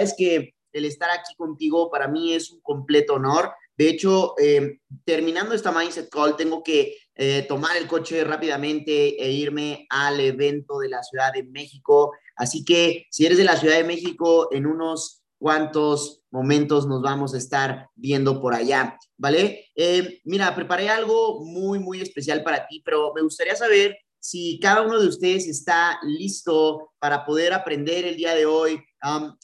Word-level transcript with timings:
es 0.00 0.14
que 0.16 0.54
el 0.72 0.84
estar 0.84 1.10
aquí 1.10 1.34
contigo 1.36 1.90
para 1.90 2.08
mí 2.08 2.34
es 2.34 2.50
un 2.50 2.60
completo 2.60 3.14
honor. 3.14 3.52
De 3.76 3.88
hecho, 3.88 4.34
eh, 4.38 4.78
terminando 5.04 5.54
esta 5.54 5.72
Mindset 5.72 6.10
Call, 6.10 6.36
tengo 6.36 6.62
que 6.62 6.96
eh, 7.14 7.44
tomar 7.48 7.76
el 7.76 7.86
coche 7.86 8.24
rápidamente 8.24 9.22
e 9.22 9.32
irme 9.32 9.86
al 9.88 10.20
evento 10.20 10.78
de 10.78 10.88
la 10.88 11.02
Ciudad 11.02 11.32
de 11.32 11.44
México. 11.44 12.12
Así 12.36 12.64
que 12.64 13.06
si 13.10 13.24
eres 13.24 13.38
de 13.38 13.44
la 13.44 13.56
Ciudad 13.56 13.76
de 13.76 13.84
México, 13.84 14.48
en 14.52 14.66
unos 14.66 15.22
cuantos 15.38 16.22
momentos 16.30 16.86
nos 16.86 17.02
vamos 17.02 17.34
a 17.34 17.38
estar 17.38 17.88
viendo 17.94 18.40
por 18.40 18.54
allá, 18.54 18.98
¿vale? 19.16 19.66
Eh, 19.74 20.20
mira, 20.24 20.54
preparé 20.54 20.88
algo 20.88 21.44
muy, 21.44 21.78
muy 21.78 22.00
especial 22.00 22.42
para 22.42 22.66
ti, 22.66 22.82
pero 22.84 23.12
me 23.14 23.22
gustaría 23.22 23.54
saber 23.54 23.96
si 24.18 24.58
cada 24.60 24.82
uno 24.82 24.98
de 25.00 25.06
ustedes 25.06 25.46
está 25.46 25.98
listo 26.02 26.92
para 26.98 27.24
poder 27.24 27.52
aprender 27.52 28.04
el 28.04 28.16
día 28.16 28.34
de 28.34 28.44
hoy 28.44 28.82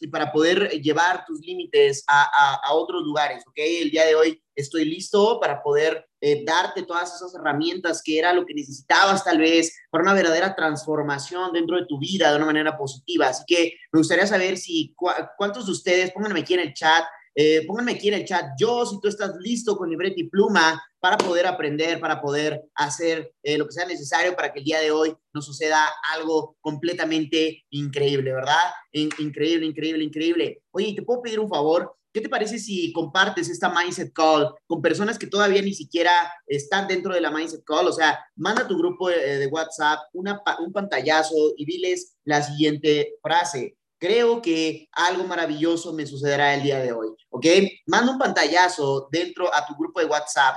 y 0.00 0.08
para 0.08 0.32
poder 0.32 0.70
llevar 0.80 1.24
tus 1.24 1.40
límites 1.40 2.04
a, 2.08 2.60
a, 2.64 2.72
otros 2.74 3.02
lugares, 3.02 3.44
¿ok? 3.46 3.54
El 3.56 3.90
día 3.90 4.04
de 4.04 4.14
hoy 4.14 4.42
estoy 4.54 4.84
listo 4.84 5.38
para 5.40 5.62
poder 5.62 6.06
eh, 6.20 6.44
darte 6.44 6.82
todas 6.82 7.14
esas 7.14 7.34
herramientas 7.34 8.02
que 8.02 8.18
era 8.18 8.32
lo 8.32 8.44
que 8.44 8.54
necesitabas 8.54 9.24
tal 9.24 9.38
vez 9.38 9.76
para 9.90 10.02
una 10.02 10.14
verdadera 10.14 10.54
transformación 10.54 11.52
dentro 11.52 11.76
de 11.76 11.86
tu 11.86 11.98
vida 11.98 12.30
de 12.30 12.36
una 12.36 12.46
manera 12.46 12.76
positiva. 12.76 13.28
Así 13.28 13.44
que 13.46 13.74
me 13.92 13.98
gustaría 13.98 14.26
saber 14.26 14.56
si 14.56 14.94
cuántos 15.36 15.66
de 15.66 15.72
ustedes, 15.72 16.12
pónganme 16.12 16.40
aquí 16.40 16.54
en 16.54 16.60
el 16.60 16.74
chat, 16.74 17.04
eh, 17.34 17.64
pónganme 17.66 17.92
aquí 17.92 18.08
en 18.08 18.14
el 18.14 18.24
chat 18.24 18.52
yo 18.58 18.84
si 18.84 19.00
tú 19.00 19.08
estás 19.08 19.34
listo 19.40 19.76
con 19.76 19.88
libreta 19.88 20.14
y 20.18 20.28
pluma 20.28 20.82
para 21.00 21.16
poder 21.18 21.46
aprender, 21.46 21.98
para 21.98 22.20
poder 22.20 22.62
hacer 22.74 23.32
eh, 23.42 23.58
lo 23.58 23.66
que 23.66 23.72
sea 23.72 23.86
necesario 23.86 24.36
para 24.36 24.52
que 24.52 24.60
el 24.60 24.64
día 24.64 24.80
de 24.80 24.90
hoy 24.90 25.14
nos 25.32 25.46
suceda 25.46 25.88
algo 26.14 26.56
completamente 26.60 27.64
increíble, 27.70 28.32
¿verdad? 28.32 28.70
increíble, 28.92 29.66
increíble, 29.66 30.04
increíble. 30.04 30.62
Oye, 30.70 30.94
¿te 30.94 31.02
puedo 31.02 31.22
pedir 31.22 31.40
un 31.40 31.48
favor? 31.48 31.96
¿Qué 32.12 32.20
te 32.20 32.28
parece 32.28 32.58
si 32.58 32.92
compartes 32.92 33.48
esta 33.48 33.70
Mindset 33.70 34.12
Call 34.12 34.54
con 34.66 34.82
personas 34.82 35.18
que 35.18 35.26
todavía 35.26 35.62
ni 35.62 35.72
siquiera 35.72 36.12
están 36.46 36.86
dentro 36.86 37.14
de 37.14 37.22
la 37.22 37.30
Mindset 37.30 37.64
Call? 37.64 37.88
O 37.88 37.92
sea, 37.92 38.22
manda 38.36 38.62
a 38.62 38.68
tu 38.68 38.76
grupo 38.76 39.08
de, 39.08 39.38
de 39.38 39.46
WhatsApp 39.46 40.00
una, 40.12 40.40
un 40.64 40.72
pantallazo 40.72 41.54
y 41.56 41.64
diles 41.64 42.14
la 42.24 42.42
siguiente 42.42 43.14
frase 43.22 43.76
creo 44.02 44.42
que 44.42 44.88
algo 44.90 45.22
maravilloso 45.22 45.92
me 45.92 46.04
sucederá 46.04 46.56
el 46.56 46.64
día 46.64 46.80
de 46.80 46.90
hoy, 46.90 47.10
¿ok? 47.30 47.46
Manda 47.86 48.10
un 48.10 48.18
pantallazo 48.18 49.08
dentro 49.12 49.54
a 49.54 49.64
tu 49.64 49.76
grupo 49.76 50.00
de 50.00 50.06
WhatsApp 50.06 50.56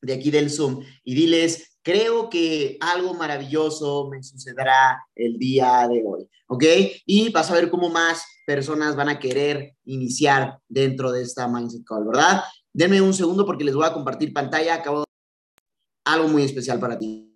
de 0.00 0.12
aquí 0.12 0.30
del 0.30 0.48
Zoom 0.48 0.80
y 1.02 1.12
diles, 1.16 1.76
creo 1.82 2.30
que 2.30 2.78
algo 2.80 3.14
maravilloso 3.14 4.08
me 4.08 4.22
sucederá 4.22 5.04
el 5.16 5.38
día 5.38 5.88
de 5.88 6.04
hoy, 6.06 6.28
¿ok? 6.46 6.64
Y 7.04 7.30
vas 7.32 7.50
a 7.50 7.54
ver 7.54 7.68
cómo 7.68 7.88
más 7.88 8.22
personas 8.46 8.94
van 8.94 9.08
a 9.08 9.18
querer 9.18 9.74
iniciar 9.84 10.60
dentro 10.68 11.10
de 11.10 11.22
esta 11.22 11.48
Mindset 11.48 11.82
Call, 11.84 12.06
¿verdad? 12.06 12.44
Denme 12.72 13.00
un 13.00 13.12
segundo 13.12 13.44
porque 13.44 13.64
les 13.64 13.74
voy 13.74 13.86
a 13.86 13.92
compartir 13.92 14.32
pantalla, 14.32 14.76
acabo 14.76 15.00
de 15.00 15.04
algo 16.04 16.28
muy 16.28 16.44
especial 16.44 16.78
para 16.78 16.96
ti. 16.96 17.31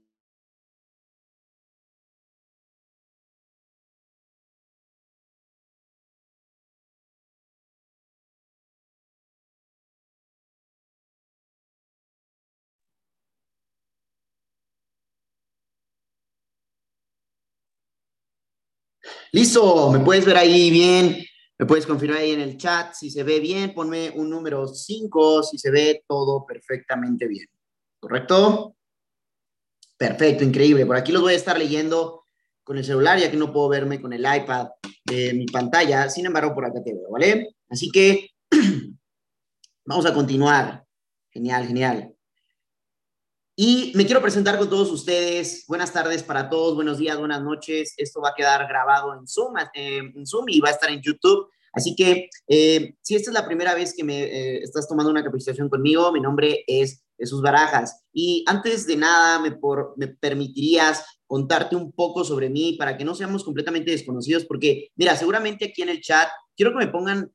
Listo, 19.36 19.92
me 19.92 20.00
puedes 20.00 20.24
ver 20.24 20.38
ahí 20.38 20.70
bien, 20.70 21.22
me 21.58 21.66
puedes 21.66 21.84
confirmar 21.84 22.20
ahí 22.20 22.30
en 22.30 22.40
el 22.40 22.56
chat 22.56 22.94
si 22.94 23.10
se 23.10 23.22
ve 23.22 23.38
bien, 23.38 23.74
ponme 23.74 24.08
un 24.08 24.30
número 24.30 24.66
5 24.66 25.42
si 25.42 25.58
se 25.58 25.70
ve 25.70 26.04
todo 26.08 26.46
perfectamente 26.46 27.28
bien. 27.28 27.46
¿Correcto? 28.00 28.76
Perfecto, 29.98 30.42
increíble. 30.42 30.86
Por 30.86 30.96
aquí 30.96 31.12
los 31.12 31.20
voy 31.20 31.34
a 31.34 31.36
estar 31.36 31.58
leyendo 31.58 32.24
con 32.64 32.78
el 32.78 32.84
celular, 32.86 33.18
ya 33.18 33.30
que 33.30 33.36
no 33.36 33.52
puedo 33.52 33.68
verme 33.68 34.00
con 34.00 34.14
el 34.14 34.22
iPad 34.22 34.68
de 35.04 35.34
mi 35.34 35.44
pantalla. 35.44 36.08
Sin 36.08 36.24
embargo, 36.24 36.54
por 36.54 36.64
acá 36.64 36.82
te 36.82 36.94
veo, 36.94 37.10
¿vale? 37.10 37.56
Así 37.68 37.90
que 37.90 38.30
vamos 39.84 40.06
a 40.06 40.14
continuar. 40.14 40.82
Genial, 41.28 41.66
genial. 41.66 42.15
Y 43.58 43.92
me 43.94 44.04
quiero 44.04 44.20
presentar 44.20 44.58
con 44.58 44.68
todos 44.68 44.90
ustedes. 44.90 45.64
Buenas 45.66 45.90
tardes 45.90 46.22
para 46.22 46.50
todos, 46.50 46.74
buenos 46.74 46.98
días, 46.98 47.18
buenas 47.18 47.42
noches. 47.42 47.94
Esto 47.96 48.20
va 48.20 48.28
a 48.28 48.34
quedar 48.34 48.68
grabado 48.68 49.14
en 49.14 49.26
Zoom, 49.26 49.56
eh, 49.72 50.12
en 50.14 50.26
Zoom 50.26 50.44
y 50.48 50.60
va 50.60 50.68
a 50.68 50.72
estar 50.72 50.90
en 50.90 51.00
YouTube. 51.00 51.48
Así 51.72 51.96
que 51.96 52.28
eh, 52.48 52.94
si 53.00 53.16
esta 53.16 53.30
es 53.30 53.34
la 53.34 53.46
primera 53.46 53.74
vez 53.74 53.94
que 53.96 54.04
me 54.04 54.24
eh, 54.24 54.58
estás 54.58 54.86
tomando 54.86 55.10
una 55.10 55.24
capacitación 55.24 55.70
conmigo, 55.70 56.12
mi 56.12 56.20
nombre 56.20 56.64
es 56.66 57.02
Jesús 57.16 57.40
Barajas. 57.40 58.04
Y 58.12 58.44
antes 58.46 58.86
de 58.86 58.96
nada, 58.96 59.38
me, 59.38 59.52
por, 59.52 59.94
me 59.96 60.08
permitirías 60.08 61.02
contarte 61.26 61.76
un 61.76 61.92
poco 61.92 62.24
sobre 62.24 62.50
mí 62.50 62.74
para 62.78 62.98
que 62.98 63.06
no 63.06 63.14
seamos 63.14 63.42
completamente 63.42 63.90
desconocidos, 63.90 64.44
porque 64.44 64.90
mira, 64.96 65.16
seguramente 65.16 65.64
aquí 65.64 65.80
en 65.80 65.88
el 65.88 66.02
chat 66.02 66.28
quiero 66.54 66.72
que 66.72 66.84
me 66.84 66.88
pongan 66.88 67.32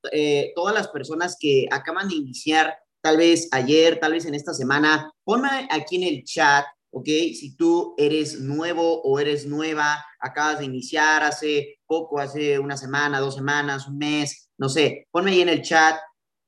todas 0.55 0.75
las 0.75 0.87
personas 0.89 1.35
que 1.39 1.65
acaban 1.71 2.09
de 2.09 2.15
iniciar 2.15 2.75
tal 3.01 3.17
vez 3.17 3.49
ayer, 3.51 3.99
tal 3.99 4.13
vez 4.13 4.25
en 4.25 4.35
esta 4.35 4.53
semana, 4.53 5.11
ponme 5.23 5.67
aquí 5.69 5.97
en 5.97 6.03
el 6.03 6.23
chat, 6.23 6.65
¿ok? 6.91 7.05
Si 7.05 7.55
tú 7.55 7.95
eres 7.97 8.39
nuevo 8.39 9.01
o 9.01 9.19
eres 9.19 9.45
nueva, 9.45 10.05
acabas 10.19 10.59
de 10.59 10.65
iniciar 10.65 11.23
hace 11.23 11.79
poco, 11.85 12.19
hace 12.19 12.59
una 12.59 12.77
semana, 12.77 13.19
dos 13.19 13.35
semanas, 13.35 13.87
un 13.87 13.97
mes, 13.97 14.49
no 14.57 14.69
sé, 14.69 15.07
ponme 15.11 15.31
ahí 15.31 15.41
en 15.41 15.49
el 15.49 15.61
chat. 15.61 15.99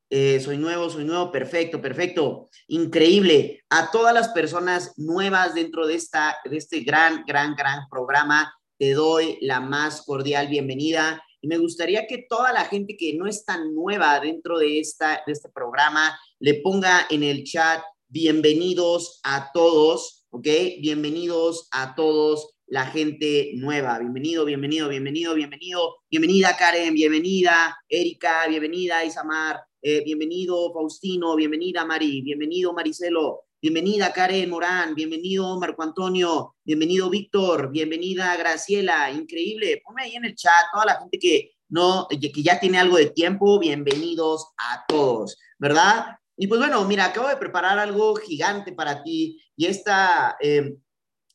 Eh, 0.09 0.39
soy 0.39 0.57
nuevo, 0.57 0.91
soy 0.91 1.05
nuevo, 1.05 1.31
perfecto, 1.31 1.81
perfecto, 1.81 2.49
increíble. 2.67 3.63
A 3.69 3.89
todas 3.89 4.13
las 4.13 4.29
personas 4.29 4.93
nuevas 4.95 5.55
dentro 5.55 5.87
de, 5.87 5.95
esta, 5.95 6.37
de 6.45 6.57
este 6.57 6.81
gran, 6.81 7.23
gran, 7.25 7.55
gran 7.55 7.89
programa, 7.89 8.53
te 8.77 8.93
doy 8.93 9.39
la 9.41 9.59
más 9.59 10.03
cordial 10.03 10.49
bienvenida. 10.49 11.23
Y 11.41 11.47
me 11.47 11.57
gustaría 11.57 12.05
que 12.05 12.25
toda 12.29 12.53
la 12.53 12.65
gente 12.65 12.95
que 12.95 13.15
no 13.15 13.25
es 13.25 13.43
tan 13.43 13.73
nueva 13.73 14.19
dentro 14.19 14.59
de, 14.59 14.79
esta, 14.79 15.23
de 15.25 15.33
este 15.33 15.49
programa 15.49 16.17
le 16.43 16.55
ponga 16.55 17.07
en 17.09 17.23
el 17.23 17.45
chat 17.45 17.81
bienvenidos 18.09 19.21
a 19.23 19.49
todos, 19.53 20.25
¿ok? 20.29 20.45
Bienvenidos 20.81 21.69
a 21.71 21.95
todos 21.95 22.55
la 22.67 22.85
gente 22.85 23.51
nueva. 23.55 23.97
Bienvenido, 23.99 24.43
bienvenido, 24.43 24.89
bienvenido, 24.89 25.35
bienvenido. 25.35 25.95
Bienvenida 26.11 26.57
Karen, 26.57 26.93
bienvenida 26.95 27.77
Erika, 27.87 28.45
bienvenida 28.49 29.05
Isamar, 29.05 29.61
eh, 29.81 30.03
bienvenido 30.03 30.73
Faustino, 30.73 31.33
bienvenida 31.37 31.85
Mari, 31.85 32.21
bienvenido 32.21 32.73
Maricelo, 32.73 33.45
Bienvenida 33.61 34.11
Karen 34.11 34.49
Morán, 34.49 34.95
bienvenido 34.95 35.57
Marco 35.57 35.81
Antonio, 35.81 36.57
bienvenido 36.65 37.09
Víctor, 37.09 37.71
bienvenida 37.71 38.35
Graciela, 38.35 39.09
increíble. 39.11 39.81
Ponme 39.85 40.03
ahí 40.03 40.15
en 40.17 40.25
el 40.25 40.35
chat 40.35 40.65
toda 40.73 40.87
la 40.87 40.99
gente 40.99 41.17
que 41.17 41.51
no, 41.69 42.05
que 42.09 42.43
ya 42.43 42.59
tiene 42.59 42.79
algo 42.79 42.97
de 42.97 43.11
tiempo, 43.11 43.59
bienvenidos 43.59 44.45
a 44.57 44.83
todos, 44.89 45.37
¿verdad? 45.57 46.17
Y 46.35 46.47
pues 46.47 46.59
bueno, 46.59 46.83
mira, 46.85 47.05
acabo 47.05 47.27
de 47.27 47.37
preparar 47.37 47.77
algo 47.77 48.15
gigante 48.15 48.73
para 48.73 49.03
ti 49.03 49.39
y 49.55 49.65
esta, 49.67 50.35
em, 50.39 50.77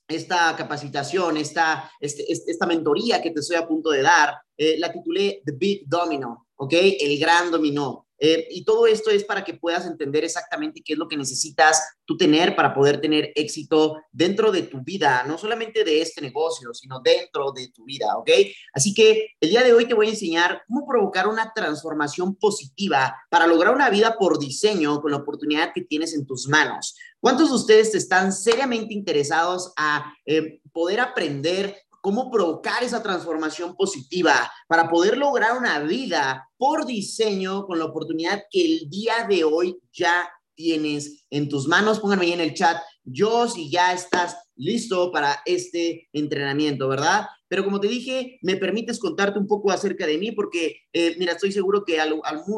esta 0.09 0.57
capacitación, 0.57 1.37
esta, 1.37 1.91
este, 2.01 2.31
este, 2.33 2.51
esta 2.51 2.67
mentoría 2.67 3.23
que 3.23 3.31
te 3.31 3.41
estoy 3.41 3.57
a 3.57 3.69
punto 3.69 3.91
de 3.91 4.03
dar, 4.03 4.35
eh, 4.57 4.77
la 4.79 4.93
titulé 4.93 5.43
The 5.45 5.53
Big 5.53 5.83
Domino, 5.87 6.49
¿ok? 6.57 6.73
El 7.01 7.19
gran 7.19 7.51
dominó. 7.51 8.08
Eh, 8.19 8.49
y 8.51 8.65
todo 8.65 8.87
esto 8.87 9.11
es 9.11 9.25
para 9.25 9.45
que 9.45 9.55
puedas 9.55 9.87
entender 9.87 10.25
exactamente 10.25 10.83
qué 10.85 10.95
es 10.95 10.99
lo 10.99 11.09
que 11.09 11.17
necesitas 11.17 11.99
tú 12.05 12.17
tener 12.17 12.57
para 12.57 12.75
poder 12.75 13.01
tener 13.01 13.33
éxito 13.35 13.97
dentro 14.11 14.51
de 14.51 14.63
tu 14.63 14.83
vida, 14.83 15.25
no 15.25 15.39
solamente 15.39 15.85
de 15.85 16.01
este 16.01 16.21
negocio, 16.21 16.75
sino 16.75 17.01
dentro 17.01 17.53
de 17.53 17.69
tu 17.69 17.85
vida, 17.85 18.17
¿ok? 18.17 18.31
Así 18.73 18.95
que 18.95 19.37
el 19.41 19.51
día 19.51 19.63
de 19.63 19.73
hoy 19.73 19.87
te 19.87 19.95
voy 19.95 20.07
a 20.07 20.11
enseñar 20.11 20.63
cómo 20.67 20.87
provocar 20.87 21.29
una 21.29 21.53
transformación 21.55 22.35
positiva 22.37 23.17
para 23.31 23.47
lograr 23.47 23.75
una 23.75 23.91
vida 23.91 24.17
por 24.19 24.39
diseño 24.39 25.01
con 25.01 25.13
la 25.13 25.19
oportunidad 25.19 25.73
que 25.73 25.83
tienes 25.83 26.15
en 26.15 26.27
tus 26.27 26.49
manos. 26.49 26.97
¿Cuántos 27.21 27.51
de 27.51 27.57
ustedes 27.57 27.95
están 27.95 28.33
seriamente 28.33 28.95
interesados 28.95 29.73
a 29.77 30.15
eh, 30.25 30.61
poder 30.73 31.01
aprender 31.01 31.77
cómo 32.01 32.31
provocar 32.31 32.83
esa 32.83 33.03
transformación 33.03 33.75
positiva 33.75 34.51
para 34.69 34.89
poder 34.89 35.17
lograr 35.17 35.57
una 35.57 35.81
vida 35.81 36.49
por 36.57 36.87
diseño 36.87 37.67
con 37.67 37.79
la 37.79 37.87
oportunidad 37.87 38.43
que 38.51 38.65
el 38.65 38.91
día 38.91 39.27
de 39.29 39.45
hoy 39.45 39.79
ya 39.93 40.29
tienes 40.55 41.25
en 41.31 41.49
tus 41.49 41.69
manos. 41.69 42.01
Pónganme 42.01 42.27
ahí 42.27 42.33
en 42.33 42.41
el 42.41 42.55
chat, 42.55 42.83
yo 43.05 43.49
si 43.49 43.71
ya 43.71 43.93
estás 43.93 44.37
listo 44.57 45.13
para 45.13 45.41
este 45.47 46.09
entrenamiento, 46.13 46.89
¿verdad? 46.89 47.27
Pero 47.49 47.65
como 47.65 47.81
te 47.81 47.89
dije, 47.89 48.39
me 48.43 48.57
permites 48.57 48.99
contarte 48.99 49.39
un 49.39 49.47
poco 49.47 49.71
acerca 49.71 50.07
de 50.07 50.19
mí 50.19 50.33
porque, 50.33 50.83
eh, 50.93 51.17
mira, 51.19 51.33
estoy 51.33 51.51
seguro 51.51 51.85
que 51.85 52.01
a, 52.01 52.07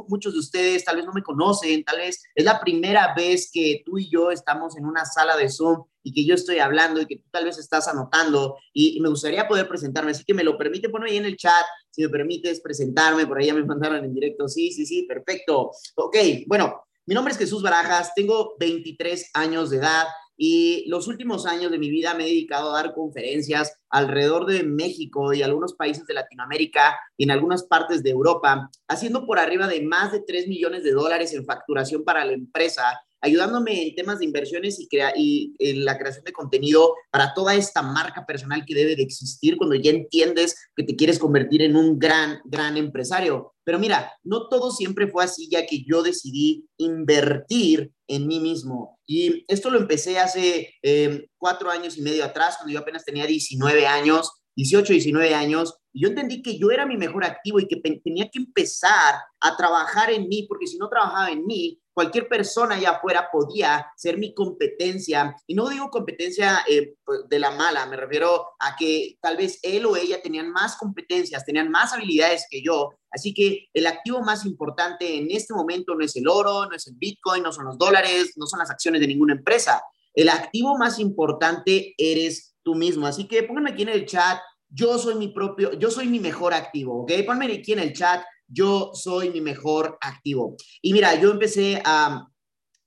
muchos 0.08 0.32
de 0.32 0.40
ustedes 0.40 0.84
tal 0.84 0.96
vez 0.96 1.06
no 1.06 1.12
me 1.12 1.22
conocen, 1.22 1.84
tal 1.84 1.98
vez 1.98 2.22
es 2.34 2.44
la 2.44 2.60
primera 2.60 3.14
vez 3.14 3.50
que 3.52 3.82
tú 3.84 3.98
y 3.98 4.10
yo 4.10 4.31
estamos 4.31 4.76
en 4.76 4.84
una 4.84 5.04
sala 5.04 5.37
de 5.37 5.48
Zoom 5.48 5.84
y 6.02 6.12
que 6.12 6.25
yo 6.25 6.34
estoy 6.34 6.58
hablando 6.58 7.00
y 7.00 7.06
que 7.06 7.16
tú 7.16 7.25
tal 7.31 7.44
vez 7.44 7.58
estás 7.58 7.87
anotando 7.88 8.56
y, 8.72 9.00
me 9.00 9.08
gustaría 9.08 9.46
poder 9.46 9.69
presentarme, 9.69 10.10
así 10.10 10.25
que 10.25 10.34
me 10.34 10.44
lo 10.44 10.58
permite, 10.58 10.88
poner 10.88 11.10
ahí 11.10 11.16
en 11.16 11.25
el 11.25 11.37
chat, 11.37 11.64
si 11.90 12.02
me 12.02 12.08
permites 12.08 12.60
presentarme, 12.60 13.26
por 13.26 13.38
ahí 13.38 13.46
ya 13.46 13.54
me 13.54 13.64
mandaron 13.64 14.04
en 14.04 14.12
directo, 14.12 14.48
sí, 14.48 14.72
sí, 14.72 14.84
sí, 14.84 15.04
perfecto. 15.04 15.70
Ok, 15.94 16.16
bueno, 16.46 16.82
mi 17.06 17.14
nombre 17.14 17.32
es 17.32 17.38
Jesús 17.38 17.62
Barajas, 17.62 18.12
tengo 18.14 18.56
23 18.58 19.31
años 19.34 19.70
de 19.70 19.78
edad, 19.78 20.06
y 20.42 20.88
los 20.88 21.06
últimos 21.06 21.44
años 21.44 21.70
de 21.70 21.78
mi 21.78 21.90
vida 21.90 22.14
me 22.14 22.25
he 22.25 22.28
dedicado 22.28 22.70
a 22.70 22.81
dar 22.81 22.94
conferencias 22.94 23.76
alrededor 23.90 24.46
de 24.46 24.62
México 24.62 25.34
y 25.34 25.42
algunos 25.42 25.75
países 25.75 26.06
de 26.06 26.14
Latinoamérica 26.14 26.98
y 27.19 27.25
en 27.25 27.31
algunas 27.31 27.64
partes 27.64 28.02
de 28.02 28.08
Europa, 28.08 28.70
haciendo 28.88 29.26
por 29.26 29.38
arriba 29.38 29.69
de 29.69 29.82
más 29.82 30.12
de 30.12 30.22
3 30.26 30.48
millones 30.48 30.82
de 30.82 30.92
dólares 30.92 31.34
en 31.34 31.44
facturación 31.44 32.04
para 32.04 32.25
la 32.25 32.32
empresa 32.32 32.84
ayudándome 33.20 33.82
en 33.82 33.94
temas 33.94 34.19
de 34.19 34.25
inversiones 34.25 34.78
y, 34.81 35.54
la 35.82 35.98
creación 35.98 36.25
de 36.25 36.32
contenido 36.32 36.94
para 37.10 37.34
toda 37.34 37.54
esta 37.54 37.82
marca 37.82 38.25
personal 38.25 38.64
que 38.64 38.75
debe 38.75 38.96
de 38.96 39.02
existir 39.02 39.56
cuando 39.56 39.76
ya 39.76 39.90
entiendes 39.90 40.56
que 40.75 40.84
te 40.84 40.96
quieres 40.96 41.19
convertir 41.19 41.62
en 41.62 41.76
un 41.76 41.98
gran, 41.98 42.40
gran 42.44 42.76
empresario. 42.76 43.52
Pero 43.70 43.78
mira, 43.78 44.12
no 44.25 44.49
todo 44.49 44.72
siempre 44.72 45.06
fue 45.06 45.22
así, 45.22 45.49
ya 45.49 45.64
que 45.64 45.84
yo 45.84 46.02
decidí 46.02 46.67
invertir 46.76 47.93
en 48.08 48.26
mí 48.26 48.40
mismo. 48.40 48.99
Y 49.06 49.44
esto 49.46 49.70
lo 49.70 49.78
empecé 49.78 50.19
hace 50.19 50.75
eh, 50.82 51.28
cuatro 51.38 51.70
años 51.70 51.96
y 51.96 52.02
medio 52.02 52.25
atrás, 52.25 52.56
cuando 52.56 52.72
yo 52.72 52.81
apenas 52.81 53.05
tenía 53.05 53.26
19 53.26 53.87
años, 53.87 54.39
18, 54.56 54.93
19 54.93 55.35
años, 55.35 55.81
y 55.93 56.02
yo 56.02 56.08
entendí 56.08 56.43
que 56.43 56.58
yo 56.58 56.70
era 56.70 56.87
mi 56.87 56.97
mejor 56.97 57.25
activo 57.25 57.58
y 57.58 57.67
que 57.67 57.76
tenía 57.76 58.29
que 58.31 58.38
empezar 58.38 59.17
a 59.41 59.56
trabajar 59.56 60.11
en 60.11 60.29
mí, 60.29 60.47
porque 60.49 60.67
si 60.67 60.79
no 60.79 60.88
trabajaba 60.88 61.31
en 61.31 61.44
mí, 61.47 61.81
cualquier 61.93 62.29
persona 62.29 62.76
allá 62.76 62.91
afuera 62.93 63.29
podía 63.32 63.87
ser 63.97 64.17
mi 64.17 64.32
competencia. 64.32 65.35
Y 65.47 65.55
no 65.55 65.69
digo 65.69 65.91
competencia 65.91 66.61
eh, 66.69 66.94
pues, 67.05 67.20
de 67.29 67.38
la 67.38 67.50
mala, 67.50 67.87
me 67.87 67.97
refiero 67.97 68.47
a 68.61 68.76
que 68.76 69.19
tal 69.20 69.37
vez 69.37 69.58
él 69.62 69.85
o 69.87 69.97
ella 69.97 70.23
tenían 70.23 70.50
más 70.50 70.76
competencias, 70.76 71.44
tenían 71.44 71.70
más 71.70 71.93
habilidades 71.93 72.47
que 72.49 72.62
yo. 72.62 72.91
Así 73.11 73.35
que 73.35 73.69
el 73.75 73.87
activo 73.87 74.23
más 74.23 74.47
importante 74.47 75.19
en 75.19 75.31
este 75.31 75.52
momento 75.52 75.94
no 75.94 76.05
es 76.05 76.14
el 76.14 76.29
oro, 76.29 76.67
no 76.67 76.76
es 76.76 76.87
el 76.87 76.94
Bitcoin, 76.97 77.43
no 77.43 77.52
son 77.52 77.67
los 77.67 77.76
dólares, 77.76 78.35
no 78.37 78.47
son 78.47 78.61
las 78.61 78.70
acciones 78.70 79.00
de 79.00 79.08
ninguna 79.08 79.35
empresa. 79.35 79.82
El 80.14 80.29
activo 80.29 80.76
más 80.79 80.99
importante 80.99 81.94
eres 81.99 82.50
tú 82.62 82.74
mismo. 82.74 83.06
Así 83.06 83.26
que 83.26 83.42
pónganme 83.42 83.70
aquí 83.70 83.82
en 83.82 83.90
el 83.90 84.06
chat, 84.06 84.38
yo 84.68 84.98
soy 84.98 85.14
mi 85.16 85.28
propio, 85.28 85.72
yo 85.72 85.90
soy 85.90 86.08
mi 86.08 86.20
mejor 86.20 86.54
activo, 86.54 87.02
¿ok? 87.02 87.12
Pónganme 87.26 87.54
aquí 87.54 87.72
en 87.72 87.80
el 87.80 87.92
chat, 87.92 88.22
yo 88.46 88.92
soy 88.94 89.30
mi 89.30 89.40
mejor 89.40 89.98
activo. 90.00 90.56
Y 90.82 90.92
mira, 90.92 91.14
yo 91.20 91.30
empecé 91.30 91.82
a, 91.84 92.26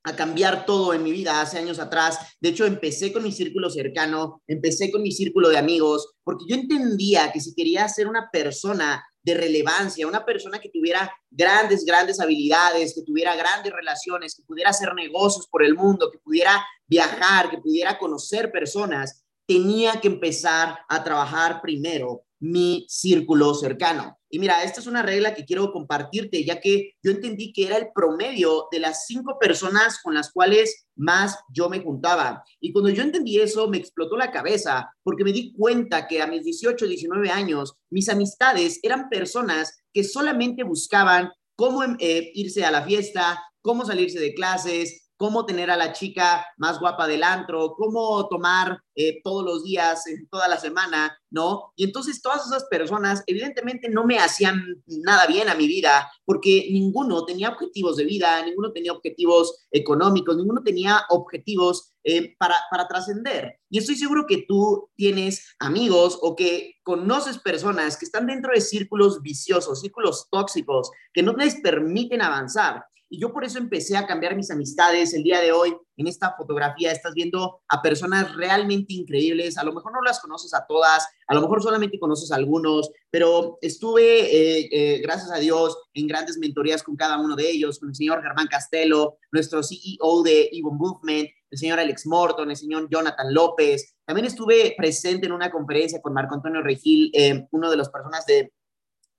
a 0.03 0.15
cambiar 0.15 0.65
todo 0.65 0.93
en 0.93 1.03
mi 1.03 1.11
vida 1.11 1.41
hace 1.41 1.57
años 1.57 1.79
atrás. 1.79 2.35
De 2.39 2.49
hecho, 2.49 2.65
empecé 2.65 3.13
con 3.13 3.23
mi 3.23 3.31
círculo 3.31 3.69
cercano, 3.69 4.41
empecé 4.47 4.91
con 4.91 5.01
mi 5.01 5.11
círculo 5.11 5.49
de 5.49 5.57
amigos, 5.57 6.15
porque 6.23 6.45
yo 6.47 6.55
entendía 6.55 7.31
que 7.31 7.39
si 7.39 7.55
quería 7.55 7.87
ser 7.87 8.07
una 8.07 8.29
persona 8.31 9.03
de 9.23 9.33
relevancia, 9.35 10.05
una 10.05 10.25
persona 10.25 10.59
que 10.59 10.69
tuviera 10.69 11.09
grandes, 11.31 11.85
grandes 11.85 12.19
habilidades, 12.19 12.93
que 12.93 13.03
tuviera 13.03 13.35
grandes 13.35 13.71
relaciones, 13.71 14.35
que 14.35 14.43
pudiera 14.43 14.71
hacer 14.71 14.93
negocios 14.93 15.47
por 15.47 15.63
el 15.63 15.75
mundo, 15.75 16.11
que 16.11 16.19
pudiera 16.19 16.63
viajar, 16.85 17.49
que 17.49 17.59
pudiera 17.59 17.97
conocer 17.97 18.51
personas, 18.51 19.22
tenía 19.45 19.99
que 20.01 20.07
empezar 20.07 20.79
a 20.87 21.03
trabajar 21.03 21.61
primero 21.61 22.25
mi 22.39 22.85
círculo 22.89 23.53
cercano. 23.53 24.19
Y 24.29 24.37
mira, 24.37 24.63
esta 24.63 24.81
es 24.81 24.87
una 24.87 25.01
regla 25.01 25.33
que 25.33 25.45
quiero 25.45 25.71
compartirte, 25.71 26.43
ya 26.43 26.59
que 26.59 26.91
yo 27.01 27.11
entendí 27.11 27.53
que 27.53 27.67
era 27.67 27.77
el 27.77 27.87
promedio 27.95 28.67
de 28.69 28.79
las 28.79 29.05
cinco 29.05 29.37
personas 29.39 29.99
con 30.03 30.13
las 30.13 30.31
cuales 30.31 30.87
más 30.95 31.37
yo 31.47 31.69
me 31.69 31.79
juntaba. 31.79 32.43
Y 32.59 32.73
cuando 32.73 32.89
yo 32.89 33.01
entendí 33.01 33.39
eso, 33.39 33.69
me 33.69 33.77
explotó 33.77 34.17
la 34.17 34.31
cabeza, 34.31 34.91
porque 35.03 35.23
me 35.23 35.31
di 35.31 35.53
cuenta 35.53 36.05
que 36.05 36.21
a 36.21 36.27
mis 36.27 36.43
18, 36.43 36.85
19 36.85 37.29
años, 37.29 37.75
mis 37.89 38.09
amistades 38.09 38.79
eran 38.83 39.07
personas 39.07 39.77
que 39.93 40.03
solamente 40.03 40.63
buscaban 40.63 41.31
cómo 41.55 41.83
eh, 41.83 42.31
irse 42.33 42.65
a 42.65 42.71
la 42.71 42.83
fiesta, 42.83 43.41
cómo 43.61 43.85
salirse 43.85 44.19
de 44.19 44.33
clases, 44.33 45.02
cómo 45.23 45.45
tener 45.45 45.71
a 45.71 45.77
la 45.77 45.93
chica 45.93 46.45
más 46.57 46.81
guapa 46.81 47.07
del 47.07 47.23
antro, 47.23 47.75
cómo 47.77 48.27
tomar 48.27 48.77
eh, 48.93 49.21
todos 49.23 49.45
los 49.45 49.63
días, 49.63 50.03
toda 50.29 50.49
la 50.49 50.57
semana, 50.57 51.17
¿no? 51.29 51.71
Y 51.77 51.85
entonces 51.85 52.21
todas 52.21 52.45
esas 52.45 52.65
personas 52.65 53.23
evidentemente 53.25 53.87
no 53.87 54.03
me 54.03 54.19
hacían 54.19 54.83
nada 54.85 55.25
bien 55.25 55.47
a 55.47 55.55
mi 55.55 55.65
vida 55.65 56.11
porque 56.25 56.67
ninguno 56.71 57.23
tenía 57.23 57.51
objetivos 57.51 57.95
de 57.95 58.03
vida, 58.03 58.45
ninguno 58.45 58.73
tenía 58.73 58.91
objetivos 58.91 59.65
económicos, 59.71 60.35
ninguno 60.35 60.61
tenía 60.61 61.05
objetivos 61.07 61.93
eh, 62.03 62.35
para, 62.37 62.57
para 62.69 62.85
trascender. 62.89 63.61
Y 63.69 63.77
estoy 63.77 63.95
seguro 63.95 64.25
que 64.27 64.43
tú 64.45 64.89
tienes 64.97 65.55
amigos 65.57 66.19
o 66.21 66.35
que 66.35 66.81
conoces 66.83 67.37
personas 67.37 67.95
que 67.95 68.03
están 68.03 68.27
dentro 68.27 68.51
de 68.53 68.59
círculos 68.59 69.21
viciosos, 69.21 69.79
círculos 69.79 70.27
tóxicos, 70.29 70.91
que 71.13 71.23
no 71.23 71.31
les 71.31 71.61
permiten 71.61 72.21
avanzar. 72.21 72.83
Y 73.13 73.19
yo 73.19 73.31
por 73.31 73.45
eso 73.45 73.59
empecé 73.59 73.95
a 73.95 74.07
cambiar 74.07 74.35
mis 74.35 74.49
amistades. 74.49 75.13
El 75.13 75.21
día 75.21 75.39
de 75.39 75.51
hoy, 75.51 75.71
en 75.97 76.07
esta 76.07 76.33
fotografía, 76.35 76.91
estás 76.91 77.13
viendo 77.13 77.61
a 77.67 77.79
personas 77.79 78.35
realmente 78.35 78.95
increíbles. 78.95 79.59
A 79.59 79.63
lo 79.63 79.71
mejor 79.71 79.93
no 79.93 80.01
las 80.01 80.19
conoces 80.19 80.51
a 80.55 80.65
todas, 80.65 81.07
a 81.27 81.35
lo 81.35 81.41
mejor 81.41 81.61
solamente 81.61 81.99
conoces 81.99 82.31
a 82.31 82.37
algunos, 82.37 82.89
pero 83.11 83.59
estuve, 83.61 84.21
eh, 84.21 84.69
eh, 84.71 85.01
gracias 85.03 85.29
a 85.31 85.37
Dios, 85.37 85.77
en 85.93 86.07
grandes 86.07 86.39
mentorías 86.39 86.81
con 86.81 86.95
cada 86.95 87.19
uno 87.19 87.35
de 87.35 87.51
ellos, 87.51 87.77
con 87.77 87.89
el 87.89 87.95
señor 87.95 88.23
Germán 88.23 88.47
Castelo, 88.47 89.19
nuestro 89.31 89.61
CEO 89.61 90.23
de 90.23 90.49
Evo 90.51 90.71
Movement, 90.71 91.29
el 91.51 91.57
señor 91.59 91.79
Alex 91.79 92.07
Morton, 92.07 92.49
el 92.49 92.57
señor 92.57 92.87
Jonathan 92.89 93.31
López. 93.31 93.93
También 94.05 94.25
estuve 94.25 94.73
presente 94.75 95.27
en 95.27 95.33
una 95.33 95.51
conferencia 95.51 96.01
con 96.01 96.15
Marco 96.15 96.33
Antonio 96.33 96.63
Regil, 96.63 97.11
eh, 97.13 97.45
uno 97.51 97.69
de 97.69 97.77
las 97.77 97.89
personas 97.89 98.25
de 98.25 98.51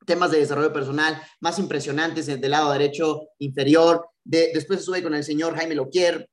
temas 0.05 0.31
de 0.31 0.39
desarrollo 0.39 0.73
personal 0.73 1.21
más 1.41 1.59
impresionantes 1.59 2.27
del 2.27 2.51
lado 2.51 2.73
derecho 2.73 3.29
inferior. 3.39 4.07
De, 4.25 4.51
después 4.55 4.81
estuve 4.81 5.03
con 5.03 5.15
el 5.15 5.25
señor 5.25 5.55
Jaime 5.57 5.75
Loquier 5.75 6.29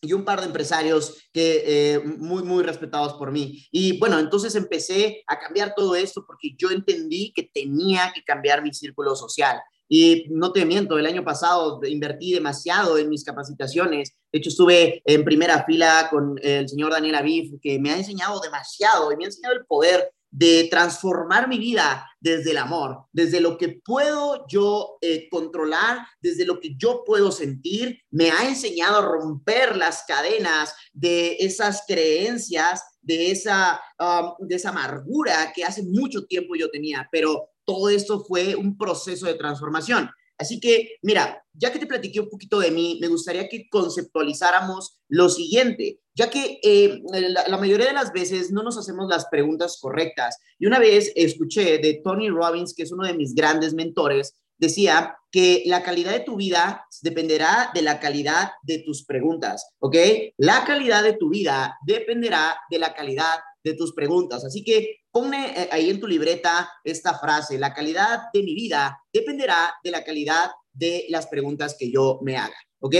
y 0.00 0.12
un 0.12 0.24
par 0.24 0.40
de 0.40 0.46
empresarios 0.46 1.28
que 1.32 1.62
eh, 1.66 2.00
muy, 2.00 2.42
muy 2.42 2.62
respetados 2.62 3.14
por 3.14 3.32
mí. 3.32 3.66
Y 3.70 3.98
bueno, 3.98 4.18
entonces 4.18 4.54
empecé 4.54 5.22
a 5.26 5.38
cambiar 5.38 5.74
todo 5.74 5.96
esto 5.96 6.24
porque 6.26 6.54
yo 6.56 6.70
entendí 6.70 7.32
que 7.34 7.50
tenía 7.52 8.12
que 8.14 8.22
cambiar 8.22 8.62
mi 8.62 8.72
círculo 8.72 9.16
social. 9.16 9.58
Y 9.88 10.26
no 10.30 10.52
te 10.52 10.64
miento, 10.64 10.98
el 10.98 11.06
año 11.06 11.24
pasado 11.24 11.80
invertí 11.84 12.32
demasiado 12.32 12.98
en 12.98 13.08
mis 13.08 13.24
capacitaciones. 13.24 14.16
De 14.32 14.40
hecho, 14.40 14.48
estuve 14.48 15.00
en 15.04 15.24
primera 15.24 15.64
fila 15.64 16.08
con 16.10 16.36
el 16.42 16.68
señor 16.68 16.92
Daniel 16.92 17.14
Aviv, 17.14 17.60
que 17.60 17.78
me 17.78 17.90
ha 17.90 17.96
enseñado 17.96 18.40
demasiado 18.40 19.12
y 19.12 19.16
me 19.16 19.24
ha 19.24 19.28
enseñado 19.28 19.54
el 19.54 19.64
poder 19.64 20.10
de 20.30 20.68
transformar 20.70 21.48
mi 21.48 21.58
vida 21.58 22.06
desde 22.20 22.50
el 22.50 22.58
amor, 22.58 23.06
desde 23.12 23.40
lo 23.40 23.56
que 23.56 23.80
puedo 23.84 24.46
yo 24.48 24.98
eh, 25.00 25.28
controlar, 25.30 26.06
desde 26.20 26.44
lo 26.44 26.60
que 26.60 26.76
yo 26.76 27.04
puedo 27.06 27.30
sentir, 27.30 28.00
me 28.10 28.30
ha 28.30 28.48
enseñado 28.48 28.98
a 28.98 29.06
romper 29.06 29.76
las 29.76 30.04
cadenas 30.06 30.74
de 30.92 31.36
esas 31.40 31.84
creencias, 31.86 32.82
de 33.00 33.30
esa, 33.30 33.80
um, 34.00 34.48
amargura 34.66 35.52
que 35.54 35.64
hace 35.64 35.84
mucho 35.84 36.26
tiempo 36.26 36.56
yo 36.56 36.68
tenía, 36.70 37.08
pero 37.12 37.50
todo 37.64 37.88
esto 37.88 38.24
fue 38.24 38.56
un 38.56 38.76
proceso 38.76 39.26
de 39.26 39.34
transformación. 39.34 40.10
Así 40.38 40.60
que, 40.60 40.96
mira, 41.02 41.42
ya 41.54 41.72
que 41.72 41.78
te 41.78 41.86
platiqué 41.86 42.20
un 42.20 42.28
poquito 42.28 42.58
de 42.58 42.70
mí, 42.70 42.98
me 43.00 43.08
gustaría 43.08 43.48
que 43.48 43.68
conceptualizáramos 43.70 44.98
lo 45.08 45.28
siguiente, 45.28 46.00
ya 46.16 46.30
que 46.30 46.58
eh, 46.62 47.02
la, 47.46 47.58
mayoría 47.58 47.86
de 47.86 47.92
las 47.92 48.10
veces 48.10 48.50
no 48.50 48.62
nos 48.62 48.78
hacemos 48.78 49.06
las 49.08 49.26
preguntas 49.26 49.78
correctas. 49.80 50.38
Y 50.58 50.66
una 50.66 50.78
vez 50.78 51.12
escuché 51.14 51.78
de 51.78 52.00
Tony 52.02 52.30
Robbins, 52.30 52.74
que 52.74 52.84
es 52.84 52.92
uno 52.92 53.06
de 53.06 53.12
mis 53.12 53.34
grandes 53.34 53.74
mentores, 53.74 54.34
decía 54.56 55.14
que 55.30 55.62
la 55.66 55.82
calidad 55.82 56.12
de 56.12 56.20
tu 56.20 56.36
vida 56.36 56.86
dependerá 57.02 57.70
de 57.74 57.82
la 57.82 58.00
calidad 58.00 58.52
de 58.62 58.78
tus 58.78 59.04
preguntas, 59.04 59.74
¿ok? 59.78 59.96
La 60.38 60.64
calidad 60.64 61.02
de 61.02 61.12
tu 61.12 61.28
vida 61.28 61.76
dependerá 61.86 62.58
de 62.70 62.78
la 62.78 62.94
calidad 62.94 63.40
de 63.62 63.74
tus 63.74 63.92
preguntas. 63.92 64.42
Así 64.42 64.64
que 64.64 65.00
ponme 65.10 65.50
eh, 65.50 65.68
ahí 65.70 65.90
en 65.90 66.00
tu 66.00 66.06
libreta 66.06 66.70
esta 66.82 67.18
frase, 67.18 67.58
la 67.58 67.74
calidad 67.74 68.22
de 68.32 68.42
mi 68.42 68.54
vida 68.54 68.98
dependerá 69.12 69.74
de 69.84 69.90
la 69.90 70.02
calidad 70.02 70.50
de 70.72 71.04
las 71.10 71.26
preguntas 71.26 71.76
que 71.78 71.90
yo 71.90 72.20
me 72.22 72.38
haga, 72.38 72.56
¿ok? 72.78 72.96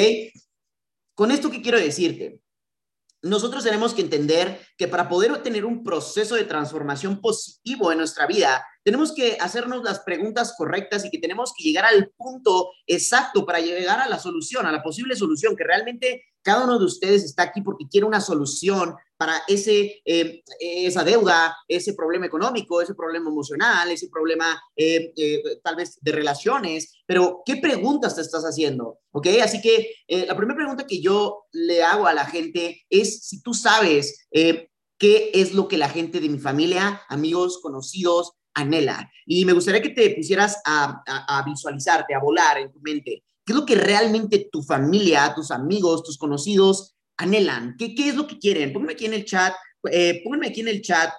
Con 1.14 1.30
esto, 1.30 1.50
¿qué 1.50 1.62
quiero 1.62 1.78
decirte? 1.78 2.40
Nosotros 3.22 3.64
tenemos 3.64 3.94
que 3.94 4.02
entender 4.02 4.60
que 4.76 4.88
para 4.88 5.08
poder 5.08 5.32
obtener 5.32 5.64
un 5.64 5.82
proceso 5.82 6.34
de 6.34 6.44
transformación 6.44 7.20
positivo 7.20 7.90
en 7.90 7.98
nuestra 7.98 8.26
vida, 8.26 8.64
tenemos 8.84 9.12
que 9.12 9.36
hacernos 9.40 9.82
las 9.82 10.00
preguntas 10.00 10.54
correctas 10.56 11.04
y 11.04 11.10
que 11.10 11.18
tenemos 11.18 11.52
que 11.56 11.64
llegar 11.64 11.86
al 11.86 12.10
punto 12.16 12.70
exacto 12.86 13.44
para 13.44 13.60
llegar 13.60 14.00
a 14.00 14.08
la 14.08 14.18
solución, 14.18 14.66
a 14.66 14.72
la 14.72 14.82
posible 14.82 15.16
solución, 15.16 15.56
que 15.56 15.64
realmente 15.64 16.24
cada 16.46 16.62
uno 16.62 16.78
de 16.78 16.84
ustedes 16.84 17.24
está 17.24 17.42
aquí 17.42 17.60
porque 17.60 17.88
quiere 17.90 18.06
una 18.06 18.20
solución 18.20 18.94
para 19.16 19.42
ese, 19.48 20.00
eh, 20.04 20.44
esa 20.60 21.02
deuda, 21.02 21.56
ese 21.66 21.92
problema 21.94 22.26
económico, 22.26 22.80
ese 22.80 22.94
problema 22.94 23.28
emocional, 23.28 23.90
ese 23.90 24.08
problema 24.08 24.62
eh, 24.76 25.12
eh, 25.16 25.42
tal 25.64 25.74
vez 25.74 25.98
de 26.00 26.12
relaciones, 26.12 27.02
pero 27.04 27.42
¿qué 27.44 27.56
preguntas 27.56 28.14
te 28.14 28.20
estás 28.20 28.44
haciendo? 28.44 29.00
¿Ok? 29.10 29.26
Así 29.42 29.60
que 29.60 29.90
la 30.06 30.36
primera 30.36 30.56
pregunta 30.56 30.86
que 30.86 31.00
yo 31.00 31.46
le 31.50 31.82
hago 31.82 32.06
a 32.06 32.14
la 32.14 32.26
gente 32.26 32.84
es 32.88 33.26
si 33.26 33.42
tú 33.42 33.52
sabes 33.52 34.28
qué 34.30 35.30
es 35.34 35.52
lo 35.52 35.66
que 35.66 35.78
la 35.78 35.88
gente 35.88 36.20
de 36.20 36.28
mi 36.28 36.38
familia, 36.38 37.02
amigos, 37.08 37.58
conocidos, 37.60 38.34
anhela. 38.54 39.10
Y 39.26 39.44
me 39.44 39.52
gustaría 39.52 39.82
que 39.82 39.90
te 39.90 40.10
pusieras 40.10 40.62
a, 40.64 41.02
a, 41.06 41.42
visualizarte, 41.44 42.14
a 42.14 42.20
volar 42.20 42.58
en 42.58 42.70
tu 42.70 42.78
mente. 42.80 43.24
¿Qué 43.46 43.52
es 43.52 43.58
lo 43.60 43.64
que 43.64 43.76
realmente 43.76 44.48
tu 44.50 44.60
familia, 44.60 45.32
tus 45.32 45.52
amigos, 45.52 46.02
tus 46.02 46.18
conocidos 46.18 46.96
anhelan? 47.16 47.76
¿Qué, 47.78 47.94
qué 47.94 48.08
es 48.08 48.16
lo 48.16 48.26
que 48.26 48.40
quieren? 48.40 48.72
Pónganme 48.72 48.94
aquí 48.94 49.06
en 49.06 49.14
el 49.14 49.24
chat, 49.24 49.54
eh, 49.88 50.20
pónganme 50.24 50.48
aquí 50.48 50.62
en 50.62 50.68
el 50.68 50.82
chat. 50.82 51.14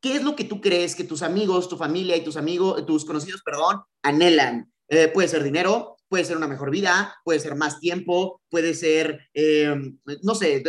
¿Qué 0.00 0.14
es 0.14 0.22
lo 0.22 0.36
que 0.36 0.44
tú 0.44 0.60
crees 0.60 0.94
que 0.94 1.02
tus 1.02 1.22
amigos, 1.22 1.68
tu 1.68 1.76
familia 1.76 2.16
y 2.16 2.22
tus 2.22 2.36
amigos, 2.36 2.86
tus 2.86 3.04
conocidos, 3.04 3.42
perdón, 3.42 3.82
anhelan? 4.02 4.72
Eh, 4.88 5.08
puede 5.08 5.26
ser 5.26 5.42
dinero, 5.42 5.96
puede 6.08 6.24
ser 6.24 6.36
una 6.36 6.46
mejor 6.46 6.70
vida, 6.70 7.16
puede 7.24 7.40
ser 7.40 7.56
más 7.56 7.80
tiempo, 7.80 8.40
puede 8.48 8.72
ser, 8.72 9.28
eh, 9.34 9.74
no 10.22 10.34
sé, 10.36 10.62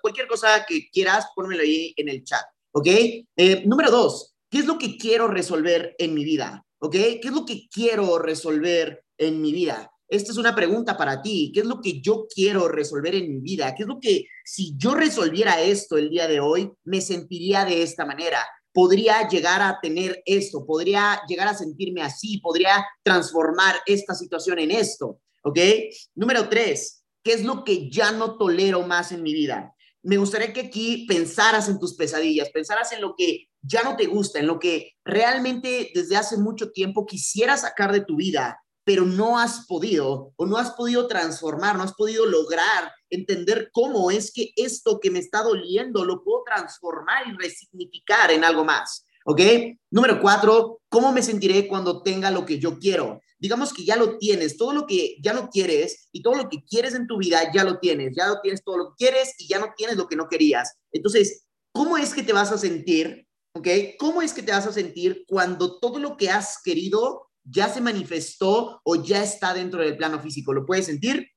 cualquier 0.00 0.26
cosa 0.26 0.64
que 0.66 0.88
quieras, 0.90 1.26
pónmelo 1.36 1.62
ahí 1.62 1.92
en 1.98 2.08
el 2.08 2.24
chat, 2.24 2.46
¿ok? 2.72 2.86
Eh, 2.86 3.62
número 3.66 3.90
dos, 3.90 4.34
¿qué 4.48 4.60
es 4.60 4.64
lo 4.64 4.78
que 4.78 4.96
quiero 4.96 5.28
resolver 5.28 5.94
en 5.98 6.14
mi 6.14 6.24
vida? 6.24 6.64
¿Ok? 6.78 6.92
¿Qué 6.92 7.20
es 7.22 7.32
lo 7.32 7.46
que 7.46 7.68
quiero 7.68 8.18
resolver 8.18 9.04
en 9.22 9.40
mi 9.40 9.52
vida? 9.52 9.90
Esta 10.08 10.30
es 10.30 10.36
una 10.36 10.54
pregunta 10.54 10.96
para 10.96 11.22
ti. 11.22 11.50
¿Qué 11.54 11.60
es 11.60 11.66
lo 11.66 11.80
que 11.80 12.00
yo 12.00 12.26
quiero 12.32 12.68
resolver 12.68 13.14
en 13.14 13.30
mi 13.30 13.40
vida? 13.40 13.74
¿Qué 13.74 13.84
es 13.84 13.88
lo 13.88 13.98
que, 13.98 14.26
si 14.44 14.76
yo 14.76 14.94
resolviera 14.94 15.62
esto 15.62 15.96
el 15.96 16.10
día 16.10 16.28
de 16.28 16.40
hoy, 16.40 16.70
me 16.84 17.00
sentiría 17.00 17.64
de 17.64 17.82
esta 17.82 18.04
manera? 18.04 18.38
podría 18.72 19.28
llegar 19.28 19.62
a 19.62 19.78
tener 19.80 20.22
esto, 20.24 20.64
podría 20.64 21.20
llegar 21.28 21.48
a 21.48 21.54
sentirme 21.54 22.02
así, 22.02 22.38
podría 22.38 22.84
transformar 23.02 23.76
esta 23.86 24.14
situación 24.14 24.58
en 24.58 24.70
esto, 24.70 25.20
¿ok? 25.44 25.58
Número 26.14 26.48
tres, 26.48 27.04
¿qué 27.22 27.34
es 27.34 27.44
lo 27.44 27.64
que 27.64 27.90
ya 27.90 28.12
no 28.12 28.36
tolero 28.38 28.86
más 28.86 29.12
en 29.12 29.22
mi 29.22 29.32
vida? 29.32 29.74
Me 30.02 30.16
gustaría 30.16 30.52
que 30.52 30.62
aquí 30.62 31.06
pensaras 31.06 31.68
en 31.68 31.78
tus 31.78 31.94
pesadillas, 31.94 32.50
pensaras 32.50 32.92
en 32.92 33.02
lo 33.02 33.14
que 33.16 33.46
ya 33.60 33.82
no 33.82 33.94
te 33.96 34.06
gusta, 34.06 34.40
en 34.40 34.48
lo 34.48 34.58
que 34.58 34.92
realmente 35.04 35.92
desde 35.94 36.16
hace 36.16 36.38
mucho 36.38 36.72
tiempo 36.72 37.06
quisieras 37.06 37.60
sacar 37.60 37.92
de 37.92 38.04
tu 38.04 38.16
vida, 38.16 38.58
pero 38.84 39.04
no 39.04 39.38
has 39.38 39.66
podido 39.66 40.32
o 40.36 40.46
no 40.46 40.56
has 40.56 40.72
podido 40.72 41.06
transformar, 41.06 41.76
no 41.76 41.84
has 41.84 41.94
podido 41.94 42.26
lograr 42.26 42.92
entender 43.10 43.70
cómo 43.72 44.10
es 44.10 44.32
que 44.32 44.52
esto 44.56 44.98
que 45.00 45.10
me 45.10 45.18
está 45.18 45.42
doliendo 45.42 46.04
lo 46.04 46.22
puedo 46.24 46.42
transformar 46.44 47.28
y 47.28 47.36
resignificar 47.36 48.30
en 48.30 48.44
algo 48.44 48.64
más. 48.64 49.04
¿Ok? 49.24 49.40
Número 49.90 50.20
cuatro, 50.20 50.80
¿cómo 50.88 51.12
me 51.12 51.22
sentiré 51.22 51.68
cuando 51.68 52.02
tenga 52.02 52.30
lo 52.30 52.44
que 52.44 52.58
yo 52.58 52.78
quiero? 52.78 53.20
Digamos 53.38 53.72
que 53.72 53.84
ya 53.84 53.96
lo 53.96 54.18
tienes, 54.18 54.56
todo 54.56 54.72
lo 54.72 54.86
que 54.86 55.16
ya 55.22 55.32
no 55.32 55.48
quieres 55.48 56.08
y 56.10 56.22
todo 56.22 56.34
lo 56.34 56.48
que 56.48 56.64
quieres 56.64 56.94
en 56.94 57.06
tu 57.06 57.18
vida 57.18 57.52
ya 57.52 57.62
lo 57.62 57.78
tienes, 57.78 58.14
ya 58.16 58.26
lo 58.26 58.40
tienes 58.40 58.64
todo 58.64 58.78
lo 58.78 58.88
que 58.90 59.04
quieres 59.04 59.34
y 59.38 59.46
ya 59.46 59.60
no 59.60 59.72
tienes 59.76 59.96
lo 59.96 60.08
que 60.08 60.16
no 60.16 60.28
querías. 60.28 60.76
Entonces, 60.90 61.44
¿cómo 61.72 61.96
es 61.98 62.14
que 62.14 62.22
te 62.22 62.32
vas 62.32 62.50
a 62.50 62.58
sentir? 62.58 63.28
¿Ok? 63.54 63.68
¿Cómo 63.98 64.22
es 64.22 64.32
que 64.32 64.42
te 64.42 64.52
vas 64.52 64.66
a 64.66 64.72
sentir 64.72 65.24
cuando 65.28 65.78
todo 65.78 65.98
lo 65.98 66.16
que 66.16 66.30
has 66.30 66.60
querido 66.62 67.28
ya 67.44 67.68
se 67.68 67.80
manifestó 67.80 68.80
o 68.84 68.96
ya 68.96 69.22
está 69.22 69.54
dentro 69.54 69.80
del 69.80 69.96
plano 69.96 70.20
físico? 70.20 70.52
¿Lo 70.52 70.66
puedes 70.66 70.86
sentir? 70.86 71.28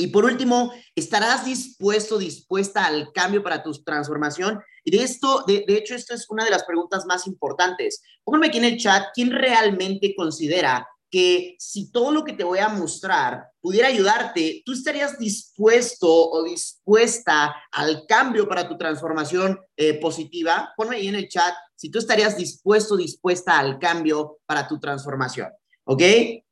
Y 0.00 0.06
por 0.06 0.24
último, 0.24 0.72
¿estarás 0.94 1.44
dispuesto, 1.44 2.16
dispuesta 2.16 2.86
al 2.86 3.12
cambio 3.12 3.42
para 3.42 3.62
tu 3.62 3.72
transformación? 3.84 4.58
Y 4.82 4.96
de 4.96 5.02
esto, 5.02 5.44
de, 5.46 5.64
hecho, 5.68 5.94
esto 5.94 6.14
es 6.14 6.26
una 6.30 6.44
de 6.44 6.50
las 6.50 6.64
preguntas 6.64 7.04
más 7.06 7.26
importantes. 7.26 8.02
Pónganme 8.24 8.46
aquí 8.46 8.58
en 8.58 8.64
el 8.64 8.78
chat, 8.78 9.08
¿quién 9.14 9.30
realmente 9.30 10.14
considera 10.16 10.88
que 11.10 11.56
si 11.58 11.90
todo 11.90 12.12
lo 12.12 12.24
que 12.24 12.32
te 12.32 12.44
voy 12.44 12.60
a 12.60 12.68
mostrar 12.68 13.48
pudiera 13.60 13.88
ayudarte, 13.88 14.62
tú 14.64 14.72
estarías 14.72 15.18
dispuesto 15.18 16.08
o 16.08 16.44
dispuesta 16.44 17.54
al 17.70 18.06
cambio 18.06 18.48
para 18.48 18.66
tu 18.66 18.78
transformación 18.78 19.60
eh, 19.76 20.00
positiva? 20.00 20.72
Ponme 20.78 20.96
ahí 20.96 21.08
en 21.08 21.16
el 21.16 21.28
chat 21.28 21.54
si 21.80 21.90
tú 21.90 21.98
estarías 21.98 22.36
dispuesto, 22.36 22.94
dispuesta 22.94 23.58
al 23.58 23.78
cambio 23.78 24.40
para 24.44 24.68
tu 24.68 24.78
transformación. 24.78 25.48
¿Ok? 25.84 26.02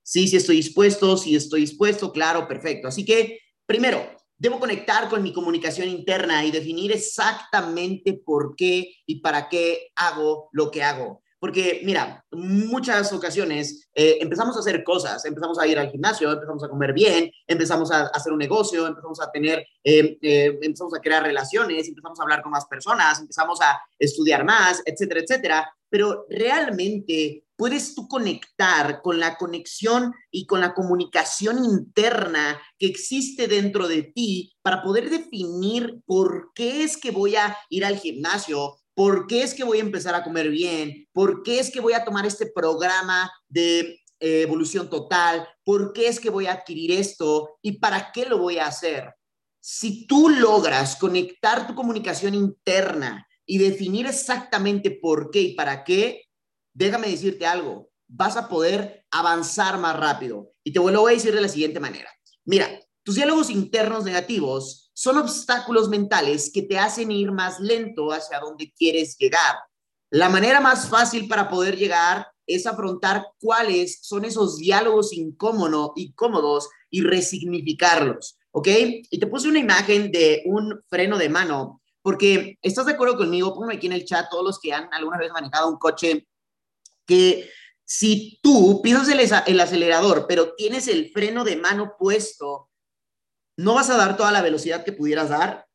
Sí, 0.02 0.26
sí 0.26 0.38
estoy 0.38 0.56
dispuesto, 0.56 1.18
sí 1.18 1.36
estoy 1.36 1.60
dispuesto, 1.60 2.10
claro, 2.10 2.48
perfecto. 2.48 2.88
Así 2.88 3.04
que, 3.04 3.38
primero, 3.66 4.08
debo 4.38 4.58
conectar 4.58 5.06
con 5.10 5.22
mi 5.22 5.34
comunicación 5.34 5.86
interna 5.86 6.46
y 6.46 6.50
definir 6.50 6.92
exactamente 6.92 8.14
por 8.14 8.56
qué 8.56 8.90
y 9.04 9.20
para 9.20 9.50
qué 9.50 9.90
hago 9.96 10.48
lo 10.52 10.70
que 10.70 10.82
hago. 10.82 11.20
Porque, 11.40 11.82
mira, 11.84 12.24
muchas 12.32 13.12
ocasiones 13.12 13.88
eh, 13.94 14.18
empezamos 14.20 14.56
a 14.56 14.60
hacer 14.60 14.82
cosas, 14.82 15.24
empezamos 15.24 15.58
a 15.58 15.66
ir 15.66 15.78
al 15.78 15.90
gimnasio, 15.90 16.32
empezamos 16.32 16.64
a 16.64 16.68
comer 16.68 16.92
bien, 16.92 17.30
empezamos 17.46 17.92
a 17.92 18.06
hacer 18.06 18.32
un 18.32 18.38
negocio, 18.38 18.86
empezamos 18.86 19.20
a 19.20 19.30
tener, 19.30 19.64
eh, 19.84 20.18
eh, 20.20 20.58
empezamos 20.62 20.94
a 20.94 21.00
crear 21.00 21.22
relaciones, 21.22 21.86
empezamos 21.86 22.18
a 22.18 22.22
hablar 22.24 22.42
con 22.42 22.50
más 22.50 22.66
personas, 22.66 23.20
empezamos 23.20 23.60
a 23.60 23.80
estudiar 23.98 24.44
más, 24.44 24.82
etcétera, 24.84 25.20
etcétera. 25.20 25.72
Pero 25.88 26.26
realmente 26.28 27.44
puedes 27.58 27.94
tú 27.94 28.06
conectar 28.06 29.02
con 29.02 29.18
la 29.18 29.36
conexión 29.36 30.14
y 30.30 30.46
con 30.46 30.60
la 30.60 30.74
comunicación 30.74 31.64
interna 31.64 32.60
que 32.78 32.86
existe 32.86 33.48
dentro 33.48 33.88
de 33.88 34.02
ti 34.02 34.52
para 34.62 34.82
poder 34.82 35.10
definir 35.10 36.00
por 36.06 36.52
qué 36.54 36.84
es 36.84 36.96
que 36.96 37.10
voy 37.10 37.34
a 37.34 37.56
ir 37.68 37.84
al 37.84 37.98
gimnasio, 37.98 38.76
por 38.98 39.28
qué 39.28 39.44
es 39.44 39.54
que 39.54 39.62
voy 39.62 39.78
a 39.78 39.82
empezar 39.82 40.16
a 40.16 40.24
comer 40.24 40.50
bien, 40.50 41.06
por 41.12 41.44
qué 41.44 41.60
es 41.60 41.70
que 41.70 41.78
voy 41.78 41.92
a 41.92 42.04
tomar 42.04 42.26
este 42.26 42.46
programa 42.46 43.30
de 43.48 44.00
eh, 44.18 44.42
evolución 44.42 44.90
total, 44.90 45.46
por 45.62 45.92
qué 45.92 46.08
es 46.08 46.18
que 46.18 46.30
voy 46.30 46.46
a 46.46 46.54
adquirir 46.54 46.90
esto 46.90 47.60
y 47.62 47.78
para 47.78 48.10
qué 48.10 48.26
lo 48.26 48.38
voy 48.38 48.58
a 48.58 48.66
hacer. 48.66 49.14
Si 49.60 50.04
tú 50.08 50.28
logras 50.28 50.96
conectar 50.96 51.68
tu 51.68 51.76
comunicación 51.76 52.34
interna 52.34 53.24
y 53.46 53.58
definir 53.58 54.08
exactamente 54.08 54.90
por 54.90 55.30
qué 55.30 55.42
y 55.42 55.54
para 55.54 55.84
qué, 55.84 56.24
déjame 56.74 57.08
decirte 57.08 57.46
algo, 57.46 57.90
vas 58.08 58.36
a 58.36 58.48
poder 58.48 59.06
avanzar 59.12 59.78
más 59.78 59.96
rápido. 59.96 60.50
Y 60.64 60.72
te 60.72 60.80
lo 60.80 61.02
voy 61.02 61.12
a 61.12 61.14
decir 61.14 61.32
de 61.32 61.40
la 61.40 61.48
siguiente 61.48 61.78
manera. 61.78 62.10
Mira, 62.44 62.68
tus 63.04 63.14
diálogos 63.14 63.48
internos 63.48 64.02
negativos 64.02 64.87
son 64.98 65.16
obstáculos 65.16 65.88
mentales 65.88 66.50
que 66.52 66.62
te 66.62 66.76
hacen 66.76 67.12
ir 67.12 67.30
más 67.30 67.60
lento 67.60 68.10
hacia 68.10 68.40
donde 68.40 68.72
quieres 68.72 69.16
llegar. 69.16 69.54
La 70.10 70.28
manera 70.28 70.60
más 70.60 70.88
fácil 70.88 71.28
para 71.28 71.48
poder 71.48 71.76
llegar 71.76 72.26
es 72.44 72.66
afrontar 72.66 73.24
cuáles 73.40 74.00
son 74.02 74.24
esos 74.24 74.58
diálogos 74.58 75.12
incómodos 75.12 76.68
y 76.90 77.02
resignificarlos, 77.02 78.40
¿ok? 78.50 78.68
Y 79.08 79.20
te 79.20 79.28
puse 79.28 79.46
una 79.46 79.60
imagen 79.60 80.10
de 80.10 80.42
un 80.46 80.80
freno 80.88 81.16
de 81.16 81.28
mano, 81.28 81.80
porque 82.02 82.58
estás 82.60 82.86
de 82.86 82.94
acuerdo 82.94 83.18
conmigo, 83.18 83.54
ponme 83.54 83.76
aquí 83.76 83.86
en 83.86 83.92
el 83.92 84.04
chat 84.04 84.28
todos 84.28 84.44
los 84.44 84.58
que 84.58 84.72
han 84.72 84.92
alguna 84.92 85.18
vez 85.18 85.30
manejado 85.30 85.68
un 85.68 85.78
coche 85.78 86.26
que 87.06 87.48
si 87.84 88.40
tú 88.42 88.82
pisas 88.82 89.08
el, 89.46 89.60
acelerador, 89.60 90.26
pero 90.28 90.56
tienes 90.56 90.88
el 90.88 91.12
freno 91.12 91.44
de 91.44 91.54
mano 91.54 91.94
puesto, 91.96 92.68
no 93.58 93.74
vas 93.74 93.90
a 93.90 93.96
dar 93.96 94.16
toda 94.16 94.30
la 94.30 94.40
velocidad 94.40 94.84
que 94.84 94.92
pudieras 94.92 95.30
dar. 95.30 95.66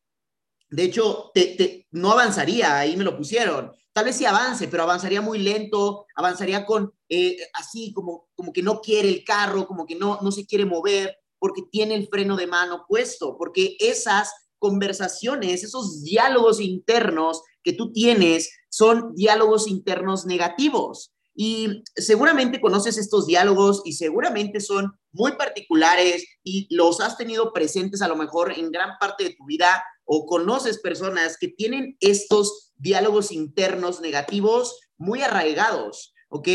De 0.70 0.84
hecho, 0.84 1.30
te, 1.34 1.86
no 1.90 2.12
avanzaría, 2.12 2.78
ahí 2.78 2.96
me 2.96 3.04
lo 3.04 3.16
pusieron. 3.16 3.72
Tal 3.92 4.06
vez 4.06 4.16
sí 4.16 4.24
avance, 4.24 4.68
pero 4.68 4.82
avanzaría 4.82 5.20
muy 5.20 5.38
lento, 5.38 6.06
avanzaría 6.16 6.64
con 6.64 6.92
eh, 7.08 7.36
así 7.52 7.92
como, 7.92 8.28
como 8.34 8.52
que 8.52 8.62
no 8.62 8.80
quiere 8.80 9.08
el 9.08 9.22
carro, 9.22 9.66
como 9.66 9.86
que 9.86 9.94
no, 9.94 10.18
no 10.22 10.32
se 10.32 10.46
quiere 10.46 10.64
mover, 10.64 11.16
porque 11.38 11.62
tiene 11.70 11.94
el 11.94 12.08
freno 12.08 12.36
de 12.36 12.46
mano 12.46 12.86
puesto, 12.88 13.36
porque 13.36 13.76
esas 13.78 14.32
conversaciones, 14.58 15.62
esos 15.62 16.02
diálogos 16.02 16.60
internos 16.60 17.42
que 17.62 17.74
tú 17.74 17.92
tienes 17.92 18.50
son 18.70 19.14
diálogos 19.14 19.68
internos 19.68 20.24
negativos. 20.24 21.13
Y 21.34 21.82
seguramente 21.96 22.60
conoces 22.60 22.96
estos 22.96 23.26
diálogos 23.26 23.82
y 23.84 23.94
seguramente 23.94 24.60
son 24.60 24.92
muy 25.12 25.32
particulares 25.32 26.24
y 26.44 26.72
los 26.74 27.00
has 27.00 27.16
tenido 27.16 27.52
presentes 27.52 28.02
a 28.02 28.08
lo 28.08 28.16
mejor 28.16 28.52
en 28.52 28.70
gran 28.70 28.98
parte 29.00 29.24
de 29.24 29.34
tu 29.34 29.44
vida 29.46 29.84
o 30.04 30.26
conoces 30.26 30.78
personas 30.78 31.36
que 31.38 31.48
tienen 31.48 31.96
estos 32.00 32.72
diálogos 32.76 33.32
internos 33.32 34.00
negativos 34.00 34.78
muy 34.96 35.22
arraigados, 35.22 36.14
¿ok? 36.28 36.48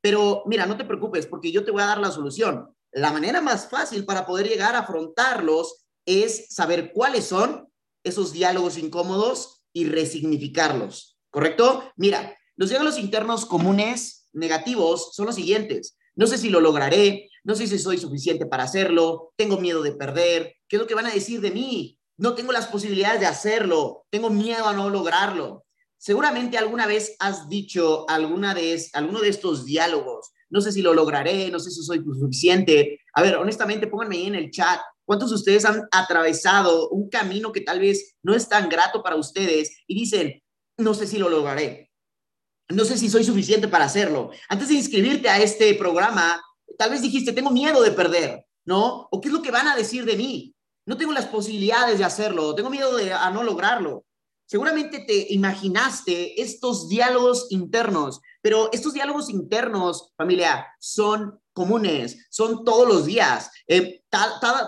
Pero 0.00 0.42
mira, 0.46 0.66
no 0.66 0.76
te 0.76 0.84
preocupes 0.84 1.26
porque 1.26 1.52
yo 1.52 1.64
te 1.64 1.70
voy 1.70 1.82
a 1.82 1.86
dar 1.86 1.98
la 1.98 2.10
solución. 2.10 2.74
La 2.92 3.12
manera 3.12 3.40
más 3.40 3.68
fácil 3.68 4.04
para 4.04 4.26
poder 4.26 4.48
llegar 4.48 4.74
a 4.74 4.80
afrontarlos 4.80 5.86
es 6.06 6.48
saber 6.54 6.92
cuáles 6.92 7.24
son 7.24 7.68
esos 8.04 8.32
diálogos 8.32 8.78
incómodos 8.78 9.66
y 9.72 9.86
resignificarlos, 9.86 11.18
¿correcto? 11.30 11.82
Mira, 11.96 12.36
Los 12.56 12.70
diálogos 12.70 12.98
internos 12.98 13.46
comunes 13.46 14.23
negativos 14.34 15.14
son 15.14 15.26
los 15.26 15.34
siguientes. 15.34 15.96
No 16.16 16.26
sé 16.26 16.38
si 16.38 16.50
lo 16.50 16.60
lograré, 16.60 17.28
no 17.42 17.54
sé 17.54 17.66
si 17.66 17.78
soy 17.78 17.98
suficiente 17.98 18.46
para 18.46 18.64
hacerlo, 18.64 19.32
tengo 19.36 19.58
miedo 19.58 19.82
de 19.82 19.92
perder, 19.92 20.54
¿qué 20.68 20.76
es 20.76 20.80
lo 20.80 20.86
que 20.86 20.94
van 20.94 21.06
a 21.06 21.14
decir 21.14 21.40
de 21.40 21.50
mí? 21.50 21.98
No 22.16 22.34
tengo 22.34 22.52
las 22.52 22.66
posibilidades 22.66 23.20
de 23.20 23.26
hacerlo, 23.26 24.06
tengo 24.10 24.30
miedo 24.30 24.66
a 24.66 24.72
no 24.72 24.88
lograrlo. 24.90 25.64
Seguramente 25.98 26.58
alguna 26.58 26.86
vez 26.86 27.16
has 27.18 27.48
dicho 27.48 28.08
alguna 28.08 28.54
de 28.54 28.80
alguno 28.92 29.20
de 29.20 29.30
estos 29.30 29.64
diálogos. 29.64 30.30
No 30.50 30.60
sé 30.60 30.70
si 30.70 30.82
lo 30.82 30.94
lograré, 30.94 31.50
no 31.50 31.58
sé 31.58 31.70
si 31.70 31.82
soy 31.82 32.04
suficiente. 32.04 33.00
A 33.14 33.22
ver, 33.22 33.36
honestamente, 33.36 33.86
pónganme 33.86 34.16
ahí 34.16 34.26
en 34.26 34.34
el 34.34 34.50
chat. 34.50 34.80
¿Cuántos 35.04 35.30
de 35.30 35.36
ustedes 35.36 35.64
han 35.64 35.82
atravesado 35.90 36.88
un 36.90 37.08
camino 37.08 37.52
que 37.52 37.60
tal 37.60 37.80
vez 37.80 38.14
no 38.22 38.34
es 38.34 38.48
tan 38.48 38.68
grato 38.68 39.02
para 39.02 39.16
ustedes 39.16 39.82
y 39.86 39.94
dicen, 39.94 40.42
no 40.78 40.94
sé 40.94 41.06
si 41.06 41.18
lo 41.18 41.28
lograré? 41.28 41.83
No 42.70 42.84
sé 42.84 42.96
si 42.96 43.10
soy 43.10 43.24
suficiente 43.24 43.68
para 43.68 43.84
hacerlo. 43.84 44.30
Antes 44.48 44.68
de 44.68 44.74
inscribirte 44.74 45.28
a 45.28 45.40
este 45.40 45.74
programa, 45.74 46.42
tal 46.78 46.90
vez 46.90 47.02
dijiste, 47.02 47.32
tengo 47.32 47.50
miedo 47.50 47.82
de 47.82 47.90
perder, 47.90 48.46
¿no? 48.64 49.08
¿O 49.10 49.20
qué 49.20 49.28
es 49.28 49.34
lo 49.34 49.42
que 49.42 49.50
van 49.50 49.68
a 49.68 49.76
decir 49.76 50.04
de 50.04 50.16
mí? 50.16 50.54
No 50.86 50.96
tengo 50.96 51.12
las 51.12 51.26
posibilidades 51.26 51.98
de 51.98 52.04
hacerlo, 52.04 52.54
tengo 52.54 52.70
miedo 52.70 52.96
de 52.96 53.12
a 53.12 53.30
no 53.30 53.42
lograrlo. 53.42 54.04
Seguramente 54.46 55.04
te 55.06 55.32
imaginaste 55.32 56.40
estos 56.40 56.88
diálogos 56.88 57.46
internos, 57.50 58.20
pero 58.44 58.68
estos 58.74 58.92
diálogos 58.92 59.30
internos, 59.30 60.12
familia, 60.18 60.66
son 60.78 61.40
comunes, 61.54 62.26
son 62.28 62.62
todos 62.62 62.86
los 62.86 63.06
días. 63.06 63.50
Eh, 63.66 64.02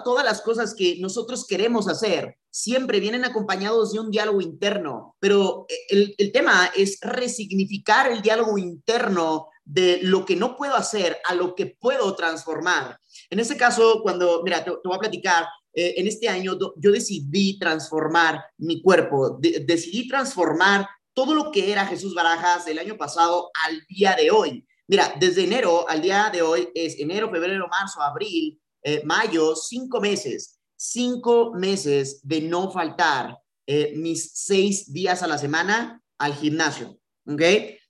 todas 0.02 0.25
las 0.25 0.40
cosas 0.40 0.75
que 0.75 0.97
nosotros 0.99 1.47
queremos 1.47 1.87
hacer 1.87 2.38
siempre 2.49 3.00
vienen 3.00 3.26
acompañados 3.26 3.92
de 3.92 4.00
un 4.00 4.11
diálogo 4.11 4.40
interno, 4.40 5.14
pero 5.21 5.66
el, 5.90 6.14
el 6.16 6.33
tema 6.33 6.71
es 6.75 6.99
resignificar 7.02 8.11
el 8.11 8.23
diálogo 8.23 8.56
interno 8.56 9.49
de 9.62 9.99
lo 10.00 10.25
que 10.25 10.37
no 10.37 10.56
puedo 10.56 10.75
hacer 10.75 11.18
a 11.28 11.35
lo 11.35 11.54
que 11.54 11.76
puedo 11.78 12.16
transformar. 12.16 12.99
En 13.28 13.40
este 13.40 13.59
caso, 13.59 14.00
cuando, 14.02 14.40
mira, 14.42 14.64
te, 14.64 14.71
voy 14.71 14.97
a 14.97 15.00
platicar, 15.00 15.45
eh, 15.75 15.97
en 15.99 16.06
este 16.06 16.30
año 16.30 16.56
yo 16.76 16.92
decidí 16.92 17.59
transformar 17.59 18.42
mi 18.56 18.80
cuerpo, 18.80 19.38
decidí 19.38 20.09
transformar 20.09 20.88
todo 21.16 21.32
lo 21.32 21.50
que 21.50 21.73
era 21.73 21.87
Jesús 21.87 22.14
Barajas 22.14 22.66
del 22.66 22.78
año 22.78 22.99
pasado 22.99 23.50
al 23.64 23.80
día 23.88 24.14
de 24.14 24.30
hoy. 24.30 24.68
Mira, 24.87 25.14
desde 25.18 25.44
enero 25.44 25.88
al 25.88 26.02
día 26.02 26.28
de 26.30 26.42
hoy 26.42 26.68
es 26.75 26.99
enero, 26.99 27.30
febrero, 27.30 27.66
marzo, 27.68 28.02
abril, 28.02 28.61
eh, 28.82 29.02
mayo, 29.02 29.56
cinco 29.56 29.99
meses, 29.99 30.61
cinco 30.76 31.54
meses 31.54 32.20
de 32.23 32.42
no 32.42 32.70
faltar 32.70 33.38
eh, 33.66 33.94
mis 33.96 34.30
seis 34.35 34.92
días 34.92 35.23
a 35.23 35.26
la 35.26 35.38
semana 35.38 36.02
al 36.18 36.35
gimnasio, 36.35 36.99
¿ok? 37.26 37.42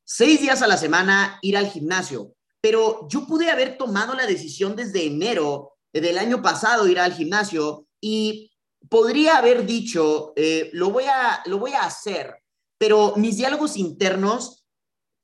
seis 0.05 0.41
días 0.41 0.63
a 0.63 0.69
la 0.69 0.77
semana 0.77 1.41
ir 1.43 1.57
al 1.57 1.67
gimnasio, 1.67 2.33
pero 2.61 3.09
yo 3.11 3.27
pude 3.27 3.51
haber 3.51 3.77
tomado 3.77 4.15
la 4.15 4.25
decisión 4.25 4.77
desde 4.77 5.05
enero 5.05 5.73
del 5.93 6.19
año 6.19 6.41
pasado 6.41 6.87
ir 6.87 7.01
al 7.01 7.13
gimnasio 7.13 7.89
y 8.01 8.53
podría 8.89 9.39
haber 9.39 9.67
dicho, 9.67 10.33
eh, 10.37 10.71
lo, 10.75 10.91
voy 10.91 11.05
a, 11.05 11.43
lo 11.47 11.59
voy 11.59 11.73
a 11.73 11.83
hacer, 11.83 12.37
pero 12.79 13.15
mis 13.17 13.37
diálogos 13.37 13.77
internos, 13.77 14.67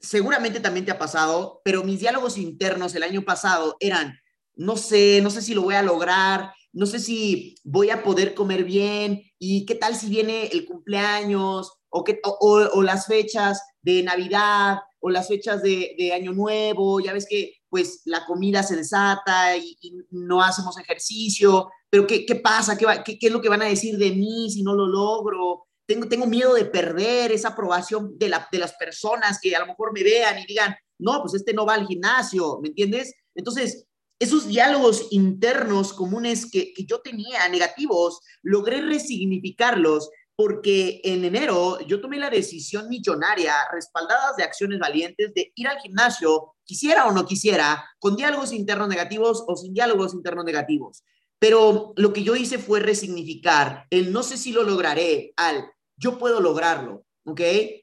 seguramente 0.00 0.60
también 0.60 0.84
te 0.84 0.92
ha 0.92 0.98
pasado, 0.98 1.60
pero 1.64 1.84
mis 1.84 2.00
diálogos 2.00 2.38
internos 2.38 2.94
el 2.94 3.02
año 3.02 3.22
pasado 3.22 3.76
eran, 3.80 4.18
no 4.54 4.76
sé, 4.76 5.20
no 5.22 5.30
sé 5.30 5.42
si 5.42 5.54
lo 5.54 5.62
voy 5.62 5.74
a 5.74 5.82
lograr, 5.82 6.52
no 6.72 6.86
sé 6.86 6.98
si 6.98 7.54
voy 7.64 7.90
a 7.90 8.02
poder 8.02 8.34
comer 8.34 8.64
bien 8.64 9.22
y 9.38 9.66
qué 9.66 9.74
tal 9.74 9.94
si 9.94 10.08
viene 10.08 10.46
el 10.46 10.64
cumpleaños 10.64 11.72
o, 11.90 12.02
que, 12.04 12.20
o, 12.22 12.82
las 12.82 13.06
fechas 13.06 13.60
de 13.82 14.02
Navidad 14.02 14.78
o 15.00 15.10
las 15.10 15.28
fechas 15.28 15.62
de, 15.62 16.12
Año 16.14 16.32
Nuevo, 16.32 17.00
ya 17.00 17.12
ves 17.12 17.26
que 17.28 17.54
pues 17.68 18.02
la 18.06 18.24
comida 18.24 18.62
se 18.62 18.76
desata 18.76 19.56
y, 19.56 19.76
no 20.10 20.42
hacemos 20.42 20.78
ejercicio, 20.78 21.70
pero 21.90 22.06
¿qué, 22.06 22.24
qué 22.24 22.36
pasa? 22.36 22.78
¿Qué, 22.78 22.86
¿Qué, 23.04 23.18
¿Qué, 23.18 23.26
es 23.26 23.32
lo 23.32 23.42
que 23.42 23.48
van 23.48 23.62
a 23.62 23.66
decir 23.66 23.98
de 23.98 24.12
mí 24.12 24.50
si 24.50 24.62
no 24.62 24.74
lo 24.74 24.86
logro? 24.86 25.66
Tengo, 25.86 26.08
tengo 26.08 26.26
miedo 26.26 26.54
de 26.54 26.64
perder 26.64 27.32
esa 27.32 27.48
aprobación 27.48 28.18
de, 28.18 28.28
la, 28.28 28.48
de 28.50 28.58
las 28.58 28.74
personas 28.74 29.38
que 29.40 29.54
a 29.54 29.60
lo 29.60 29.66
mejor 29.66 29.92
me 29.92 30.02
vean 30.02 30.38
y 30.38 30.46
digan, 30.46 30.74
no, 30.98 31.20
pues 31.20 31.34
este 31.34 31.52
no 31.52 31.66
va 31.66 31.74
al 31.74 31.86
gimnasio, 31.86 32.60
¿me 32.60 32.68
entiendes? 32.68 33.14
Entonces, 33.34 33.86
esos 34.18 34.46
diálogos 34.46 35.08
internos 35.10 35.92
comunes 35.92 36.48
que, 36.50 36.72
que 36.72 36.84
yo 36.84 37.00
tenía 37.00 37.48
negativos, 37.48 38.20
logré 38.42 38.80
resignificarlos 38.80 40.10
porque 40.34 41.00
en 41.04 41.24
enero 41.24 41.78
yo 41.86 42.00
tomé 42.00 42.18
la 42.18 42.30
decisión 42.30 42.88
millonaria, 42.88 43.54
respaldadas 43.72 44.36
de 44.36 44.44
acciones 44.44 44.78
valientes, 44.78 45.32
de 45.34 45.52
ir 45.54 45.68
al 45.68 45.78
gimnasio, 45.78 46.54
quisiera 46.64 47.06
o 47.06 47.12
no 47.12 47.26
quisiera, 47.26 47.84
con 47.98 48.16
diálogos 48.16 48.52
internos 48.52 48.88
negativos 48.88 49.44
o 49.46 49.56
sin 49.56 49.74
diálogos 49.74 50.14
internos 50.14 50.44
negativos. 50.44 51.04
Pero 51.42 51.92
lo 51.96 52.12
que 52.12 52.22
yo 52.22 52.36
hice 52.36 52.56
fue 52.56 52.78
resignificar 52.78 53.88
el 53.90 54.12
no 54.12 54.22
sé 54.22 54.36
si 54.36 54.52
lo 54.52 54.62
lograré 54.62 55.32
al 55.36 55.72
yo 55.96 56.16
puedo 56.16 56.40
lograrlo, 56.40 57.04
¿ok? 57.24 57.40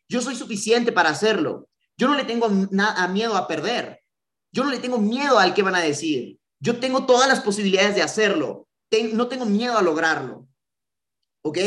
Yo 0.07 0.21
soy 0.21 0.37
suficiente 0.37 0.93
para 0.93 1.09
hacerlo. 1.09 1.67
Yo 1.97 2.07
no 2.07 2.15
le 2.15 2.23
tengo 2.23 2.45
a 2.45 3.07
miedo 3.09 3.35
a 3.35 3.49
perder. 3.49 4.01
Yo 4.53 4.63
no 4.63 4.71
le 4.71 4.77
tengo 4.79 4.97
miedo 4.97 5.37
al 5.39 5.53
que 5.53 5.61
van 5.61 5.75
a 5.75 5.81
decir. 5.81 6.39
Yo 6.61 6.79
tengo 6.79 7.05
todas 7.05 7.27
las 7.27 7.41
posibilidades 7.41 7.95
de 7.95 8.01
hacerlo. 8.01 8.65
no 9.11 9.27
tengo 9.27 9.45
miedo 9.45 9.77
a 9.77 9.81
lograrlo. 9.81 10.47
¿Ok? 11.43 11.57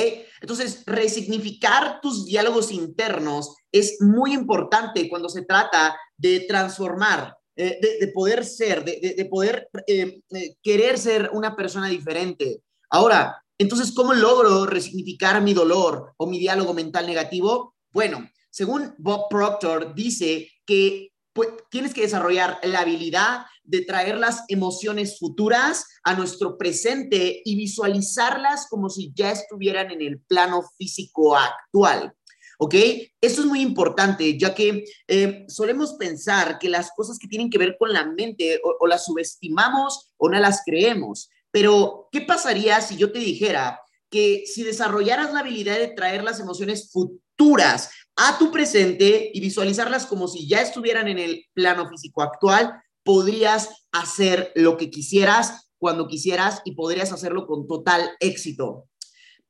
Entonces, 0.41 0.85
resignificar 0.87 2.01
tus 2.01 2.25
diálogos 2.25 2.73
internos 2.73 3.55
es 3.71 4.01
muy 4.01 4.33
importante 4.33 5.11
cuando 5.11 5.29
se 5.29 5.43
trata 5.43 5.95
de 6.17 6.41
transformar, 6.49 7.37
eh, 7.55 7.79
de, 8.01 8.09
poder 8.09 8.45
ser, 8.45 8.83
de, 8.85 9.27
poder 9.31 9.69
eh, 9.87 10.21
eh, 10.31 10.55
querer 10.63 10.99
ser 10.99 11.31
una 11.33 11.55
persona 11.55 11.89
diferente. 11.89 12.63
Ahora, 12.89 13.43
entonces, 13.59 13.93
¿cómo 13.95 14.15
logro 14.15 14.65
resignificar 14.67 15.41
mi 15.43 15.53
dolor 15.53 16.15
o 16.17 16.27
mi 16.27 16.39
diálogo 16.39 16.73
mental 16.73 17.07
negativo? 17.07 17.75
Bueno, 17.91 18.29
según 18.51 18.95
Bob 18.99 19.29
Proctor, 19.29 19.95
dice 19.95 20.49
que 20.65 21.13
pues, 21.33 21.51
tienes 21.71 21.93
que 21.95 22.03
desarrollar 22.03 22.59
la 22.63 22.81
habilidad 22.81 23.47
de 23.65 23.83
traer 23.83 24.19
las 24.19 24.45
emociones 24.49 25.19
futuras 25.19 25.87
a 26.05 26.15
nuestro 26.15 26.59
presente 26.59 27.43
y 27.45 27.57
visualizarlas 27.57 28.67
como 28.69 28.89
si 28.89 29.13
ya 29.15 29.31
estuvieran 29.31 29.91
en 29.91 30.03
el 30.03 30.21
plano 30.21 30.63
físico 30.77 31.37
actual. 31.37 32.15
¿Ok? 32.65 32.77
Esto 33.21 33.41
es 33.41 33.47
muy 33.49 33.61
importante, 33.61 34.39
ya 34.39 34.55
que 34.55 34.85
eh, 35.09 35.45
solemos 35.49 35.95
pensar 35.95 36.61
que 36.61 36.69
las 36.69 36.93
cosas 36.95 37.19
que 37.19 37.27
tienen 37.27 37.51
que 37.51 37.59
ver 37.59 37.75
con 37.77 37.93
la 37.93 38.07
mente 38.07 38.61
o 38.63 38.87
las 38.87 39.05
subestimamos 39.05 40.13
o 40.17 40.29
no 40.29 40.39
las 40.39 40.63
creemos. 40.65 41.29
Pero, 41.51 42.09
¿qué 42.13 42.21
pasaría 42.21 42.81
si 42.81 42.97
yo 42.97 43.11
te 43.11 43.19
dijera 43.19 43.81
que 44.09 44.45
si 44.47 44.63
desarrollaras 44.63 45.33
la 45.33 45.41
habilidad 45.41 45.77
de 45.77 45.89
traer 45.89 46.23
las 46.23 46.39
emociones 46.39 46.93
futuras 46.93 47.91
a 48.15 48.39
tu 48.39 48.53
presente 48.53 49.33
y 49.35 49.41
visualizarlas 49.41 50.07
como 50.07 50.29
si 50.29 50.47
ya 50.47 50.61
estuvieran 50.61 51.09
en 51.09 51.19
el 51.19 51.45
plano 51.55 51.89
físico 51.89 52.23
actual, 52.23 52.81
podrías 53.03 53.71
hacer 53.91 54.53
lo 54.55 54.77
que 54.77 54.89
quisieras 54.89 55.69
cuando 55.79 56.07
quisieras 56.07 56.63
y 56.65 56.77
podrías 56.77 57.11
hacerlo 57.11 57.49
con 57.49 57.67
total 57.67 58.09
éxito. 58.21 58.87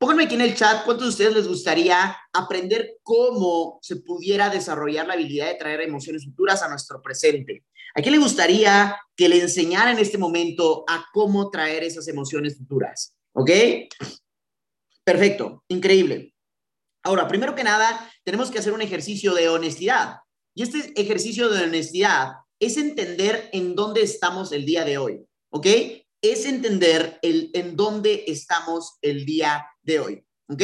Pónganme 0.03 0.25
aquí 0.25 0.35
en 0.35 0.41
el 0.41 0.57
chat 0.57 0.85
cuántos 0.85 1.07
de 1.07 1.11
ustedes 1.11 1.33
les 1.33 1.47
gustaría 1.47 2.17
aprender 2.33 2.99
cómo 3.05 3.79
se 3.83 3.95
pudiera 3.95 4.51
desarrollar 4.51 5.07
la 5.07 5.15
habilidad 5.15 5.47
de 5.47 5.55
traer 5.55 5.81
emociones 5.83 6.25
futuras 6.25 6.61
a 6.61 6.69
nuestro 6.69 7.01
presente. 7.01 7.62
¿A 7.95 8.03
quién 8.03 8.15
le 8.15 8.19
gustaría 8.19 9.01
que 9.15 9.29
le 9.29 9.41
enseñara 9.41 9.93
en 9.93 10.01
este 10.01 10.19
momento 10.19 10.83
a 10.88 11.07
cómo 11.12 11.53
traer 11.53 11.85
esas 11.85 12.09
emociones 12.09 12.59
futuras? 12.59 13.15
¿Ok? 13.33 13.51
Perfecto, 15.05 15.62
increíble. 15.69 16.35
Ahora, 17.05 17.29
primero 17.29 17.55
que 17.55 17.62
nada, 17.62 18.11
tenemos 18.25 18.51
que 18.51 18.59
hacer 18.59 18.73
un 18.73 18.83
ejercicio 18.83 19.35
de 19.35 19.51
honestidad. 19.51 20.17
Y 20.53 20.65
este 20.65 21.01
ejercicio 21.01 21.49
de 21.49 21.62
honestidad 21.62 22.33
es 22.59 22.77
entender 22.77 23.51
en 23.53 23.77
dónde 23.77 24.03
estamos 24.03 24.51
el 24.51 24.67
día 24.67 24.85
de 24.85 24.99
hoy, 24.99 25.25
¿ok? 25.51 25.67
Es 26.21 26.45
entender 26.45 27.21
el, 27.23 27.53
en 27.55 27.77
dónde 27.77 28.25
estamos 28.27 28.99
el 29.01 29.25
día 29.25 29.49
de 29.49 29.61
hoy, 29.61 29.71
¿ok? 30.49 30.62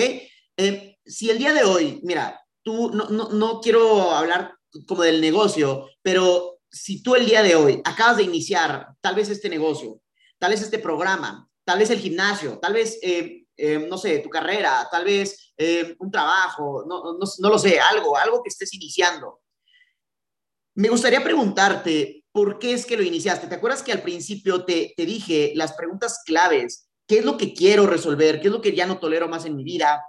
Eh, 0.57 0.99
si 1.05 1.31
el 1.31 1.39
día 1.39 1.53
de 1.53 1.65
hoy, 1.65 2.01
mira, 2.03 2.41
tú, 2.63 2.91
no, 2.91 3.09
no, 3.09 3.31
no 3.31 3.61
quiero 3.61 4.11
hablar 4.13 4.55
como 4.87 5.03
del 5.03 5.21
negocio, 5.21 5.89
pero 6.03 6.61
si 6.71 7.03
tú 7.03 7.15
el 7.15 7.27
día 7.27 7.43
de 7.43 7.55
hoy 7.55 7.81
acabas 7.85 8.19
de 8.19 8.25
iniciar 8.25 8.89
tal 9.01 9.15
vez 9.15 9.29
este 9.29 9.49
negocio, 9.49 10.01
tal 10.39 10.51
vez 10.51 10.63
este 10.63 10.79
programa, 10.79 11.49
tal 11.65 11.79
vez 11.79 11.91
el 11.91 11.99
gimnasio, 11.99 12.59
tal 12.59 12.75
vez, 12.75 12.99
eh, 13.03 13.45
eh, 13.57 13.87
no 13.89 13.99
sé, 13.99 14.19
tu 14.19 14.29
carrera, 14.29 14.87
tal 14.91 15.05
vez 15.05 15.45
un 15.99 16.09
trabajo, 16.09 16.85
no, 16.87 17.03
no, 17.03 17.19
no, 17.19 17.51
lo 17.51 17.59
sé, 17.59 17.81
algo, 17.81 18.17
algo 18.17 18.45
que 18.45 18.49
estés 18.49 18.73
iniciando. 18.75 19.41
Me 20.77 20.89
gustaría 20.89 21.25
preguntarte, 21.25 22.25
¿por 22.31 22.61
qué 22.61 22.75
es 22.75 22.87
que 22.87 22.97
lo 22.97 23.03
iniciaste? 23.03 23.49
¿Te 23.49 23.57
acuerdas 23.57 23.83
que 23.83 23.91
al 23.91 24.03
principio 24.03 24.65
te, 24.65 24.95
te 24.97 25.05
dije 25.05 25.51
las 25.57 25.73
preguntas 25.73 26.23
claves? 26.25 26.88
¿Qué 27.09 27.21
es 27.21 27.25
lo 27.25 27.39
que 27.39 27.55
quiero 27.55 27.87
resolver? 27.87 28.39
¿Qué 28.39 28.49
es 28.49 28.53
lo 28.53 28.61
que 28.61 28.77
ya 28.77 28.87
no 28.87 28.99
tolero 28.99 29.29
más 29.29 29.47
en 29.47 29.57
mi 29.57 29.65
vida? 29.65 30.05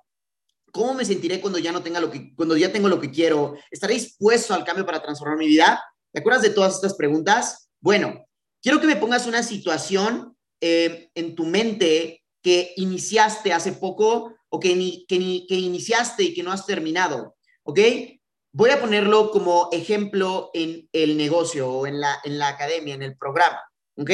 ¿Cómo 0.74 0.94
me 0.94 1.06
sentiré 1.06 1.40
cuando 1.40 1.58
ya 1.58 1.72
no 1.72 1.82
tenga 1.82 2.02
lo 2.02 2.12
que, 2.12 2.36
cuando 2.36 2.58
ya 2.58 2.74
tengo 2.74 2.90
lo 2.90 3.00
que 3.00 3.10
quiero? 3.10 3.56
¿Estaré 3.72 3.94
dispuesto 3.94 4.54
al 4.54 4.66
cambio 4.66 4.86
para 4.86 5.02
transformar 5.02 5.38
mi 5.38 5.48
vida? 5.48 5.82
¿Te 6.12 6.20
acuerdas 6.20 6.42
de 6.42 6.50
todas 6.50 6.76
estas 6.76 6.96
preguntas? 6.96 7.70
Bueno, 7.80 8.26
quiero 8.62 8.82
que 8.82 8.86
me 8.88 8.98
pongas 8.98 9.28
una 9.28 9.44
situación 9.44 10.36
eh, 10.60 11.10
en 11.16 11.36
tu 11.36 11.46
mente 11.46 12.22
que 12.44 12.74
iniciaste 12.76 13.54
hace 13.54 13.72
poco 13.72 14.36
o 14.50 14.60
que, 14.60 14.76
ni, 14.76 15.06
que, 15.06 15.20
ni, 15.20 15.48
que 15.48 15.56
iniciaste 15.56 16.24
y 16.24 16.34
que 16.34 16.44
no 16.44 16.52
has 16.52 16.66
terminado, 16.66 17.38
¿ok? 17.64 17.80
Voy 18.52 18.72
a 18.72 18.82
ponerlo 18.82 19.32
como 19.32 19.70
ejemplo 19.72 20.50
en 20.54 20.90
el 20.92 21.16
negocio 21.16 21.72
o 21.72 21.88
en 21.88 22.02
la, 22.02 22.20
en 22.26 22.38
la 22.40 22.50
academia, 22.50 22.96
en 22.96 23.04
el 23.04 23.18
programa, 23.18 23.62
¿ok? 23.96 24.12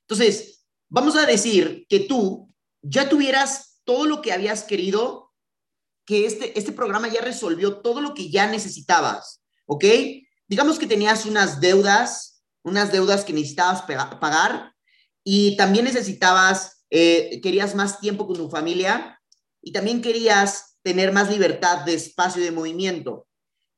Entonces, 0.00 0.63
vamos 0.94 1.16
a 1.16 1.26
decir 1.26 1.86
que 1.88 1.98
tú 1.98 2.54
ya 2.80 3.08
tuvieras 3.08 3.80
todo 3.82 4.06
lo 4.06 4.22
que 4.22 4.32
habías 4.32 4.62
querido, 4.62 5.32
que 6.06 6.24
este, 6.24 6.56
este 6.56 6.70
programa 6.70 7.08
ya 7.08 7.20
resolvió 7.20 7.80
todo 7.80 8.00
lo 8.00 8.14
que 8.14 8.30
ya 8.30 8.46
necesitabas, 8.46 9.42
¿ok? 9.66 9.84
Digamos 10.46 10.78
que 10.78 10.86
tenías 10.86 11.26
unas 11.26 11.60
deudas, 11.60 12.44
unas 12.62 12.92
deudas 12.92 13.24
que 13.24 13.32
necesitabas 13.32 13.82
pagar 13.82 14.72
y 15.24 15.56
también 15.56 15.84
necesitabas, 15.84 16.84
eh, 16.90 17.40
querías 17.42 17.74
más 17.74 17.98
tiempo 17.98 18.28
con 18.28 18.36
tu 18.36 18.48
familia 18.48 19.20
y 19.60 19.72
también 19.72 20.00
querías 20.00 20.76
tener 20.82 21.12
más 21.12 21.28
libertad 21.28 21.84
de 21.84 21.94
espacio 21.94 22.40
y 22.40 22.44
de 22.44 22.52
movimiento. 22.52 23.26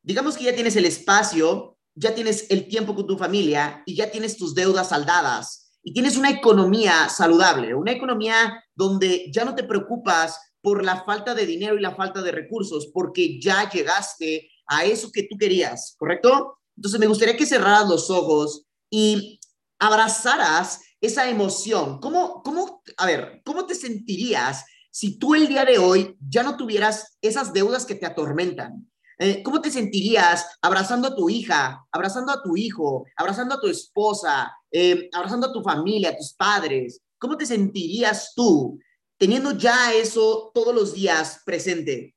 Digamos 0.02 0.37
que 0.37 0.44
ya 0.44 0.55
tienes 0.55 0.76
el 0.76 0.85
espacio, 0.85 1.79
ya 1.94 2.14
tienes 2.14 2.50
el 2.50 2.68
tiempo 2.68 2.94
con 2.94 3.07
tu 3.07 3.16
familia 3.16 3.83
y 3.87 3.96
ya 3.96 4.11
tienes 4.11 4.37
tus 4.37 4.55
deudas 4.55 4.90
saldadas 4.90 5.65
y 5.87 5.92
tienes 5.92 6.16
una 6.16 6.31
economía 6.31 7.09
saludable, 7.09 7.72
una 7.72 7.92
economía 7.92 8.61
donde 8.75 9.31
ya 9.31 9.44
no 9.44 9.55
te 9.55 9.62
preocupas 9.62 10.37
por 10.61 10.85
la 10.85 11.05
falta 11.05 11.33
de 11.33 11.46
dinero 11.46 11.77
y 11.79 11.81
la 11.81 11.94
falta 11.94 12.22
de 12.22 12.33
recursos, 12.33 12.90
porque 12.92 13.40
ya 13.40 13.70
llegaste 13.70 14.51
a 14.66 14.85
eso 14.85 15.12
que 15.12 15.29
tú 15.31 15.37
querías, 15.38 15.94
¿correcto? 15.96 16.59
Entonces 16.77 16.99
me 16.99 17.07
gustaría 17.07 17.37
que 17.37 17.46
cerraras 17.46 17.88
los 17.88 18.11
ojos 18.11 18.66
y 18.90 19.38
abrazaras 19.79 20.81
esa 21.01 21.31
emoción. 21.31 22.01
¿Cómo, 22.01 22.42
cómo, 22.42 22.83
a 22.96 23.07
ver, 23.07 23.42
cómo 23.44 23.64
te 23.64 23.77
sentirías 23.77 24.64
si 24.90 25.20
tú 25.20 25.37
el 25.37 25.46
día 25.46 25.64
de 25.64 25.79
hoy 25.79 26.16
ya 26.18 26.42
no 26.42 26.57
tuvieras 26.57 27.16
esas 27.22 27.53
deudas 27.53 27.87
que 27.87 27.94
te 27.94 28.07
atormentan? 28.07 28.90
Eh, 29.18 29.42
¿Cómo 29.42 29.62
te 29.62 29.70
sentirías 29.70 30.46
abrazando 30.61 31.09
a 31.09 31.14
tu 31.14 31.31
hija, 31.31 31.87
abrazando 31.90 32.33
a 32.33 32.42
tu 32.42 32.57
hijo, 32.57 33.07
abrazando 33.16 33.55
a 33.55 33.61
tu 33.61 33.66
esposa, 33.66 34.52
eh, 34.70 35.09
abrazando 35.12 35.46
a 35.46 35.52
tu 35.52 35.62
familia, 35.62 36.11
a 36.11 36.16
tus 36.16 36.35
padres? 36.35 37.00
¿Cómo 37.18 37.37
te 37.37 37.46
sentirías 37.46 38.35
tú 38.35 38.79
teniendo 39.18 39.52
ya 39.52 39.94
eso 39.94 40.50
todos 40.52 40.74
los 40.74 40.92
días 40.92 41.40
presente? 41.46 42.14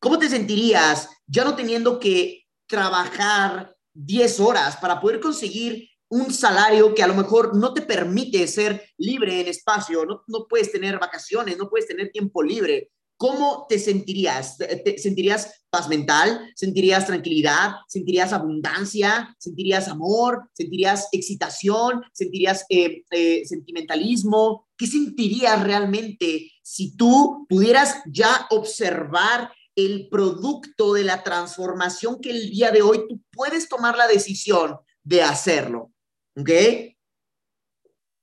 ¿Cómo 0.00 0.18
te 0.18 0.28
sentirías 0.28 1.08
ya 1.26 1.44
no 1.44 1.54
teniendo 1.54 2.00
que 2.00 2.44
trabajar 2.66 3.76
10 3.94 4.40
horas 4.40 4.76
para 4.78 5.00
poder 5.00 5.20
conseguir 5.20 5.88
un 6.08 6.32
salario 6.32 6.92
que 6.92 7.04
a 7.04 7.06
lo 7.06 7.14
mejor 7.14 7.56
no 7.56 7.72
te 7.72 7.82
permite 7.82 8.46
ser 8.48 8.84
libre 8.98 9.40
en 9.40 9.48
espacio, 9.48 10.04
no, 10.04 10.24
no 10.26 10.46
puedes 10.48 10.72
tener 10.72 10.98
vacaciones, 10.98 11.56
no 11.56 11.70
puedes 11.70 11.86
tener 11.86 12.10
tiempo 12.10 12.42
libre. 12.42 12.90
¿Cómo 13.22 13.66
te 13.68 13.78
sentirías? 13.78 14.58
¿Te 14.58 14.98
sentirías 14.98 15.62
paz 15.70 15.88
mental? 15.88 16.52
¿Sentirías 16.56 17.06
tranquilidad? 17.06 17.74
¿Sentirías 17.86 18.32
abundancia? 18.32 19.32
¿Sentirías 19.38 19.86
amor? 19.86 20.50
¿Sentirías 20.54 21.06
excitación? 21.12 22.02
¿Sentirías 22.12 22.66
eh, 22.68 23.04
eh, 23.12 23.44
sentimentalismo? 23.44 24.66
¿Qué 24.76 24.88
sentirías 24.88 25.62
realmente 25.62 26.50
si 26.64 26.96
tú 26.96 27.46
pudieras 27.48 28.02
ya 28.06 28.48
observar 28.50 29.52
el 29.76 30.08
producto 30.08 30.92
de 30.92 31.04
la 31.04 31.22
transformación 31.22 32.20
que 32.20 32.30
el 32.30 32.50
día 32.50 32.72
de 32.72 32.82
hoy 32.82 33.06
tú 33.08 33.22
puedes 33.30 33.68
tomar 33.68 33.96
la 33.96 34.08
decisión 34.08 34.78
de 35.04 35.22
hacerlo? 35.22 35.92
¿Ok? 36.36 36.50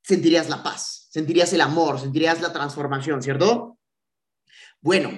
Sentirías 0.03 0.49
la 0.49 0.61
paz, 0.61 1.07
sentirías 1.09 1.53
el 1.53 1.61
amor, 1.61 2.01
sentirías 2.01 2.41
la 2.41 2.51
transformación, 2.51 3.23
¿cierto? 3.23 3.78
Bueno, 4.81 5.11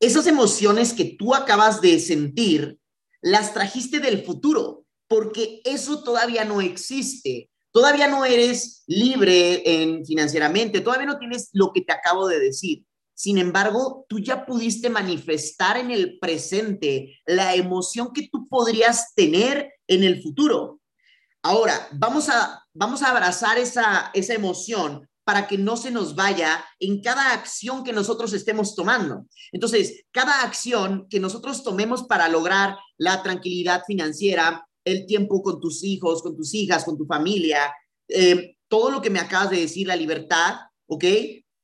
esas 0.00 0.26
emociones 0.26 0.92
que 0.92 1.04
tú 1.04 1.34
acabas 1.34 1.80
de 1.80 1.98
sentir, 1.98 2.78
las 3.20 3.54
trajiste 3.54 4.00
del 4.00 4.24
futuro, 4.24 4.84
porque 5.08 5.60
eso 5.64 6.02
todavía 6.02 6.44
no 6.44 6.60
existe. 6.60 7.50
Todavía 7.70 8.06
no 8.06 8.24
eres 8.24 8.84
libre 8.86 9.62
en, 9.64 10.06
financieramente, 10.06 10.80
todavía 10.80 11.06
no 11.06 11.18
tienes 11.18 11.50
lo 11.52 11.72
que 11.72 11.80
te 11.80 11.92
acabo 11.92 12.28
de 12.28 12.38
decir. 12.38 12.84
Sin 13.14 13.38
embargo, 13.38 14.06
tú 14.08 14.18
ya 14.20 14.46
pudiste 14.46 14.90
manifestar 14.90 15.76
en 15.76 15.90
el 15.90 16.18
presente 16.18 17.20
la 17.26 17.54
emoción 17.54 18.12
que 18.12 18.28
tú 18.28 18.48
podrías 18.48 19.14
tener 19.14 19.72
en 19.88 20.04
el 20.04 20.22
futuro. 20.22 20.80
Ahora, 21.42 21.88
vamos 21.92 22.28
a, 22.28 22.64
vamos 22.72 23.02
a 23.02 23.10
abrazar 23.10 23.58
esa, 23.58 24.10
esa 24.14 24.34
emoción 24.34 25.08
para 25.24 25.46
que 25.46 25.58
no 25.58 25.76
se 25.76 25.90
nos 25.90 26.14
vaya 26.14 26.64
en 26.78 27.00
cada 27.00 27.32
acción 27.32 27.82
que 27.82 27.92
nosotros 27.92 28.32
estemos 28.32 28.74
tomando. 28.74 29.26
Entonces, 29.52 30.04
cada 30.12 30.42
acción 30.42 31.06
que 31.08 31.18
nosotros 31.18 31.62
tomemos 31.62 32.04
para 32.04 32.28
lograr 32.28 32.76
la 32.98 33.22
tranquilidad 33.22 33.82
financiera, 33.86 34.66
el 34.84 35.06
tiempo 35.06 35.42
con 35.42 35.60
tus 35.60 35.82
hijos, 35.82 36.22
con 36.22 36.36
tus 36.36 36.54
hijas, 36.54 36.84
con 36.84 36.98
tu 36.98 37.06
familia, 37.06 37.72
eh, 38.08 38.56
todo 38.68 38.90
lo 38.90 39.00
que 39.00 39.10
me 39.10 39.18
acabas 39.18 39.50
de 39.50 39.60
decir, 39.60 39.86
la 39.86 39.96
libertad, 39.96 40.56
¿ok? 40.86 41.04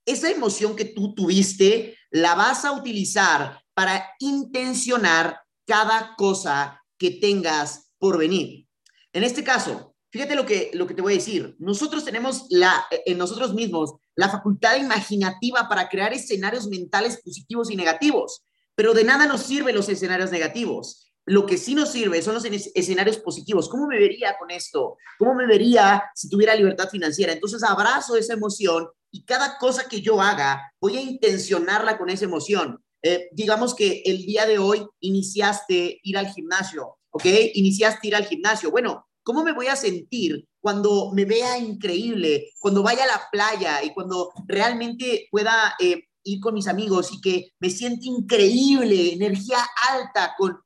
Esa 0.06 0.30
emoción 0.30 0.74
que 0.74 0.86
tú 0.86 1.14
tuviste, 1.14 1.96
la 2.10 2.34
vas 2.34 2.64
a 2.64 2.72
utilizar 2.72 3.62
para 3.74 4.04
intencionar 4.18 5.40
cada 5.66 6.14
cosa 6.16 6.82
que 6.98 7.10
tengas 7.12 7.92
por 7.98 8.18
venir. 8.18 8.66
En 9.12 9.24
este 9.24 9.44
caso, 9.44 9.89
fíjate 10.10 10.34
lo 10.34 10.46
que, 10.46 10.70
lo 10.74 10.86
que 10.86 10.94
te 10.94 11.02
voy 11.02 11.14
a 11.14 11.16
decir. 11.16 11.56
Nosotros 11.58 12.04
tenemos 12.04 12.46
la, 12.50 12.86
en 13.06 13.18
nosotros 13.18 13.54
mismos 13.54 13.94
la 14.14 14.28
facultad 14.28 14.76
imaginativa 14.76 15.68
para 15.68 15.88
crear 15.88 16.12
escenarios 16.12 16.66
mentales 16.68 17.20
positivos 17.22 17.70
y 17.70 17.76
negativos, 17.76 18.42
pero 18.74 18.94
de 18.94 19.04
nada 19.04 19.26
nos 19.26 19.42
sirven 19.42 19.74
los 19.74 19.88
escenarios 19.88 20.30
negativos. 20.30 21.06
Lo 21.26 21.46
que 21.46 21.58
sí 21.58 21.74
nos 21.74 21.90
sirve 21.90 22.22
son 22.22 22.34
los 22.34 22.44
escenarios 22.44 23.18
positivos. 23.18 23.68
¿Cómo 23.68 23.86
me 23.86 23.98
vería 23.98 24.36
con 24.38 24.50
esto? 24.50 24.96
¿Cómo 25.18 25.34
me 25.34 25.46
vería 25.46 26.02
si 26.14 26.28
tuviera 26.28 26.54
libertad 26.54 26.88
financiera? 26.88 27.32
Entonces 27.32 27.62
abrazo 27.62 28.16
esa 28.16 28.32
emoción 28.32 28.88
y 29.10 29.24
cada 29.24 29.58
cosa 29.58 29.88
que 29.88 30.00
yo 30.00 30.20
haga, 30.20 30.72
voy 30.80 30.96
a 30.96 31.02
intencionarla 31.02 31.98
con 31.98 32.10
esa 32.10 32.24
emoción. 32.24 32.82
Eh, 33.02 33.28
digamos 33.32 33.74
que 33.74 34.02
el 34.04 34.24
día 34.24 34.46
de 34.46 34.58
hoy 34.58 34.86
iniciaste 35.00 36.00
ir 36.02 36.18
al 36.18 36.28
gimnasio 36.28 36.96
¿ok? 37.10 37.24
Iniciaste 37.54 38.08
ir 38.08 38.16
al 38.16 38.26
gimnasio. 38.26 38.70
Bueno, 38.70 39.08
¿cómo 39.22 39.44
me 39.44 39.52
voy 39.52 39.66
a 39.66 39.76
sentir 39.76 40.46
cuando 40.60 41.12
me 41.12 41.24
vea 41.24 41.58
increíble, 41.58 42.52
cuando 42.58 42.82
vaya 42.82 43.04
a 43.04 43.08
la 43.08 43.22
playa 43.30 43.82
y 43.82 43.92
cuando 43.92 44.30
realmente 44.46 45.28
pueda 45.30 45.74
eh, 45.78 46.04
ir 46.22 46.40
con 46.40 46.54
mis 46.54 46.68
amigos 46.68 47.10
y 47.12 47.20
que 47.20 47.52
me 47.58 47.70
siente 47.70 48.06
increíble, 48.06 49.12
energía 49.12 49.58
alta 49.90 50.34
con, 50.38 50.58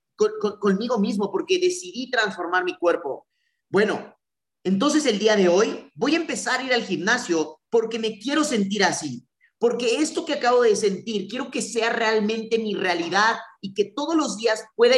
conmigo 0.61 0.99
mismo 0.99 1.31
porque 1.31 1.59
decidí 1.59 2.11
transformar 2.11 2.65
mi 2.65 2.77
cuerpo? 2.77 3.27
Bueno, 3.69 4.17
entonces 4.65 5.07
el 5.07 5.19
día 5.19 5.37
de 5.37 5.49
hoy 5.49 5.91
voy 5.95 6.15
a 6.15 6.19
empezar 6.19 6.61
a 6.61 6.65
ir 6.65 6.73
al 6.73 6.85
gimnasio 6.85 7.61
porque 7.71 7.99
me 7.99 8.19
quiero 8.19 8.45
sentir 8.45 8.85
así 8.85 9.27
porque 9.65 10.03
esto 10.03 10.27
que 10.27 10.35
acabo 10.35 10.61
de 10.61 10.77
sentir, 10.77 11.27
quiero 11.27 11.51
que 11.51 11.63
sea 11.63 11.89
realmente 11.89 12.59
mi 12.59 12.75
realidad 12.75 13.37
y 13.63 13.73
que 13.73 13.87
todos 13.87 14.15
los 14.15 14.37
días 14.37 14.63
pueda, 14.77 14.97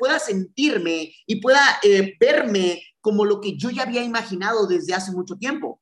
pueda 0.00 0.18
sentirme 0.18 1.14
y 1.28 1.40
pueda 1.40 1.62
eh, 1.84 2.16
verme 2.18 2.82
como 3.00 3.24
lo 3.24 3.40
que 3.40 3.56
yo 3.56 3.70
ya 3.70 3.84
había 3.84 4.02
imaginado 4.02 4.66
desde 4.66 4.94
hace 4.94 5.12
mucho 5.12 5.36
tiempo. 5.36 5.80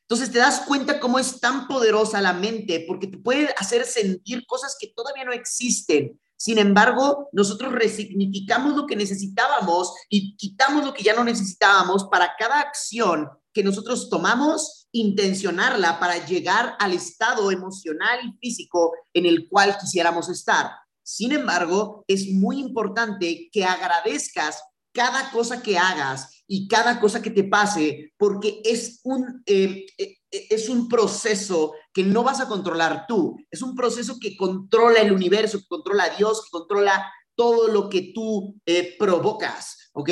Entonces 0.00 0.32
te 0.32 0.40
das 0.40 0.62
cuenta 0.62 0.98
cómo 0.98 1.20
es 1.20 1.38
tan 1.38 1.68
poderosa 1.68 2.20
la 2.20 2.32
mente, 2.32 2.84
porque 2.88 3.06
te 3.06 3.18
puede 3.18 3.54
hacer 3.56 3.84
sentir 3.84 4.44
cosas 4.46 4.76
que 4.76 4.88
todavía 4.88 5.22
no 5.22 5.32
existen. 5.32 6.20
Sin 6.36 6.58
embargo, 6.58 7.28
nosotros 7.30 7.70
resignificamos 7.70 8.74
lo 8.74 8.84
que 8.84 8.96
necesitábamos 8.96 9.94
y 10.08 10.36
quitamos 10.36 10.84
lo 10.84 10.92
que 10.92 11.04
ya 11.04 11.14
no 11.14 11.22
necesitábamos 11.22 12.08
para 12.10 12.32
cada 12.36 12.58
acción 12.58 13.28
que 13.52 13.62
nosotros 13.62 14.10
tomamos, 14.10 14.83
intencionarla 14.94 15.98
para 15.98 16.24
llegar 16.24 16.76
al 16.78 16.92
estado 16.92 17.50
emocional 17.50 18.20
y 18.24 18.38
físico 18.38 18.92
en 19.12 19.26
el 19.26 19.48
cual 19.48 19.76
quisiéramos 19.78 20.28
estar. 20.28 20.70
Sin 21.02 21.32
embargo, 21.32 22.04
es 22.06 22.30
muy 22.30 22.60
importante 22.60 23.50
que 23.52 23.64
agradezcas 23.64 24.62
cada 24.92 25.32
cosa 25.32 25.60
que 25.60 25.76
hagas 25.76 26.44
y 26.46 26.68
cada 26.68 27.00
cosa 27.00 27.20
que 27.20 27.30
te 27.30 27.42
pase, 27.42 28.12
porque 28.16 28.62
es 28.64 29.00
un, 29.02 29.42
eh, 29.46 29.84
eh, 29.98 30.16
es 30.30 30.68
un 30.68 30.88
proceso 30.88 31.74
que 31.92 32.04
no 32.04 32.22
vas 32.22 32.40
a 32.40 32.46
controlar 32.46 33.06
tú, 33.08 33.36
es 33.50 33.62
un 33.62 33.74
proceso 33.74 34.18
que 34.20 34.36
controla 34.36 35.00
el 35.00 35.12
universo, 35.12 35.58
que 35.58 35.66
controla 35.66 36.04
a 36.04 36.16
Dios, 36.16 36.44
que 36.44 36.50
controla 36.50 37.12
todo 37.34 37.66
lo 37.66 37.88
que 37.88 38.12
tú 38.14 38.54
eh, 38.64 38.94
provocas, 38.96 39.90
¿ok? 39.92 40.10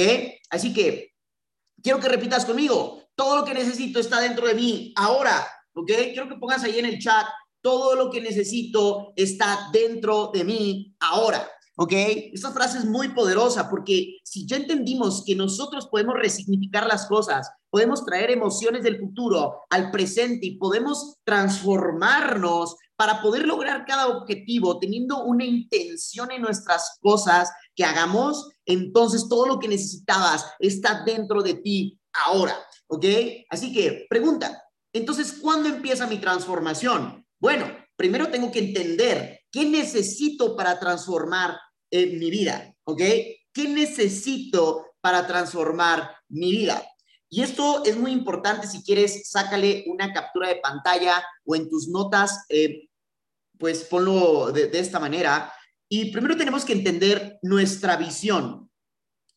Así 0.51 0.75
que 0.75 1.13
quiero 1.81 2.01
que 2.01 2.09
repitas 2.09 2.45
conmigo, 2.45 3.02
todo 3.15 3.37
lo 3.37 3.45
que 3.45 3.55
necesito 3.55 4.01
está 4.01 4.21
dentro 4.21 4.47
de 4.47 4.55
mí 4.55 4.93
ahora, 4.97 5.47
¿ok? 5.75 5.91
Quiero 6.13 6.29
que 6.29 6.37
pongas 6.37 6.65
ahí 6.65 6.79
en 6.79 6.87
el 6.87 6.99
chat, 6.99 7.27
todo 7.63 7.95
lo 7.95 8.11
que 8.11 8.21
necesito 8.21 9.13
está 9.17 9.71
dentro 9.73 10.31
de 10.35 10.45
mí 10.45 10.95
ahora. 11.01 11.49
¿Ok? 11.77 11.93
Esta 12.35 12.53
frase 12.53 12.79
es 12.79 12.85
muy 12.85 13.09
poderosa 13.09 13.71
porque 13.71 14.19
si 14.25 14.47
ya 14.47 14.57
entendimos 14.57 15.25
que 15.25 15.35
nosotros 15.35 15.87
podemos 15.87 16.17
resignificar 16.17 16.87
las 16.87 17.07
cosas, 17.07 17.51
podemos 17.71 18.05
traer 18.05 18.31
emociones 18.31 18.83
del 18.83 19.01
futuro 19.01 19.63
al 19.71 19.91
presente 19.91 20.47
y 20.47 20.59
podemos 20.59 21.17
transformarnos 21.25 22.77
para 22.95 23.23
poder 23.23 23.47
lograr 23.47 23.87
cada 23.87 24.09
objetivo 24.09 24.79
teniendo 24.79 25.25
una 25.25 25.47
intención 25.47 26.31
en 26.31 26.43
nuestras 26.43 26.99
cosas 27.01 27.51
que 27.75 27.85
hagamos, 27.85 28.51
entonces 28.67 29.27
todo 29.29 29.47
lo 29.47 29.59
que 29.59 29.69
necesitabas 29.69 30.45
está 30.59 31.03
dentro 31.05 31.43
de 31.43 31.55
ti 31.55 31.99
ahora. 32.13 32.55
¿Ok? 32.93 33.07
Así 33.49 33.73
que 33.73 34.05
pregunta, 34.07 34.63
entonces, 34.93 35.39
¿cuándo 35.41 35.71
empieza 35.71 36.07
mi 36.07 36.19
transformación? 36.19 37.27
Bueno, 37.41 37.65
primero 37.97 38.29
tengo 38.29 38.53
que 38.53 38.59
entender 38.59 39.41
qué 39.51 39.65
necesito 39.65 40.55
para 40.55 40.79
transformar 40.79 41.59
eh, 41.91 42.19
mi 42.19 42.31
vida, 42.31 42.75
¿ok? 42.85 43.01
¿Qué 43.51 43.69
necesito 43.69 44.89
para 45.01 45.27
transformar 45.27 46.15
mi 46.29 46.53
vida? 46.53 46.87
Y 47.31 47.41
esto 47.41 47.83
es 47.87 47.97
muy 47.97 48.13
importante, 48.13 48.67
si 48.67 48.83
quieres, 48.83 49.27
sácale 49.27 49.85
una 49.87 50.13
captura 50.13 50.49
de 50.49 50.57
pantalla 50.57 51.25
o 51.47 51.57
en 51.57 51.71
tus 51.71 51.89
notas, 51.89 52.45
eh, 52.51 52.91
pues 53.59 53.85
ponlo 53.85 54.53
de, 54.53 54.67
de 54.67 54.79
esta 54.79 55.01
manera. 55.01 55.51
Y 55.89 56.13
primero 56.13 56.37
tenemos 56.37 56.67
que 56.67 56.75
entender 56.75 57.39
nuestra 57.41 57.97
visión, 57.97 58.71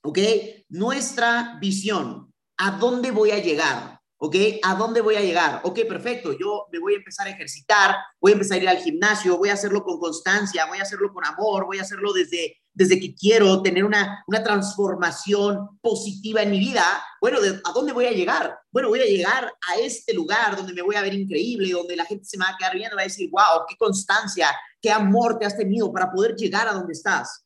¿ok? 0.03 0.19
Nuestra 0.67 1.57
visión. 1.61 2.34
¿A 2.57 2.71
dónde 2.71 3.11
voy 3.11 3.31
a 3.31 3.39
llegar? 3.39 3.99
¿Ok? 4.17 4.35
¿A 4.63 4.75
dónde 4.75 5.01
voy 5.01 5.15
a 5.15 5.21
llegar? 5.21 5.59
Ok, 5.63 5.81
perfecto. 5.87 6.31
Yo 6.37 6.67
me 6.71 6.79
voy 6.79 6.93
a 6.93 6.97
empezar 6.97 7.27
a 7.27 7.31
ejercitar, 7.31 7.95
voy 8.19 8.31
a 8.31 8.35
empezar 8.35 8.57
a 8.57 8.61
ir 8.61 8.69
al 8.69 8.77
gimnasio, 8.77 9.37
voy 9.37 9.49
a 9.49 9.53
hacerlo 9.53 9.83
con 9.83 9.99
constancia, 9.99 10.65
voy 10.67 10.79
a 10.79 10.83
hacerlo 10.83 11.13
con 11.13 11.25
amor, 11.25 11.65
voy 11.65 11.79
a 11.79 11.81
hacerlo 11.81 12.13
desde, 12.13 12.57
desde 12.73 12.99
que 12.99 13.13
quiero 13.13 13.61
tener 13.61 13.83
una, 13.83 14.23
una 14.27 14.41
transformación 14.41 15.77
positiva 15.81 16.41
en 16.41 16.51
mi 16.51 16.59
vida. 16.59 16.83
Bueno, 17.19 17.39
¿a 17.39 17.71
dónde 17.73 17.91
voy 17.91 18.05
a 18.05 18.11
llegar? 18.11 18.57
Bueno, 18.71 18.87
voy 18.87 19.01
a 19.01 19.05
llegar 19.05 19.53
a 19.67 19.79
este 19.79 20.13
lugar 20.13 20.55
donde 20.55 20.73
me 20.73 20.81
voy 20.81 20.95
a 20.95 21.01
ver 21.01 21.13
increíble, 21.13 21.73
donde 21.73 21.97
la 21.97 22.05
gente 22.05 22.23
se 22.23 22.37
me 22.37 22.45
va 22.45 22.51
a 22.51 22.57
quedar 22.57 22.73
viendo, 22.73 22.95
va 22.95 23.01
a 23.01 23.05
decir, 23.05 23.29
wow, 23.29 23.65
qué 23.67 23.75
constancia, 23.77 24.47
qué 24.81 24.91
amor 24.91 25.37
te 25.37 25.45
has 25.45 25.57
tenido 25.57 25.91
para 25.91 26.09
poder 26.09 26.35
llegar 26.35 26.69
a 26.69 26.73
donde 26.73 26.93
estás. 26.93 27.45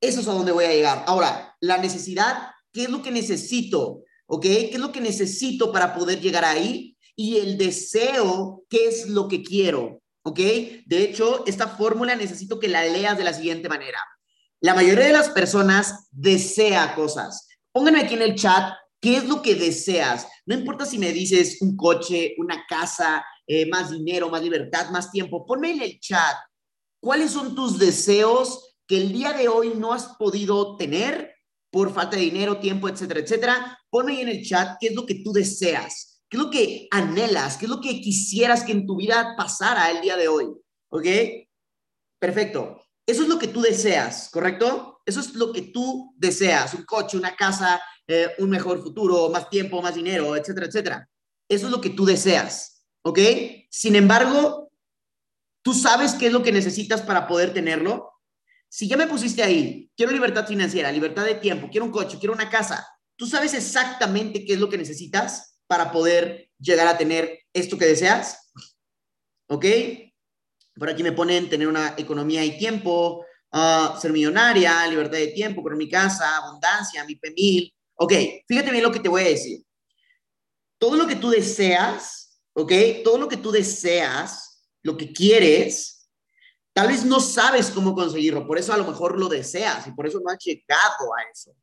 Eso 0.00 0.20
es 0.20 0.28
a 0.28 0.32
donde 0.32 0.52
voy 0.52 0.64
a 0.64 0.72
llegar. 0.72 1.04
Ahora, 1.06 1.56
la 1.60 1.78
necesidad 1.78 2.50
¿Qué 2.76 2.82
es 2.82 2.90
lo 2.90 3.00
que 3.00 3.10
necesito? 3.10 4.04
¿Ok? 4.26 4.42
¿Qué 4.42 4.70
es 4.74 4.78
lo 4.78 4.92
que 4.92 5.00
necesito 5.00 5.72
para 5.72 5.94
poder 5.94 6.20
llegar 6.20 6.44
ahí? 6.44 6.94
Y 7.16 7.38
el 7.38 7.56
deseo, 7.56 8.66
¿qué 8.68 8.88
es 8.88 9.08
lo 9.08 9.28
que 9.28 9.42
quiero? 9.42 10.02
¿Ok? 10.22 10.38
De 10.84 11.02
hecho, 11.02 11.42
esta 11.46 11.68
fórmula 11.68 12.14
necesito 12.14 12.60
que 12.60 12.68
la 12.68 12.84
leas 12.84 13.16
de 13.16 13.24
la 13.24 13.32
siguiente 13.32 13.70
manera. 13.70 13.98
La 14.60 14.74
mayoría 14.74 15.06
de 15.06 15.14
las 15.14 15.30
personas 15.30 16.06
desea 16.10 16.94
cosas. 16.94 17.48
Pónganme 17.72 18.00
aquí 18.00 18.12
en 18.12 18.20
el 18.20 18.34
chat 18.34 18.74
qué 19.00 19.16
es 19.16 19.24
lo 19.24 19.40
que 19.40 19.54
deseas. 19.54 20.26
No 20.44 20.54
importa 20.54 20.84
si 20.84 20.98
me 20.98 21.14
dices 21.14 21.62
un 21.62 21.78
coche, 21.78 22.34
una 22.36 22.66
casa, 22.68 23.24
eh, 23.46 23.64
más 23.70 23.90
dinero, 23.90 24.28
más 24.28 24.42
libertad, 24.42 24.90
más 24.90 25.10
tiempo. 25.10 25.46
Ponme 25.46 25.70
en 25.70 25.80
el 25.80 25.98
chat 25.98 26.36
cuáles 27.00 27.30
son 27.30 27.54
tus 27.54 27.78
deseos 27.78 28.76
que 28.86 28.98
el 28.98 29.14
día 29.14 29.32
de 29.32 29.48
hoy 29.48 29.72
no 29.78 29.94
has 29.94 30.08
podido 30.18 30.76
tener 30.76 31.35
por 31.70 31.92
falta 31.92 32.16
de 32.16 32.22
dinero, 32.22 32.58
tiempo, 32.58 32.88
etcétera, 32.88 33.20
etcétera. 33.20 33.78
Ponme 33.90 34.12
ahí 34.12 34.20
en 34.20 34.28
el 34.28 34.44
chat 34.44 34.76
qué 34.80 34.88
es 34.88 34.94
lo 34.94 35.06
que 35.06 35.22
tú 35.22 35.32
deseas, 35.32 36.22
qué 36.28 36.36
es 36.36 36.42
lo 36.42 36.50
que 36.50 36.88
anhelas, 36.90 37.56
qué 37.56 37.66
es 37.66 37.70
lo 37.70 37.80
que 37.80 38.00
quisieras 38.00 38.64
que 38.64 38.72
en 38.72 38.86
tu 38.86 38.96
vida 38.96 39.34
pasara 39.36 39.90
el 39.90 40.00
día 40.00 40.16
de 40.16 40.28
hoy. 40.28 40.46
¿Ok? 40.88 41.06
Perfecto. 42.18 42.80
Eso 43.06 43.22
es 43.22 43.28
lo 43.28 43.38
que 43.38 43.48
tú 43.48 43.60
deseas, 43.60 44.28
¿correcto? 44.32 45.00
Eso 45.06 45.20
es 45.20 45.34
lo 45.34 45.52
que 45.52 45.62
tú 45.62 46.12
deseas, 46.16 46.74
un 46.74 46.84
coche, 46.84 47.16
una 47.16 47.36
casa, 47.36 47.80
eh, 48.08 48.30
un 48.38 48.50
mejor 48.50 48.82
futuro, 48.82 49.28
más 49.30 49.48
tiempo, 49.48 49.80
más 49.80 49.94
dinero, 49.94 50.34
etcétera, 50.34 50.66
etcétera. 50.66 51.08
Eso 51.48 51.66
es 51.66 51.72
lo 51.72 51.80
que 51.80 51.90
tú 51.90 52.04
deseas, 52.04 52.84
¿ok? 53.02 53.18
Sin 53.70 53.94
embargo, 53.94 54.72
¿tú 55.62 55.72
sabes 55.72 56.14
qué 56.14 56.26
es 56.26 56.32
lo 56.32 56.42
que 56.42 56.50
necesitas 56.50 57.02
para 57.02 57.28
poder 57.28 57.54
tenerlo? 57.54 58.10
Si 58.68 58.88
ya 58.88 58.96
me 58.96 59.06
pusiste 59.06 59.42
ahí, 59.42 59.90
quiero 59.96 60.12
libertad 60.12 60.46
financiera, 60.46 60.92
libertad 60.92 61.24
de 61.24 61.36
tiempo, 61.36 61.68
quiero 61.70 61.86
un 61.86 61.92
coche, 61.92 62.18
quiero 62.18 62.34
una 62.34 62.50
casa, 62.50 62.86
tú 63.16 63.26
sabes 63.26 63.54
exactamente 63.54 64.44
qué 64.44 64.54
es 64.54 64.60
lo 64.60 64.68
que 64.68 64.78
necesitas 64.78 65.60
para 65.66 65.90
poder 65.90 66.50
llegar 66.58 66.86
a 66.86 66.98
tener 66.98 67.40
esto 67.52 67.78
que 67.78 67.86
deseas. 67.86 68.52
¿Ok? 69.48 69.64
Por 70.74 70.90
aquí 70.90 71.02
me 71.02 71.12
ponen 71.12 71.48
tener 71.48 71.68
una 71.68 71.94
economía 71.96 72.44
y 72.44 72.58
tiempo, 72.58 73.24
uh, 73.52 73.98
ser 74.00 74.12
millonaria, 74.12 74.86
libertad 74.86 75.18
de 75.18 75.28
tiempo, 75.28 75.62
con 75.62 75.76
mi 75.76 75.88
casa, 75.88 76.36
abundancia, 76.36 77.04
mi 77.04 77.14
P1000. 77.14 77.72
Ok, 77.94 78.12
fíjate 78.46 78.70
bien 78.70 78.82
lo 78.82 78.92
que 78.92 79.00
te 79.00 79.08
voy 79.08 79.22
a 79.22 79.28
decir. 79.28 79.62
Todo 80.78 80.96
lo 80.96 81.06
que 81.06 81.16
tú 81.16 81.30
deseas, 81.30 82.38
¿ok? 82.52 82.72
Todo 83.02 83.18
lo 83.18 83.28
que 83.28 83.38
tú 83.38 83.50
deseas, 83.50 84.62
lo 84.82 84.96
que 84.96 85.12
quieres, 85.12 85.95
Tal 86.76 86.88
vez 86.88 87.06
no 87.06 87.20
sabes 87.20 87.70
cómo 87.70 87.94
conseguirlo, 87.94 88.46
por 88.46 88.58
eso 88.58 88.70
a 88.70 88.76
lo 88.76 88.86
mejor 88.86 89.18
lo 89.18 89.30
deseas 89.30 89.86
y 89.86 89.92
por 89.92 90.06
eso 90.06 90.20
no 90.22 90.30
has 90.30 90.36
llegado 90.44 91.14
a 91.16 91.22
eso. 91.32 91.56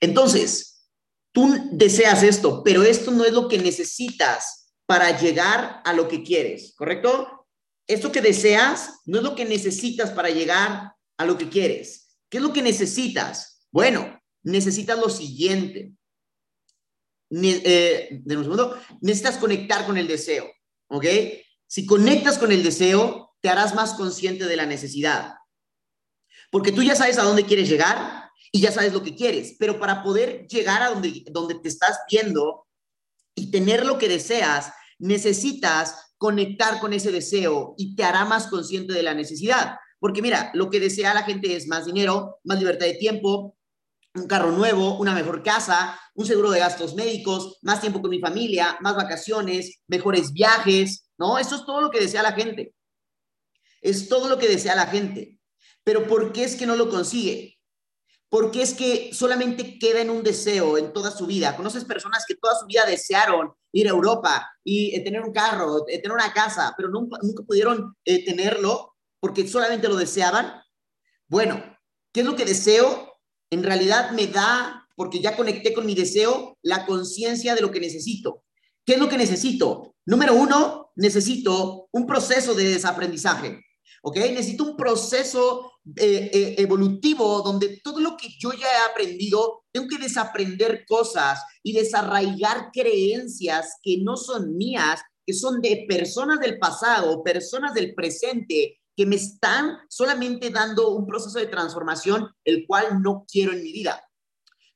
Entonces, 0.00 0.90
tú 1.30 1.56
deseas 1.70 2.24
esto, 2.24 2.64
pero 2.64 2.82
esto 2.82 3.12
no 3.12 3.24
es 3.24 3.32
lo 3.32 3.46
que 3.46 3.58
necesitas 3.58 4.74
para 4.84 5.16
llegar 5.16 5.80
a 5.84 5.92
lo 5.92 6.08
que 6.08 6.24
quieres, 6.24 6.74
¿correcto? 6.74 7.46
Esto 7.86 8.10
que 8.10 8.20
deseas 8.20 8.98
no 9.04 9.18
es 9.18 9.22
lo 9.22 9.36
que 9.36 9.44
necesitas 9.44 10.10
para 10.10 10.30
llegar 10.30 10.92
a 11.16 11.24
lo 11.24 11.38
que 11.38 11.48
quieres. 11.48 12.18
¿Qué 12.28 12.38
es 12.38 12.42
lo 12.42 12.52
que 12.52 12.62
necesitas? 12.62 13.68
Bueno, 13.70 14.20
necesitas 14.42 14.98
lo 14.98 15.08
siguiente. 15.08 15.92
Eh, 17.30 18.08
de 18.24 18.36
un 18.36 18.42
segundo, 18.42 18.76
necesitas 19.02 19.36
conectar 19.36 19.86
con 19.86 19.96
el 19.96 20.08
deseo, 20.08 20.50
¿ok? 20.88 21.04
Si 21.68 21.86
conectas 21.86 22.38
con 22.38 22.50
el 22.50 22.64
deseo, 22.64 23.25
te 23.46 23.50
harás 23.50 23.76
más 23.76 23.94
consciente 23.94 24.46
de 24.46 24.56
la 24.56 24.66
necesidad. 24.66 25.34
Porque 26.50 26.72
tú 26.72 26.82
ya 26.82 26.96
sabes 26.96 27.16
a 27.16 27.22
dónde 27.22 27.46
quieres 27.46 27.68
llegar 27.68 28.28
y 28.50 28.60
ya 28.60 28.72
sabes 28.72 28.92
lo 28.92 29.04
que 29.04 29.14
quieres, 29.14 29.54
pero 29.56 29.78
para 29.78 30.02
poder 30.02 30.48
llegar 30.48 30.82
a 30.82 30.90
donde, 30.90 31.22
donde 31.30 31.54
te 31.54 31.68
estás 31.68 32.00
viendo 32.10 32.66
y 33.36 33.52
tener 33.52 33.86
lo 33.86 33.98
que 33.98 34.08
deseas, 34.08 34.72
necesitas 34.98 36.12
conectar 36.18 36.80
con 36.80 36.92
ese 36.92 37.12
deseo 37.12 37.76
y 37.78 37.94
te 37.94 38.02
hará 38.02 38.24
más 38.24 38.48
consciente 38.48 38.92
de 38.94 39.04
la 39.04 39.14
necesidad. 39.14 39.76
Porque 40.00 40.22
mira, 40.22 40.50
lo 40.52 40.68
que 40.68 40.80
desea 40.80 41.14
la 41.14 41.22
gente 41.22 41.54
es 41.54 41.68
más 41.68 41.86
dinero, 41.86 42.40
más 42.42 42.58
libertad 42.58 42.86
de 42.86 42.94
tiempo, 42.94 43.56
un 44.16 44.26
carro 44.26 44.50
nuevo, 44.50 44.98
una 44.98 45.14
mejor 45.14 45.44
casa, 45.44 45.96
un 46.16 46.26
seguro 46.26 46.50
de 46.50 46.58
gastos 46.58 46.96
médicos, 46.96 47.58
más 47.62 47.80
tiempo 47.80 48.00
con 48.00 48.10
mi 48.10 48.18
familia, 48.18 48.76
más 48.80 48.96
vacaciones, 48.96 49.82
mejores 49.86 50.32
viajes, 50.32 51.10
¿no? 51.16 51.38
Eso 51.38 51.54
es 51.54 51.64
todo 51.64 51.80
lo 51.80 51.90
que 51.90 52.00
desea 52.00 52.24
la 52.24 52.32
gente. 52.32 52.74
Es 53.86 54.08
todo 54.08 54.28
lo 54.28 54.36
que 54.36 54.48
desea 54.48 54.74
la 54.74 54.88
gente. 54.88 55.38
Pero 55.84 56.08
¿por 56.08 56.32
qué 56.32 56.42
es 56.42 56.56
que 56.56 56.66
no 56.66 56.74
lo 56.74 56.88
consigue? 56.90 57.56
Porque 58.28 58.60
es 58.60 58.74
que 58.74 59.10
solamente 59.12 59.78
queda 59.78 60.00
en 60.00 60.10
un 60.10 60.24
deseo 60.24 60.76
en 60.76 60.92
toda 60.92 61.12
su 61.12 61.26
vida. 61.26 61.56
Conoces 61.56 61.84
personas 61.84 62.24
que 62.26 62.34
toda 62.34 62.58
su 62.58 62.66
vida 62.66 62.84
desearon 62.84 63.52
ir 63.70 63.86
a 63.86 63.90
Europa 63.90 64.50
y 64.64 64.92
eh, 64.96 65.00
tener 65.00 65.20
un 65.20 65.32
carro, 65.32 65.86
eh, 65.86 66.00
tener 66.00 66.12
una 66.12 66.32
casa, 66.32 66.74
pero 66.76 66.88
nunca, 66.88 67.18
nunca 67.22 67.44
pudieron 67.44 67.94
eh, 68.04 68.24
tenerlo 68.24 68.96
porque 69.20 69.46
solamente 69.46 69.86
lo 69.86 69.94
deseaban. 69.94 70.60
Bueno, 71.28 71.62
¿qué 72.12 72.20
es 72.20 72.26
lo 72.26 72.34
que 72.34 72.44
deseo? 72.44 73.12
En 73.50 73.62
realidad 73.62 74.10
me 74.10 74.26
da, 74.26 74.88
porque 74.96 75.20
ya 75.20 75.36
conecté 75.36 75.72
con 75.72 75.86
mi 75.86 75.94
deseo, 75.94 76.58
la 76.62 76.86
conciencia 76.86 77.54
de 77.54 77.60
lo 77.60 77.70
que 77.70 77.78
necesito. 77.78 78.42
¿Qué 78.84 78.94
es 78.94 78.98
lo 78.98 79.08
que 79.08 79.16
necesito? 79.16 79.94
Número 80.04 80.34
uno, 80.34 80.90
necesito 80.96 81.88
un 81.92 82.04
proceso 82.04 82.52
de 82.52 82.64
desaprendizaje. 82.64 83.62
¿Ok? 84.02 84.16
Necesito 84.16 84.64
un 84.64 84.76
proceso 84.76 85.72
eh, 85.96 86.30
eh, 86.32 86.54
evolutivo 86.58 87.42
donde 87.42 87.80
todo 87.82 88.00
lo 88.00 88.16
que 88.16 88.28
yo 88.38 88.52
ya 88.52 88.66
he 88.66 88.90
aprendido, 88.90 89.64
tengo 89.72 89.88
que 89.88 89.98
desaprender 89.98 90.84
cosas 90.86 91.40
y 91.62 91.72
desarraigar 91.72 92.70
creencias 92.72 93.76
que 93.82 93.98
no 93.98 94.16
son 94.16 94.56
mías, 94.56 95.00
que 95.24 95.32
son 95.32 95.60
de 95.60 95.86
personas 95.88 96.40
del 96.40 96.58
pasado, 96.58 97.22
personas 97.22 97.74
del 97.74 97.94
presente, 97.94 98.80
que 98.96 99.06
me 99.06 99.16
están 99.16 99.78
solamente 99.88 100.50
dando 100.50 100.90
un 100.90 101.06
proceso 101.06 101.38
de 101.38 101.46
transformación, 101.46 102.28
el 102.44 102.66
cual 102.66 103.02
no 103.02 103.26
quiero 103.30 103.52
en 103.52 103.62
mi 103.62 103.72
vida. 103.72 104.02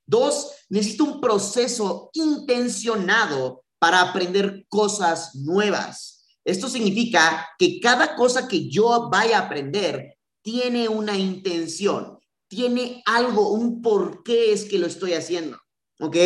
Dos, 0.06 0.52
necesito 0.68 1.04
un 1.04 1.20
proceso 1.20 2.10
intencionado 2.12 3.64
para 3.78 4.00
aprender 4.00 4.66
cosas 4.68 5.34
nuevas. 5.36 6.19
Esto 6.44 6.68
significa 6.68 7.48
que 7.58 7.80
cada 7.80 8.16
cosa 8.16 8.48
que 8.48 8.68
yo 8.68 9.08
vaya 9.10 9.38
a 9.38 9.46
aprender 9.46 10.14
tiene 10.42 10.88
una 10.88 11.16
intención, 11.16 12.18
tiene 12.48 13.02
algo, 13.06 13.52
un 13.52 13.82
por 13.82 14.22
qué 14.22 14.52
es 14.52 14.64
que 14.64 14.78
lo 14.78 14.86
estoy 14.86 15.12
haciendo. 15.12 15.58
¿Ok? 16.00 16.16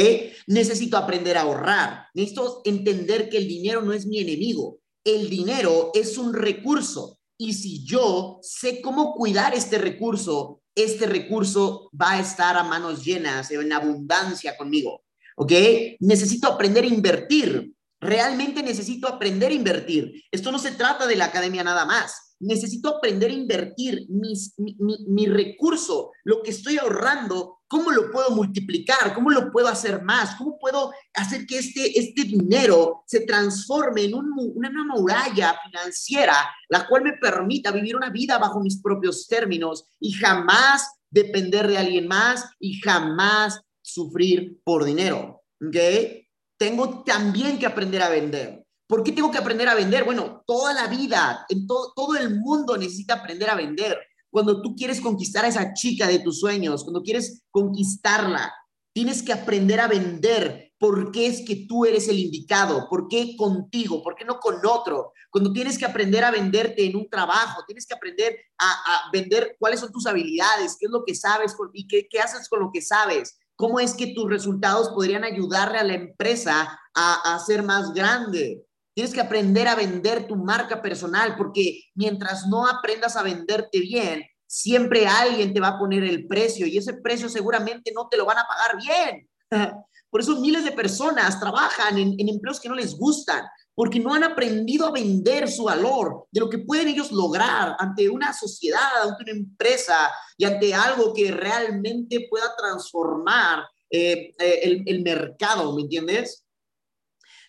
Necesito 0.47 0.97
aprender 0.97 1.37
a 1.37 1.43
ahorrar. 1.43 2.07
Necesito 2.15 2.63
entender 2.65 3.29
que 3.29 3.39
el 3.39 3.49
dinero 3.49 3.83
no 3.83 3.93
es 3.93 4.07
mi 4.07 4.21
enemigo, 4.21 4.79
el 5.05 5.29
dinero 5.29 5.91
es 5.95 6.17
un 6.17 6.33
recurso 6.33 7.19
y 7.37 7.53
si 7.55 7.85
yo 7.85 8.39
sé 8.43 8.81
cómo 8.81 9.15
cuidar 9.15 9.55
este 9.55 9.79
recurso, 9.79 10.63
este 10.75 11.07
recurso 11.07 11.91
va 12.01 12.13
a 12.13 12.21
estar 12.21 12.57
a 12.57 12.63
manos 12.63 13.05
llenas, 13.05 13.51
en 13.51 13.73
abundancia 13.73 14.57
conmigo. 14.57 15.03
¿Ok? 15.37 15.53
Necesito 16.01 16.49
aprender 16.49 16.85
a 16.85 16.89
invertir. 16.89 17.74
Realmente 18.05 18.63
necesito 18.63 19.09
aprender 19.09 19.51
a 19.51 19.55
invertir. 19.55 20.23
Esto 20.31 20.53
no 20.53 20.59
se 20.59 20.73
trata 20.73 21.07
de 21.07 21.17
la 21.17 21.27
academia 21.27 21.65
nada 21.65 21.85
más 21.85 22.25
necesito 22.45 22.97
aprender 22.97 23.31
a 23.31 23.35
invertir 23.35 24.07
mis, 24.09 24.55
mi, 24.59 25.27
recurso, 25.27 26.11
lo 26.25 26.43
que 26.43 26.51
estoy 26.51 26.79
ahorrando, 26.79 27.61
cómo 27.67 27.91
lo 27.91 28.11
puedo 28.11 28.31
multiplicar, 28.31 29.15
cómo 29.15 29.31
lo 29.31 29.51
puedo 29.51 29.69
hacer 29.69 30.03
más, 30.03 30.37
cómo 30.37 30.59
puedo 30.59 30.93
hacer 31.15 31.47
que 31.47 31.59
este, 31.59 31.99
este 31.99 32.25
dinero 32.25 33.03
se 33.07 33.21
transforme 33.21 34.05
en 34.05 34.15
una 34.15 34.85
muralla 34.85 35.57
financiera, 35.65 36.35
la 36.69 36.87
cual 36.87 37.05
me 37.05 37.15
permita 37.15 37.71
vivir 37.71 37.97
una 37.97 38.11
vida 38.11 38.39
bajo 38.39 38.61
mis 38.61 38.81
propios 38.81 39.27
términos 39.27 39.87
y 40.01 40.13
jamás 40.13 40.87
depender 41.11 41.67
de 41.67 41.79
alguien 41.79 42.09
más 42.09 42.45
y 42.59 42.81
jamás 42.81 43.61
sufrir 43.81 44.61
por 44.65 44.85
dinero. 44.85 45.43
¿Ok? 45.67 46.24
Tengo 46.65 47.05
también 47.05 47.59
que 47.59 47.67
aprender 47.67 48.01
a 48.01 48.09
vender. 48.09 48.65
¿Por 48.89 49.05
qué 49.05 49.13
tengo 49.13 49.31
que 49.31 49.37
aprender 49.37 49.69
a 49.69 49.75
vender? 49.75 50.03
Bueno, 50.03 50.43
toda 50.47 50.73
la 50.73 50.87
vida, 50.87 51.45
en 51.51 51.67
todo, 51.67 51.93
todo 51.95 52.17
el 52.17 52.41
mundo 52.41 52.79
necesita 52.79 53.17
aprender 53.17 53.51
a 53.51 53.55
vender. 53.55 53.99
Cuando 54.31 54.63
tú 54.63 54.75
quieres 54.75 54.99
conquistar 54.99 55.45
a 55.45 55.49
esa 55.49 55.75
chica 55.75 56.09
de 56.09 56.21
tus 56.21 56.41
sueños, 56.41 56.83
cuando 56.83 57.03
quieres 57.03 57.43
conquistarla, 57.51 58.51
tienes 58.95 59.23
que 59.23 59.35
aprender 59.35 59.79
a 59.79 59.89
vender. 59.89 60.73
¿Por 60.79 61.13
qué 61.13 61.27
es 61.27 61.43
que 61.43 61.67
tú 61.69 61.85
eres 61.85 62.09
el 62.09 62.19
indicado? 62.19 62.89
¿Por 62.89 63.09
qué 63.09 63.37
contigo? 63.37 64.03
¿Por 64.03 64.15
qué 64.15 64.25
no 64.25 64.41
con 64.41 64.57
otro? 64.65 65.13
Cuando 65.29 65.53
tienes 65.53 65.77
que 65.77 65.85
aprender 65.85 66.25
a 66.25 66.31
venderte 66.31 66.87
en 66.87 66.97
un 66.97 67.11
trabajo, 67.11 67.63
tienes 67.67 67.85
que 67.85 67.93
aprender 67.93 68.39
a, 68.59 69.11
vender 69.13 69.55
cuáles 69.59 69.81
son 69.81 69.93
tus 69.93 70.07
habilidades, 70.07 70.79
qué 70.81 70.87
es 70.87 70.91
lo 70.91 71.05
que 71.05 71.15
sabes 71.15 71.55
y 71.75 71.87
qué 71.87 72.21
haces 72.21 72.49
con 72.49 72.61
lo 72.61 72.71
que 72.73 72.81
sabes. 72.81 73.39
¿Cómo 73.57 73.81
es 73.81 73.95
que 73.95 74.15
tus 74.15 74.29
resultados 74.29 74.89
podrían 74.91 75.25
ayudarle 75.25 75.79
a 75.79 75.85
la 75.85 75.95
empresa 75.95 76.79
a, 76.95 77.35
a 77.35 77.39
ser 77.39 77.63
más 77.63 77.93
grande? 77.93 78.65
Tienes 78.95 79.13
que 79.13 79.21
aprender 79.21 79.69
a 79.69 79.75
vender 79.75 80.27
tu 80.27 80.37
marca 80.37 80.81
personal 80.83 81.37
porque 81.37 81.81
mientras 81.95 82.47
no 82.47 82.67
aprendas 82.67 83.17
a 83.17 83.23
venderte 83.23 83.81
bien, 83.81 84.25
siempre 84.47 85.07
alguien 85.07 85.53
te 85.53 85.61
va 85.61 85.69
a 85.69 85.79
poner 85.79 86.05
el 86.05 86.27
precio 86.27 86.67
y 86.67 86.79
ese 86.79 86.95
precio 86.95 87.29
seguramente 87.29 87.93
no 87.95 88.09
te 88.09 88.17
lo 88.17 88.25
van 88.25 88.39
a 88.39 88.47
pagar 88.47 88.77
bien. 88.81 89.29
Por 90.11 90.21
eso 90.21 90.41
miles 90.41 90.65
de 90.65 90.71
personas 90.71 91.41
trabajan 91.41 91.99
en, 91.99 92.29
empleos 92.29 92.61
que 92.61 92.69
no 92.69 92.77
les 92.77 92.97
gustan, 92.97 93.45
porque 93.75 93.99
no 93.99 94.15
han 94.15 94.23
aprendido 94.23 94.87
a 94.87 94.93
vender 94.93 95.51
su 95.51 95.65
valor, 95.65 96.27
de 96.31 96.41
lo 96.41 96.49
que 96.49 96.59
pueden 96.59 96.89
ellos 96.89 97.11
lograr 97.11 97.75
ante 97.79 98.09
una 98.09 98.33
sociedad, 98.33 99.03
ante 99.03 99.25
una 99.25 99.33
empresa 99.33 100.13
y 100.37 100.45
ante 100.45 100.73
algo 100.73 101.13
que 101.13 101.31
realmente 101.33 102.27
pueda 102.31 102.55
transformar 102.57 103.65
eh, 103.91 104.35
eh, 104.39 104.83
el, 104.87 105.03
mercado, 105.03 105.75
¿me 105.75 105.83
entiendes? 105.83 106.45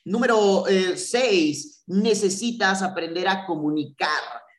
Número 0.04 0.68
eh, 0.68 0.98
seis, 0.98 1.84
necesitas 1.88 2.82
aprender 2.82 3.28
a 3.28 3.46
comunicar, 3.46 4.10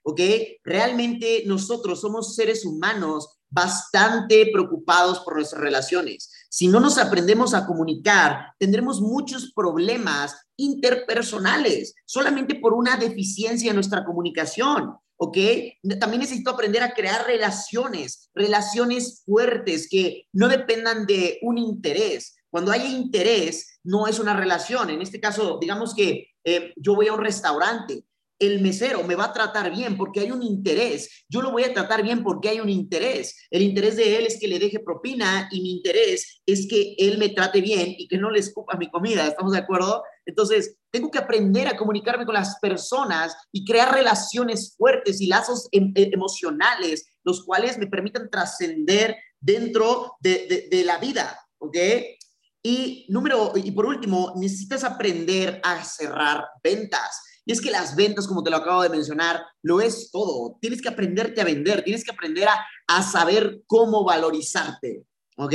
¿ok? 0.05 0.20
Realmente 0.64 1.42
nosotros 1.46 2.00
somos 2.00 2.35
seres 2.35 2.64
humanos 2.64 3.38
bastante 3.48 4.48
preocupados 4.52 5.20
por 5.20 5.37
nuestras 5.37 5.62
relaciones. 5.62 6.31
Si 6.57 6.69
no 6.69 6.81
nos 6.81 6.97
aprendemos 6.97 7.53
a 7.53 7.66
comunicar, 7.66 8.55
tendremos 8.59 9.03
muchos 9.03 9.53
problemas 9.53 10.35
interpersonales 10.57 11.95
solamente 12.07 12.55
por 12.55 12.73
una 12.73 12.97
deficiencia 12.97 13.69
en 13.69 13.75
nuestra 13.75 14.07
comunicación. 14.07 14.95
¿ok? 15.19 15.37
También 16.01 16.23
necesito 16.23 16.53
aprender 16.53 16.83
a 16.83 16.95
crear 16.95 17.27
relaciones, 17.27 18.31
relaciones 18.35 19.23
fuertes 19.27 19.87
que 19.87 20.29
no 20.33 20.49
dependan 20.49 21.05
de 21.05 21.38
un 21.42 21.59
interés, 21.59 22.37
cuando 22.49 22.73
hay 22.73 22.87
interés, 22.87 23.79
no 23.85 24.07
es 24.07 24.19
una 24.19 24.35
relación. 24.35 24.88
En 24.88 25.03
este 25.03 25.21
caso, 25.21 25.59
digamos 25.61 25.95
que 25.95 26.31
eh, 26.42 26.73
yo 26.77 26.95
voy 26.95 27.09
a 27.09 27.12
un 27.12 27.21
restaurante, 27.21 28.03
el 28.38 28.61
mesero 28.61 29.03
me 29.03 29.14
va 29.14 29.27
a 29.27 29.33
tratar 29.33 29.75
bien 29.75 29.96
porque 29.96 30.20
hay 30.20 30.31
un 30.31 30.42
interés. 30.42 31.25
Yo 31.29 31.40
lo 31.42 31.51
voy 31.51 31.64
a 31.64 31.72
tratar 31.72 32.03
bien 32.03 32.22
porque 32.22 32.51
hay 32.51 32.61
un 32.61 32.68
interés. 32.68 33.46
El 33.51 33.62
interés 33.62 33.96
de 33.96 34.16
él 34.16 34.27
es 34.27 34.38
que 34.38 34.49
le 34.49 34.59
deje 34.59 34.81
propina 34.81 35.49
y 35.51 35.62
mi 35.62 35.72
interés 35.72 36.42
es 36.44 36.66
que 36.68 36.94
él 36.99 37.18
me 37.18 37.31
trate 37.31 37.61
bien 37.61 37.94
y 37.96 38.09
que 38.09 38.18
no 38.18 38.31
le 38.31 38.40
escupa 38.40 38.77
mi 38.77 38.90
comida. 38.90 39.27
¿Estamos 39.27 39.53
de 39.53 39.59
acuerdo? 39.59 40.03
Entonces, 40.27 40.77
tengo 40.90 41.11
que 41.11 41.18
aprender 41.18 41.68
a 41.68 41.77
comunicarme 41.77 42.27
con 42.27 42.35
las 42.35 42.59
personas 42.61 43.35
y 43.53 43.64
crear 43.64 43.94
relaciones 43.94 44.75
fuertes 44.77 45.20
y 45.20 45.27
lazos 45.27 45.68
em, 45.72 45.92
e, 45.94 46.11
emocionales, 46.12 47.07
los 47.25 47.44
cuales 47.44 47.79
me 47.79 47.87
permitan 47.87 48.29
trascender 48.31 49.16
dentro 49.40 50.16
de, 50.20 50.68
de 50.70 50.85
la 50.85 50.99
vida. 50.99 51.40
¿Ok? 51.59 51.77
Y 52.62 53.07
número, 53.09 53.53
y 53.55 53.70
por 53.70 53.87
último, 53.87 54.33
necesitas 54.37 54.83
aprender 54.83 55.61
a 55.62 55.85
cerrar 55.85 56.49
ventas. 56.64 57.22
Y 57.46 57.52
es 57.52 57.61
que 57.61 57.70
las 57.70 57.96
ventas, 57.96 58.26
como 58.26 58.42
te 58.42 58.50
lo 58.50 58.56
acabo 58.56 58.82
de 58.82 58.90
mencionar, 58.90 59.42
lo 59.62 59.80
es 59.80 60.11
todo. 60.11 60.59
Tienes 60.61 60.82
que 60.82 60.88
aprenderte 60.88 61.40
a 61.40 61.44
vender, 61.44 61.82
tienes 61.85 62.04
que 62.04 62.11
aprender 62.11 62.48
a, 62.48 62.66
a 62.88 63.02
saber 63.02 63.62
cómo 63.66 64.04
valorizarte. 64.04 65.04
¿Ok? 65.38 65.54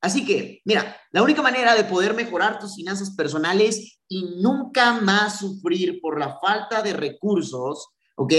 Así 0.00 0.24
que, 0.24 0.60
mira, 0.64 0.96
la 1.10 1.22
única 1.22 1.42
manera 1.42 1.74
de 1.74 1.84
poder 1.84 2.14
mejorar 2.14 2.58
tus 2.58 2.76
finanzas 2.76 3.14
personales 3.16 3.98
y 4.06 4.36
nunca 4.42 5.00
más 5.00 5.38
sufrir 5.38 5.98
por 6.00 6.20
la 6.20 6.38
falta 6.38 6.82
de 6.82 6.92
recursos, 6.92 7.88
¿ok? 8.16 8.32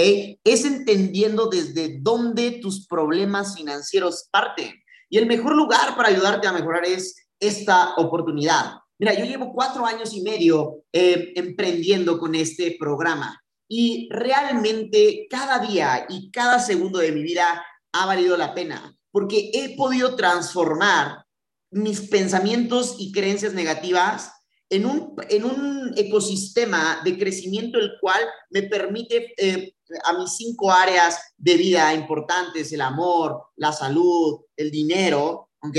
Es 0.43 0.63
entendiendo 0.63 1.47
desde 1.47 1.99
dónde 2.01 2.59
tus 2.61 2.87
problemas 2.87 3.55
financieros 3.55 4.29
parten. 4.31 4.73
Y 5.09 5.17
el 5.17 5.25
mejor 5.25 5.55
lugar 5.55 5.97
para 5.97 6.09
ayudarte 6.09 6.47
a 6.47 6.53
mejorar 6.53 6.85
es 6.85 7.15
esta 7.39 7.95
oportunidad. 7.95 8.73
Mira, 8.97 9.13
yo 9.13 9.25
llevo 9.25 9.53
cuatro 9.53 9.85
años 9.85 10.13
y 10.13 10.21
medio 10.21 10.83
eh, 10.93 11.33
emprendiendo 11.35 12.17
con 12.17 12.33
este 12.33 12.77
programa 12.79 13.41
y 13.67 14.07
realmente 14.11 15.27
cada 15.29 15.59
día 15.59 16.05
y 16.07 16.31
cada 16.31 16.59
segundo 16.59 16.99
de 16.99 17.11
mi 17.11 17.23
vida 17.23 17.65
ha 17.91 18.05
valido 18.05 18.37
la 18.37 18.53
pena 18.53 18.95
porque 19.11 19.49
he 19.53 19.75
podido 19.75 20.15
transformar 20.15 21.25
mis 21.71 22.01
pensamientos 22.01 22.95
y 22.99 23.11
creencias 23.11 23.53
negativas 23.53 24.31
en 24.69 24.85
un, 24.85 25.15
en 25.29 25.45
un 25.45 25.93
ecosistema 25.95 27.01
de 27.03 27.17
crecimiento 27.17 27.79
el 27.79 27.93
cual 28.01 28.21
me 28.49 28.63
permite 28.63 29.33
eh, 29.37 29.75
a 30.03 30.17
mis 30.17 30.35
cinco 30.35 30.71
áreas 30.71 31.33
de 31.37 31.55
vida 31.55 31.93
importantes, 31.93 32.71
el 32.71 32.81
amor, 32.81 33.41
la 33.55 33.71
salud, 33.71 34.41
el 34.55 34.71
dinero, 34.71 35.51
¿ok? 35.61 35.77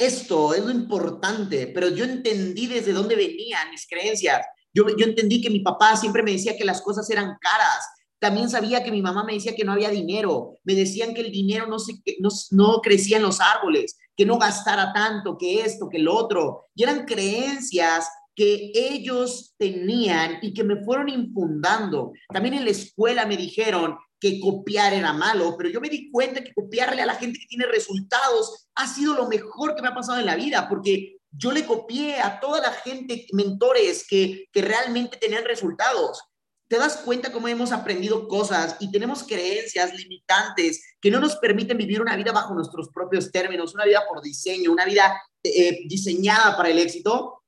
Esto 0.00 0.54
es 0.54 0.64
lo 0.64 0.70
importante, 0.70 1.66
pero 1.68 1.88
yo 1.88 2.04
entendí 2.04 2.66
desde 2.66 2.92
dónde 2.92 3.16
venían 3.16 3.70
mis 3.70 3.86
creencias. 3.86 4.44
Yo, 4.72 4.84
yo 4.96 5.04
entendí 5.04 5.42
que 5.42 5.50
mi 5.50 5.60
papá 5.60 5.94
siempre 5.96 6.22
me 6.22 6.32
decía 6.32 6.56
que 6.56 6.64
las 6.64 6.80
cosas 6.80 7.08
eran 7.10 7.36
caras. 7.40 7.86
También 8.18 8.48
sabía 8.48 8.82
que 8.82 8.90
mi 8.90 9.02
mamá 9.02 9.24
me 9.24 9.34
decía 9.34 9.54
que 9.54 9.64
no 9.64 9.72
había 9.72 9.90
dinero. 9.90 10.58
Me 10.64 10.74
decían 10.74 11.12
que 11.12 11.20
el 11.20 11.30
dinero 11.30 11.66
no, 11.66 11.78
se, 11.78 11.94
no, 12.18 12.30
no 12.50 12.80
crecía 12.80 13.18
en 13.18 13.24
los 13.24 13.40
árboles, 13.40 13.98
que 14.16 14.24
no 14.24 14.38
gastara 14.38 14.92
tanto, 14.94 15.36
que 15.38 15.60
esto, 15.60 15.88
que 15.90 15.98
lo 15.98 16.14
otro. 16.16 16.68
Y 16.74 16.82
eran 16.82 17.04
creencias 17.04 18.08
que 18.34 18.72
ellos 18.74 19.54
tenían 19.58 20.38
y 20.40 20.54
que 20.54 20.64
me 20.64 20.82
fueron 20.82 21.10
infundando. 21.10 22.12
También 22.32 22.54
en 22.54 22.64
la 22.64 22.70
escuela 22.70 23.26
me 23.26 23.36
dijeron 23.36 23.98
que 24.20 24.38
copiar 24.38 24.92
era 24.92 25.12
malo, 25.12 25.56
pero 25.56 25.70
yo 25.70 25.80
me 25.80 25.88
di 25.88 26.10
cuenta 26.10 26.44
que 26.44 26.52
copiarle 26.52 27.02
a 27.02 27.06
la 27.06 27.14
gente 27.14 27.38
que 27.38 27.46
tiene 27.46 27.66
resultados 27.66 28.68
ha 28.74 28.86
sido 28.86 29.14
lo 29.14 29.26
mejor 29.26 29.74
que 29.74 29.82
me 29.82 29.88
ha 29.88 29.94
pasado 29.94 30.20
en 30.20 30.26
la 30.26 30.36
vida, 30.36 30.68
porque 30.68 31.16
yo 31.30 31.52
le 31.52 31.64
copié 31.64 32.20
a 32.20 32.38
toda 32.38 32.60
la 32.60 32.72
gente, 32.72 33.26
mentores 33.32 34.06
que, 34.06 34.48
que 34.52 34.62
realmente 34.62 35.16
tenían 35.16 35.44
resultados. 35.44 36.22
Te 36.68 36.78
das 36.78 36.98
cuenta 36.98 37.32
cómo 37.32 37.48
hemos 37.48 37.72
aprendido 37.72 38.28
cosas 38.28 38.76
y 38.78 38.92
tenemos 38.92 39.24
creencias 39.24 39.92
limitantes 39.94 40.96
que 41.00 41.10
no 41.10 41.18
nos 41.18 41.36
permiten 41.36 41.78
vivir 41.78 42.00
una 42.00 42.14
vida 42.14 42.30
bajo 42.30 42.54
nuestros 42.54 42.90
propios 42.90 43.32
términos, 43.32 43.74
una 43.74 43.86
vida 43.86 44.04
por 44.08 44.22
diseño, 44.22 44.70
una 44.70 44.84
vida 44.84 45.20
eh, 45.42 45.80
diseñada 45.86 46.56
para 46.56 46.68
el 46.68 46.78
éxito. 46.78 47.42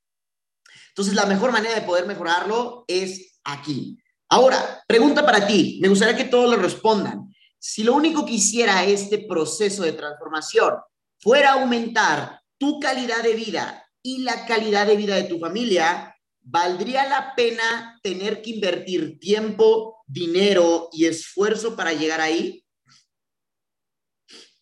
Entonces, 0.89 1.15
la 1.15 1.27
mejor 1.27 1.53
manera 1.53 1.75
de 1.75 1.83
poder 1.83 2.07
mejorarlo 2.07 2.85
es 2.89 3.39
aquí. 3.45 4.02
Ahora, 4.33 4.83
pregunta 4.88 5.27
para 5.27 5.47
ti, 5.47 5.79
me 5.83 5.88
gustaría 5.88 6.16
que 6.16 6.25
todos 6.25 6.49
lo 6.49 6.57
respondan. 6.57 7.31
Si 7.59 7.85
lo 7.85 7.92
único 7.92 8.25
que 8.25 8.33
hiciera 8.33 8.83
este 8.83 9.18
proceso 9.18 9.83
de 9.83 9.92
transformación 9.92 10.73
fuera 11.18 11.53
aumentar 11.53 12.40
tu 12.57 12.81
calidad 12.81 13.23
de 13.23 13.35
vida 13.35 13.87
y 14.03 14.23
la 14.23 14.47
calidad 14.47 14.87
de 14.87 14.97
vida 14.97 15.16
de 15.16 15.25
tu 15.25 15.38
familia, 15.38 16.16
¿valdría 16.40 17.07
la 17.11 17.35
pena 17.37 18.01
tener 18.03 18.40
que 18.40 18.53
invertir 18.53 19.21
tiempo, 19.21 20.03
dinero 20.07 20.88
y 20.92 21.05
esfuerzo 21.05 21.77
para 21.77 21.92
llegar 21.92 22.23
ahí? 22.23 22.64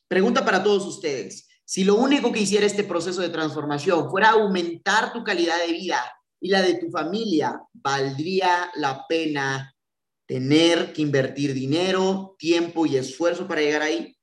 Pregunta 0.09 0.45
para 0.45 0.65
todos 0.65 0.85
ustedes. 0.85 1.47
Si 1.65 1.85
lo 1.85 1.95
único 1.95 2.33
que 2.33 2.41
hiciera 2.41 2.67
este 2.67 2.83
proceso 2.83 3.21
de 3.21 3.29
transformación 3.29 4.11
fuera 4.11 4.31
aumentar 4.31 5.13
tu 5.13 5.23
calidad 5.23 5.61
de 5.65 5.75
vida 5.75 6.13
y 6.41 6.49
la 6.49 6.63
de 6.63 6.75
tu 6.75 6.91
familia, 6.91 7.61
¿valdría 7.73 8.71
la 8.75 9.07
pena 9.07 9.75
tener 10.27 10.93
que 10.93 11.03
invertir 11.03 11.53
dinero, 11.53 12.35
tiempo 12.39 12.87
y 12.87 12.97
esfuerzo 12.97 13.47
para 13.47 13.61
llegar 13.61 13.83
ahí? 13.83 14.17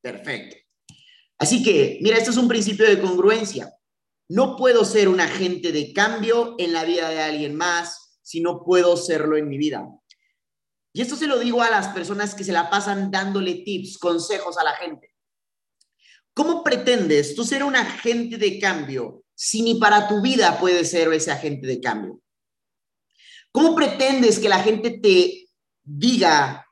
Perfecto. 0.00 0.56
Así 1.38 1.62
que, 1.62 1.98
mira, 2.02 2.16
esto 2.16 2.30
es 2.30 2.36
un 2.36 2.48
principio 2.48 2.86
de 2.86 3.00
congruencia. 3.00 3.74
No 4.28 4.56
puedo 4.56 4.84
ser 4.84 5.08
un 5.08 5.20
agente 5.20 5.72
de 5.72 5.92
cambio 5.92 6.54
en 6.58 6.72
la 6.72 6.84
vida 6.84 7.08
de 7.08 7.20
alguien 7.20 7.56
más 7.56 8.18
si 8.22 8.40
no 8.40 8.62
puedo 8.62 8.96
serlo 8.96 9.36
en 9.36 9.48
mi 9.48 9.58
vida. 9.58 9.88
Y 10.92 11.02
esto 11.02 11.16
se 11.16 11.26
lo 11.26 11.38
digo 11.38 11.62
a 11.62 11.70
las 11.70 11.88
personas 11.88 12.34
que 12.34 12.44
se 12.44 12.52
la 12.52 12.70
pasan 12.70 13.10
dándole 13.10 13.54
tips, 13.64 13.98
consejos 13.98 14.58
a 14.58 14.64
la 14.64 14.72
gente. 14.76 15.14
¿Cómo 16.34 16.62
pretendes 16.62 17.34
tú 17.34 17.44
ser 17.44 17.64
un 17.64 17.74
agente 17.74 18.38
de 18.38 18.58
cambio 18.60 19.24
si 19.42 19.62
ni 19.62 19.76
para 19.76 20.06
tu 20.06 20.20
vida 20.20 20.58
puedes 20.60 20.90
ser 20.90 21.10
ese 21.14 21.30
agente 21.30 21.66
de 21.66 21.80
cambio? 21.80 22.20
¿Cómo 23.50 23.74
pretendes 23.74 24.38
que 24.38 24.50
la 24.50 24.58
gente 24.58 24.90
te 24.90 25.48
diga 25.82 26.66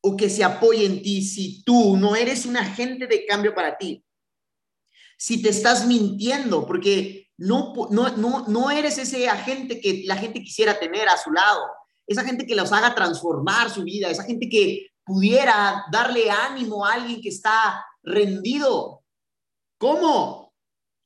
o 0.00 0.16
que 0.16 0.30
se 0.30 0.42
apoye 0.42 0.86
en 0.86 1.02
ti 1.02 1.20
si 1.20 1.62
tú 1.64 1.98
no 1.98 2.16
eres 2.16 2.46
un 2.46 2.56
agente 2.56 3.06
de 3.06 3.26
cambio 3.26 3.54
para 3.54 3.76
ti? 3.76 4.02
Si 5.18 5.42
te 5.42 5.50
estás 5.50 5.86
mintiendo, 5.86 6.66
porque 6.66 7.28
no, 7.36 7.74
no, 7.90 8.08
no, 8.16 8.48
no 8.48 8.70
eres 8.70 8.96
ese 8.96 9.28
agente 9.28 9.78
que 9.78 10.02
la 10.06 10.16
gente 10.16 10.42
quisiera 10.42 10.80
tener 10.80 11.10
a 11.10 11.18
su 11.18 11.30
lado, 11.30 11.60
esa 12.06 12.24
gente 12.24 12.46
que 12.46 12.56
los 12.56 12.72
haga 12.72 12.94
transformar 12.94 13.68
su 13.68 13.84
vida, 13.84 14.08
esa 14.08 14.24
gente 14.24 14.48
que 14.48 14.92
pudiera 15.04 15.84
darle 15.92 16.30
ánimo 16.30 16.86
a 16.86 16.94
alguien 16.94 17.20
que 17.20 17.28
está 17.28 17.84
rendido. 18.02 19.04
¿Cómo? 19.76 20.45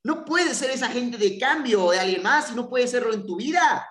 No 0.03 0.25
puedes 0.25 0.57
ser 0.57 0.71
esa 0.71 0.89
gente 0.89 1.17
de 1.17 1.37
cambio 1.37 1.91
de 1.91 1.99
alguien 1.99 2.23
más 2.23 2.51
y 2.51 2.55
no 2.55 2.69
puedes 2.69 2.91
serlo 2.91 3.13
en 3.13 3.25
tu 3.25 3.35
vida. 3.35 3.87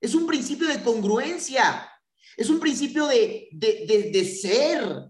Es 0.00 0.14
un 0.14 0.26
principio 0.26 0.68
de 0.68 0.82
congruencia. 0.82 1.90
Es 2.36 2.48
un 2.48 2.60
principio 2.60 3.06
de, 3.06 3.48
de, 3.52 4.10
de, 4.12 4.24
ser. 4.24 5.08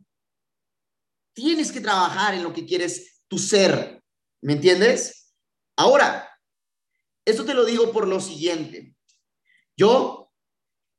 Tienes 1.35 1.72
que 1.72 1.81
trabajar 1.81 2.35
en 2.35 2.43
lo 2.43 2.53
que 2.53 2.64
quieres 2.64 3.22
tu 3.29 3.39
ser. 3.39 4.03
¿Me 4.43 4.55
entiendes? 4.55 5.35
Ahora, 5.77 6.29
esto 7.25 7.45
te 7.45 7.55
lo 7.55 7.64
digo 7.64 7.93
por 7.93 8.07
lo 8.07 8.20
siguiente. 8.20 8.95
Yo 9.77 10.33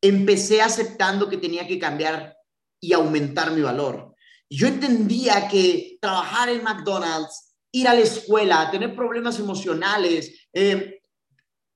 empecé 0.01 0.61
aceptando 0.61 1.29
que 1.29 1.37
tenía 1.37 1.67
que 1.67 1.79
cambiar 1.79 2.35
y 2.79 2.93
aumentar 2.93 3.51
mi 3.51 3.61
valor. 3.61 4.15
Yo 4.49 4.67
entendía 4.67 5.47
que 5.47 5.97
trabajar 6.01 6.49
en 6.49 6.63
McDonald's, 6.63 7.54
ir 7.75 7.89
a 7.89 7.93
la 7.93 7.99
escuela, 7.99 8.71
tener 8.71 8.95
problemas 8.95 9.37
emocionales, 9.37 10.47
eh, 10.53 11.01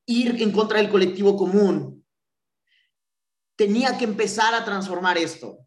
ir 0.06 0.42
en 0.42 0.52
contra 0.54 0.78
del 0.78 0.90
colectivo 0.90 1.36
común, 1.36 2.06
tenía 3.58 3.98
que 3.98 4.06
empezar 4.06 4.54
a 4.54 4.64
transformar 4.64 5.18
esto. 5.18 5.58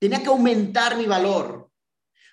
Tenía 0.00 0.20
que 0.20 0.26
aumentar 0.26 0.96
mi 0.96 1.06
valor. 1.06 1.70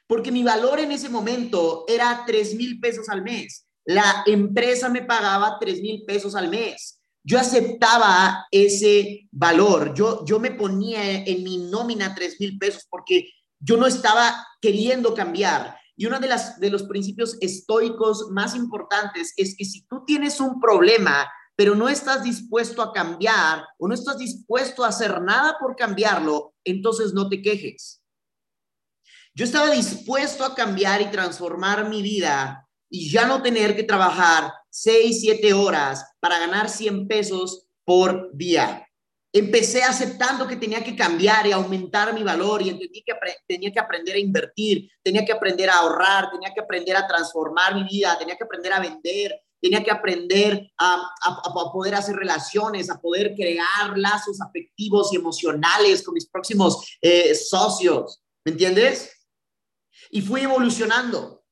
Porque 0.07 0.31
mi 0.31 0.41
valor 0.41 0.79
en 0.79 0.91
ese 0.91 1.07
momento 1.07 1.85
era 1.87 2.23
3 2.25 2.55
mil 2.55 2.79
pesos 2.79 3.07
al 3.09 3.21
mes. 3.21 3.67
La 3.85 4.23
empresa 4.25 4.89
me 4.89 5.03
pagaba 5.03 5.59
3 5.59 5.81
mil 5.81 6.03
pesos 6.05 6.35
al 6.35 6.49
mes. 6.49 6.99
Yo 7.23 7.37
aceptaba 7.37 8.47
ese 8.49 9.27
valor. 9.31 9.93
Yo, 9.93 10.25
yo 10.25 10.39
me 10.39 10.49
ponía 10.49 11.23
en 11.23 11.43
mi 11.43 11.57
nómina 11.69 12.15
3 12.15 12.39
mil 12.39 12.57
pesos 12.57 12.87
porque 12.89 13.29
yo 13.59 13.77
no 13.77 13.85
estaba 13.85 14.47
queriendo 14.59 15.13
cambiar. 15.13 15.77
Y 15.95 16.05
uno 16.05 16.19
de, 16.19 16.27
las, 16.27 16.59
de 16.59 16.69
los 16.69 16.83
principios 16.83 17.37
estoicos 17.41 18.29
más 18.31 18.55
importantes 18.55 19.33
es 19.37 19.55
que 19.55 19.65
si 19.65 19.85
tú 19.87 20.03
tienes 20.05 20.39
un 20.39 20.59
problema, 20.59 21.29
pero 21.55 21.75
no 21.75 21.87
estás 21.87 22.23
dispuesto 22.23 22.81
a 22.81 22.91
cambiar 22.91 23.63
o 23.77 23.87
no 23.87 23.93
estás 23.93 24.17
dispuesto 24.17 24.83
a 24.83 24.87
hacer 24.87 25.21
nada 25.21 25.57
por 25.59 25.75
cambiarlo, 25.75 26.53
entonces 26.63 27.13
no 27.13 27.29
te 27.29 27.41
quejes. 27.41 28.01
Yo 29.35 29.45
estaba 29.45 29.71
dispuesto 29.71 30.45
a 30.45 30.55
cambiar 30.55 31.01
y 31.01 31.11
transformar 31.11 31.89
mi 31.89 32.01
vida 32.01 32.67
y 32.89 33.09
ya 33.09 33.25
no 33.25 33.41
tener 33.41 33.75
que 33.75 33.83
trabajar 33.83 34.53
seis, 34.69 35.21
siete 35.21 35.53
horas 35.53 36.05
para 36.19 36.39
ganar 36.39 36.69
100 36.69 37.07
pesos 37.07 37.67
por 37.83 38.29
día. 38.35 38.87
Empecé 39.35 39.81
aceptando 39.81 40.47
que 40.47 40.57
tenía 40.57 40.83
que 40.83 40.95
cambiar 40.95 41.47
y 41.47 41.51
aumentar 41.51 42.13
mi 42.13 42.21
valor 42.21 42.61
y 42.61 42.69
entendí 42.69 43.01
que 43.01 43.13
tenía 43.47 43.71
que 43.71 43.79
aprender 43.79 44.15
a 44.15 44.19
invertir, 44.19 44.91
tenía 45.01 45.25
que 45.25 45.31
aprender 45.31 45.71
a 45.71 45.79
ahorrar, 45.79 46.29
tenía 46.31 46.53
que 46.53 46.61
aprender 46.61 46.95
a 46.95 47.07
transformar 47.07 47.73
mi 47.73 47.83
vida, 47.83 48.15
tenía 48.19 48.37
que 48.37 48.43
aprender 48.43 48.71
a 48.73 48.79
vender, 48.79 49.41
tenía 49.59 49.83
que 49.83 49.89
aprender 49.89 50.71
a, 50.77 51.09
a, 51.23 51.71
poder 51.71 51.95
hacer 51.95 52.15
relaciones, 52.15 52.91
a 52.91 53.01
poder 53.01 53.33
crear 53.33 53.97
lazos 53.97 54.39
afectivos 54.39 55.11
y 55.11 55.15
emocionales 55.15 56.03
con 56.03 56.13
mis 56.13 56.27
próximos 56.27 56.97
eh, 57.01 57.33
socios. 57.33 58.21
¿Me 58.45 58.51
entiendes? 58.51 59.09
Y 60.11 60.21
fui 60.21 60.41
evolucionando. 60.41 61.43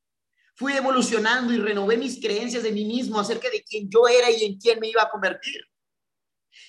Fui 0.55 0.73
evolucionando 0.73 1.51
y 1.51 1.57
renové 1.57 1.97
mis 1.97 2.21
creencias 2.21 2.61
de 2.61 2.71
mí 2.71 2.85
mismo 2.85 3.19
acerca 3.19 3.49
de 3.49 3.63
quién 3.63 3.89
yo 3.89 4.07
era 4.07 4.29
y 4.29 4.43
en 4.43 4.59
quién 4.59 4.79
me 4.79 4.89
iba 4.89 5.01
a 5.01 5.09
convertir. 5.09 5.61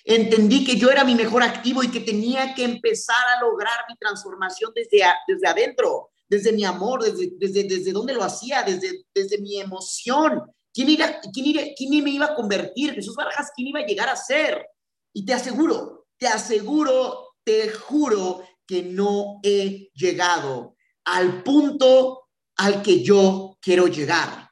Entendí 0.05 0.65
que 0.65 0.77
yo 0.77 0.91
era 0.91 1.05
mi 1.05 1.15
mejor 1.15 1.43
activo 1.43 1.83
y 1.83 1.91
que 1.91 2.01
tenía 2.01 2.55
que 2.55 2.65
empezar 2.65 3.25
a 3.37 3.41
lograr 3.41 3.85
mi 3.89 3.97
transformación 3.97 4.73
desde, 4.75 5.03
desde 5.27 5.47
adentro, 5.47 6.11
desde 6.29 6.53
mi 6.53 6.65
amor, 6.65 7.03
desde, 7.03 7.33
desde, 7.37 7.65
desde 7.65 7.93
dónde 7.93 8.15
lo 8.15 8.25
hacía, 8.25 8.63
desde, 8.63 9.05
desde 9.15 9.39
mi 9.39 9.61
emoción. 9.61 10.43
¿Quién, 10.73 10.89
iba, 10.89 11.21
quién, 11.33 11.47
iba, 11.47 11.63
¿Quién 11.77 12.05
me 12.05 12.11
iba 12.11 12.27
a 12.27 12.35
convertir? 12.35 12.95
Jesús 12.95 13.15
Barajas, 13.15 13.51
¿quién 13.55 13.69
iba 13.69 13.81
a 13.81 13.87
llegar 13.87 14.09
a 14.09 14.17
ser? 14.17 14.67
Y 15.13 15.25
te 15.27 15.35
aseguro, 15.35 16.07
te 16.17 16.27
aseguro, 16.27 17.35
te 17.45 17.71
juro 17.71 18.43
que 18.67 18.83
no 18.83 19.41
he 19.43 19.91
llegado 19.95 20.77
al 21.05 21.43
punto 21.43 22.29
al 22.57 22.83
que 22.83 23.03
yo 23.03 23.59
quiero 23.61 23.87
llegar. 23.87 24.51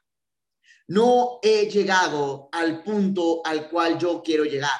No 0.87 1.39
he 1.41 1.69
llegado 1.69 2.49
al 2.51 2.83
punto 2.83 3.41
al 3.45 3.69
cual 3.69 3.97
yo 3.97 4.21
quiero 4.21 4.43
llegar. 4.43 4.79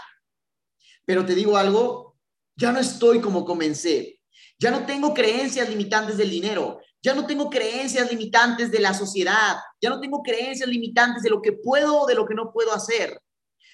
Pero 1.11 1.25
te 1.25 1.35
digo 1.35 1.57
algo, 1.57 2.15
ya 2.55 2.71
no 2.71 2.79
estoy 2.79 3.19
como 3.19 3.43
comencé. 3.43 4.21
Ya 4.57 4.71
no 4.71 4.85
tengo 4.85 5.13
creencias 5.13 5.67
limitantes 5.67 6.15
del 6.15 6.29
dinero. 6.29 6.79
Ya 7.03 7.13
no 7.13 7.27
tengo 7.27 7.49
creencias 7.49 8.09
limitantes 8.09 8.71
de 8.71 8.79
la 8.79 8.93
sociedad. 8.93 9.57
Ya 9.81 9.89
no 9.89 9.99
tengo 9.99 10.23
creencias 10.23 10.69
limitantes 10.69 11.21
de 11.21 11.29
lo 11.29 11.41
que 11.41 11.51
puedo 11.51 11.99
o 11.99 12.07
de 12.07 12.15
lo 12.15 12.25
que 12.25 12.33
no 12.33 12.53
puedo 12.53 12.73
hacer. 12.73 13.21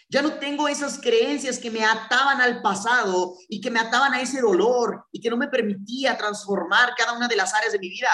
Ya 0.10 0.24
no 0.24 0.40
tengo 0.40 0.68
esas 0.68 1.00
creencias 1.00 1.60
que 1.60 1.70
me 1.70 1.86
ataban 1.86 2.42
al 2.42 2.64
pasado 2.64 3.36
y 3.48 3.62
que 3.62 3.70
me 3.70 3.82
ataban 3.82 4.16
a 4.16 4.22
ese 4.22 4.42
dolor 4.42 5.06
y 5.12 5.22
que 5.22 5.30
no 5.30 5.38
me 5.38 5.48
permitía 5.48 6.18
transformar 6.18 6.96
cada 6.98 7.14
una 7.14 7.28
de 7.28 7.36
las 7.36 7.54
áreas 7.54 7.74
de 7.74 7.78
mi 7.78 7.90
vida. 7.90 8.10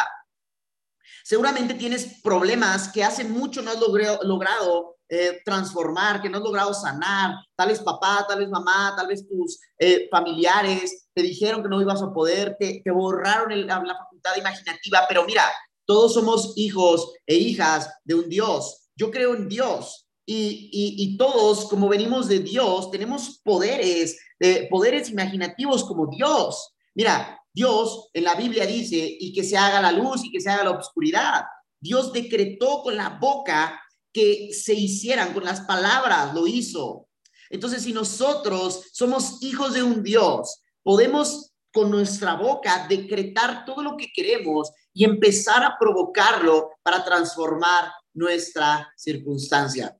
Seguramente 1.24 1.76
tienes 1.76 2.20
problemas 2.22 2.90
que 2.90 3.06
hace 3.06 3.24
mucho 3.24 3.62
no 3.62 3.72
has 3.72 3.80
logrado 3.80 4.98
eh, 5.14 5.42
transformar, 5.46 6.22
que 6.22 6.30
no 6.30 6.40
has 6.40 6.44
logrado 6.44 6.74
sanar. 6.74 7.36
Tal 7.56 7.68
vez 7.68 7.80
papá, 7.80 8.26
tal 8.28 8.40
vez 8.40 8.50
mamá, 8.50 8.94
tal 8.98 9.08
vez 9.08 9.28
tus 9.28 9.60
eh, 9.78 10.08
familiares 10.10 11.08
te 11.14 11.22
dijeron 11.22 11.62
que 11.62 11.70
no 11.70 11.80
ibas 11.80 12.02
a 12.02 12.12
poder, 12.12 12.58
te, 12.60 12.82
borraron 12.92 13.68
la 13.68 13.98
facultad 13.98 14.36
imaginativa. 14.38 15.06
Pero 15.08 15.24
mira, 15.26 15.44
todos 15.86 16.16
somos 16.16 16.54
hijos 16.56 17.14
e 17.28 17.36
hijas 17.36 17.90
de 18.04 18.16
un 18.16 18.28
Dios. 18.28 18.90
Yo 18.96 19.12
creo 19.12 19.36
en 19.36 19.48
Dios. 19.48 20.08
Y, 20.26 20.70
y, 20.72 21.18
todos, 21.18 21.66
como 21.66 21.90
venimos 21.90 22.28
de 22.28 22.40
Dios, 22.40 22.90
tenemos 22.90 23.42
poderes, 23.44 24.18
eh, 24.40 24.68
poderes 24.70 25.10
imaginativos 25.12 25.84
como 25.84 26.08
Dios. 26.08 26.74
Mira, 26.96 27.40
Dios 27.54 28.10
en 28.14 28.24
la 28.24 28.34
Biblia 28.34 28.66
dice, 28.66 28.96
y 29.20 29.32
que 29.32 29.44
se 29.44 29.58
haga 29.58 29.80
la 29.80 29.92
luz 29.92 30.24
y 30.24 30.32
que 30.32 30.40
se 30.40 30.50
haga 30.50 30.64
la 30.64 30.72
oscuridad. 30.72 31.44
Dios 31.80 32.14
decretó 32.14 32.82
con 32.82 32.96
la 32.96 33.10
boca 33.10 33.83
que 34.14 34.54
se 34.54 34.74
hicieran, 34.74 35.34
con 35.34 35.44
las 35.44 35.62
palabras 35.62 36.34
lo 36.34 36.48
hizo. 36.48 37.08
Entonces, 37.50 37.84
si 37.84 37.94
nosotros 37.94 38.90
somos 38.94 39.42
hijos 39.42 39.74
de 39.74 39.84
un 39.84 40.04
Dios, 40.04 40.64
podemos 40.84 41.54
con 41.72 41.90
nuestra 41.90 42.36
boca 42.36 42.86
decretar 42.88 43.66
todo 43.66 43.82
lo 43.82 43.98
que 43.98 44.12
queremos 44.14 44.72
y 44.94 45.04
empezar 45.04 45.64
a 45.64 45.76
provocarlo 45.80 46.70
para 46.84 47.04
transformar 47.04 47.92
nuestra 48.14 48.94
circunstancia. 48.96 49.98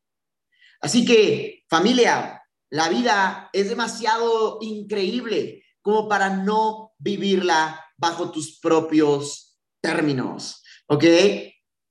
Así 0.80 1.04
que, 1.04 1.64
familia, 1.68 2.42
la 2.70 2.90
vida 2.90 3.50
es 3.54 3.70
demasiado 3.70 4.60
increíble 4.62 5.64
como 5.82 6.08
para 6.08 6.30
no 6.30 6.94
vivirla 6.98 7.84
bajo 7.98 8.32
tus 8.32 8.60
propios 8.60 9.60
términos, 9.82 10.64
¿ok? 10.88 11.04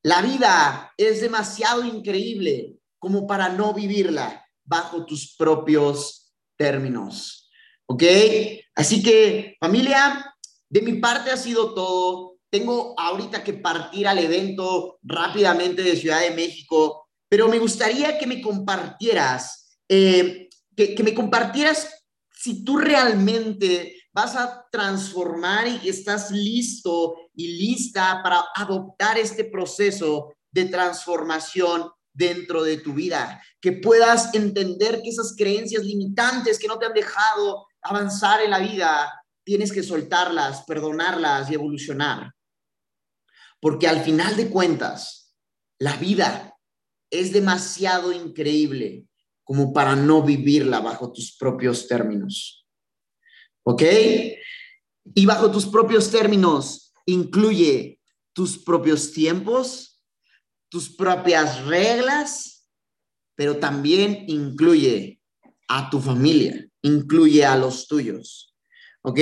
La 0.03 0.21
vida 0.21 0.93
es 0.97 1.21
demasiado 1.21 1.85
increíble 1.85 2.77
como 2.99 3.27
para 3.27 3.49
no 3.49 3.73
vivirla 3.73 4.45
bajo 4.65 5.07
tus 5.07 5.35
propios 5.37 6.33
términos. 6.57 7.51
¿Ok? 7.87 8.03
Así 8.75 9.03
que 9.03 9.57
familia, 9.61 10.35
de 10.69 10.83
mi 10.83 10.95
parte 10.95 11.31
ha 11.31 11.37
sido 11.37 11.75
todo. 11.75 12.37
Tengo 12.51 12.95
ahorita 12.99 13.45
que 13.45 13.55
partir 13.55 14.09
al 14.09 14.19
evento 14.19 14.99
rápidamente 15.03 15.83
de 15.83 15.97
Ciudad 15.97 16.21
de 16.21 16.33
México, 16.33 17.09
pero 17.29 17.49
me 17.49 17.59
gustaría 17.59 18.19
que 18.19 18.27
me 18.27 18.43
compartieras 18.43 19.79
eh, 19.89 20.49
que, 20.77 20.95
que 20.95 21.03
me 21.03 21.15
compartieras 21.15 22.07
si 22.35 22.65
tú 22.65 22.77
realmente 22.77 23.95
vas 24.13 24.37
a 24.37 24.67
transformar 24.71 25.67
y 25.69 25.89
estás 25.89 26.31
listo 26.31 27.17
y 27.35 27.57
lista 27.59 28.21
para 28.23 28.45
adoptar 28.55 29.19
este 29.19 29.45
proceso 29.45 30.35
de 30.51 30.67
transformación 30.67 31.91
dentro 32.13 32.63
de 32.63 32.77
tu 32.77 32.93
vida, 32.93 33.43
que 33.61 33.73
puedas 33.73 34.35
entender 34.35 35.01
que 35.03 35.09
esas 35.09 35.35
creencias 35.37 35.85
limitantes 35.85 36.59
que 36.59 36.69
no 36.69 36.79
te 36.79 36.87
han 36.87 36.93
dejado 36.93 37.67
avanzar 37.81 38.43
en 38.43 38.51
la 38.51 38.59
vida, 38.59 39.25
tienes 39.45 39.73
que 39.73 39.83
soltarlas, 39.83 40.63
perdonarlas 40.63 41.51
y 41.51 41.55
evolucionar. 41.55 42.33
Porque 43.61 43.89
al 43.89 44.03
final 44.03 44.37
de 44.37 44.51
cuentas, 44.51 45.35
la 45.79 45.97
vida 45.97 46.55
es 47.11 47.33
demasiado 47.33 48.13
increíble 48.13 49.07
como 49.45 49.73
para 49.73 49.97
no 49.97 50.23
vivirla 50.23 50.81
bajo 50.81 51.13
tus 51.13 51.37
propios 51.37 51.89
términos. 51.89 52.67
¿Ok? 53.65 53.83
Y 55.15 55.27
bajo 55.27 55.51
tus 55.51 55.67
propios 55.67 56.11
términos 56.11 56.82
incluye 57.07 58.01
tus 58.33 58.59
propios 58.59 59.13
tiempos, 59.13 60.03
tus 60.69 60.89
propias 60.89 61.65
reglas, 61.67 62.67
pero 63.35 63.59
también 63.59 64.25
incluye 64.29 65.21
a 65.69 65.91
tu 65.91 66.01
familia, 66.01 66.67
incluye 66.83 67.45
a 67.45 67.57
los 67.57 67.87
tuyos. 67.87 68.55
¿Ok? 69.03 69.19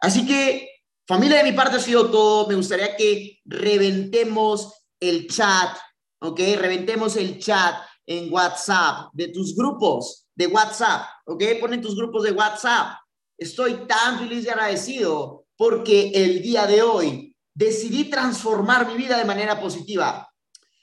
Así 0.00 0.26
que, 0.26 0.68
familia, 1.06 1.38
de 1.38 1.50
mi 1.50 1.56
parte 1.56 1.76
ha 1.76 1.80
sido 1.80 2.10
todo. 2.10 2.48
Me 2.48 2.54
gustaría 2.54 2.96
que 2.96 3.40
reventemos 3.44 4.72
el 5.00 5.26
chat, 5.28 5.76
¿ok? 6.20 6.38
Reventemos 6.58 7.16
el 7.16 7.38
chat 7.38 7.76
en 8.06 8.32
WhatsApp 8.32 9.10
de 9.12 9.28
tus 9.28 9.54
grupos 9.56 10.26
de 10.34 10.46
WhatsApp, 10.46 11.08
¿ok? 11.26 11.42
Ponen 11.60 11.80
tus 11.80 11.96
grupos 11.96 12.22
de 12.24 12.32
WhatsApp. 12.32 12.98
Estoy 13.38 13.86
tan 13.86 14.18
feliz 14.18 14.44
y 14.44 14.48
agradecido 14.48 15.45
porque 15.56 16.12
el 16.14 16.42
día 16.42 16.66
de 16.66 16.82
hoy 16.82 17.36
decidí 17.54 18.04
transformar 18.10 18.86
mi 18.86 18.96
vida 18.96 19.18
de 19.18 19.24
manera 19.24 19.60
positiva. 19.60 20.28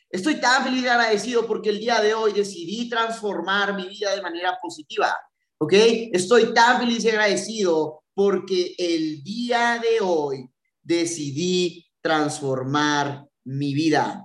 Estoy 0.10 0.40
tan 0.40 0.64
feliz 0.64 0.84
y 0.84 0.88
agradecido 0.88 1.48
porque 1.48 1.70
el 1.70 1.80
día 1.80 2.00
de 2.02 2.14
hoy 2.14 2.34
decidí 2.34 2.90
transformar 2.90 3.76
mi 3.76 3.88
vida 3.88 4.16
de 4.16 4.22
manera 4.22 4.58
positiva. 4.62 5.16
¿Ok? 5.58 5.74
Estoy 5.74 6.54
tan 6.54 6.80
feliz 6.80 7.04
y 7.04 7.10
agradecido 7.10 8.04
porque 8.14 8.76
el 8.78 9.24
día 9.24 9.82
de 9.82 10.02
hoy 10.02 10.50
decidí 10.82 11.88
transformar 12.02 13.26
mi 13.46 13.74
vida. 13.74 14.22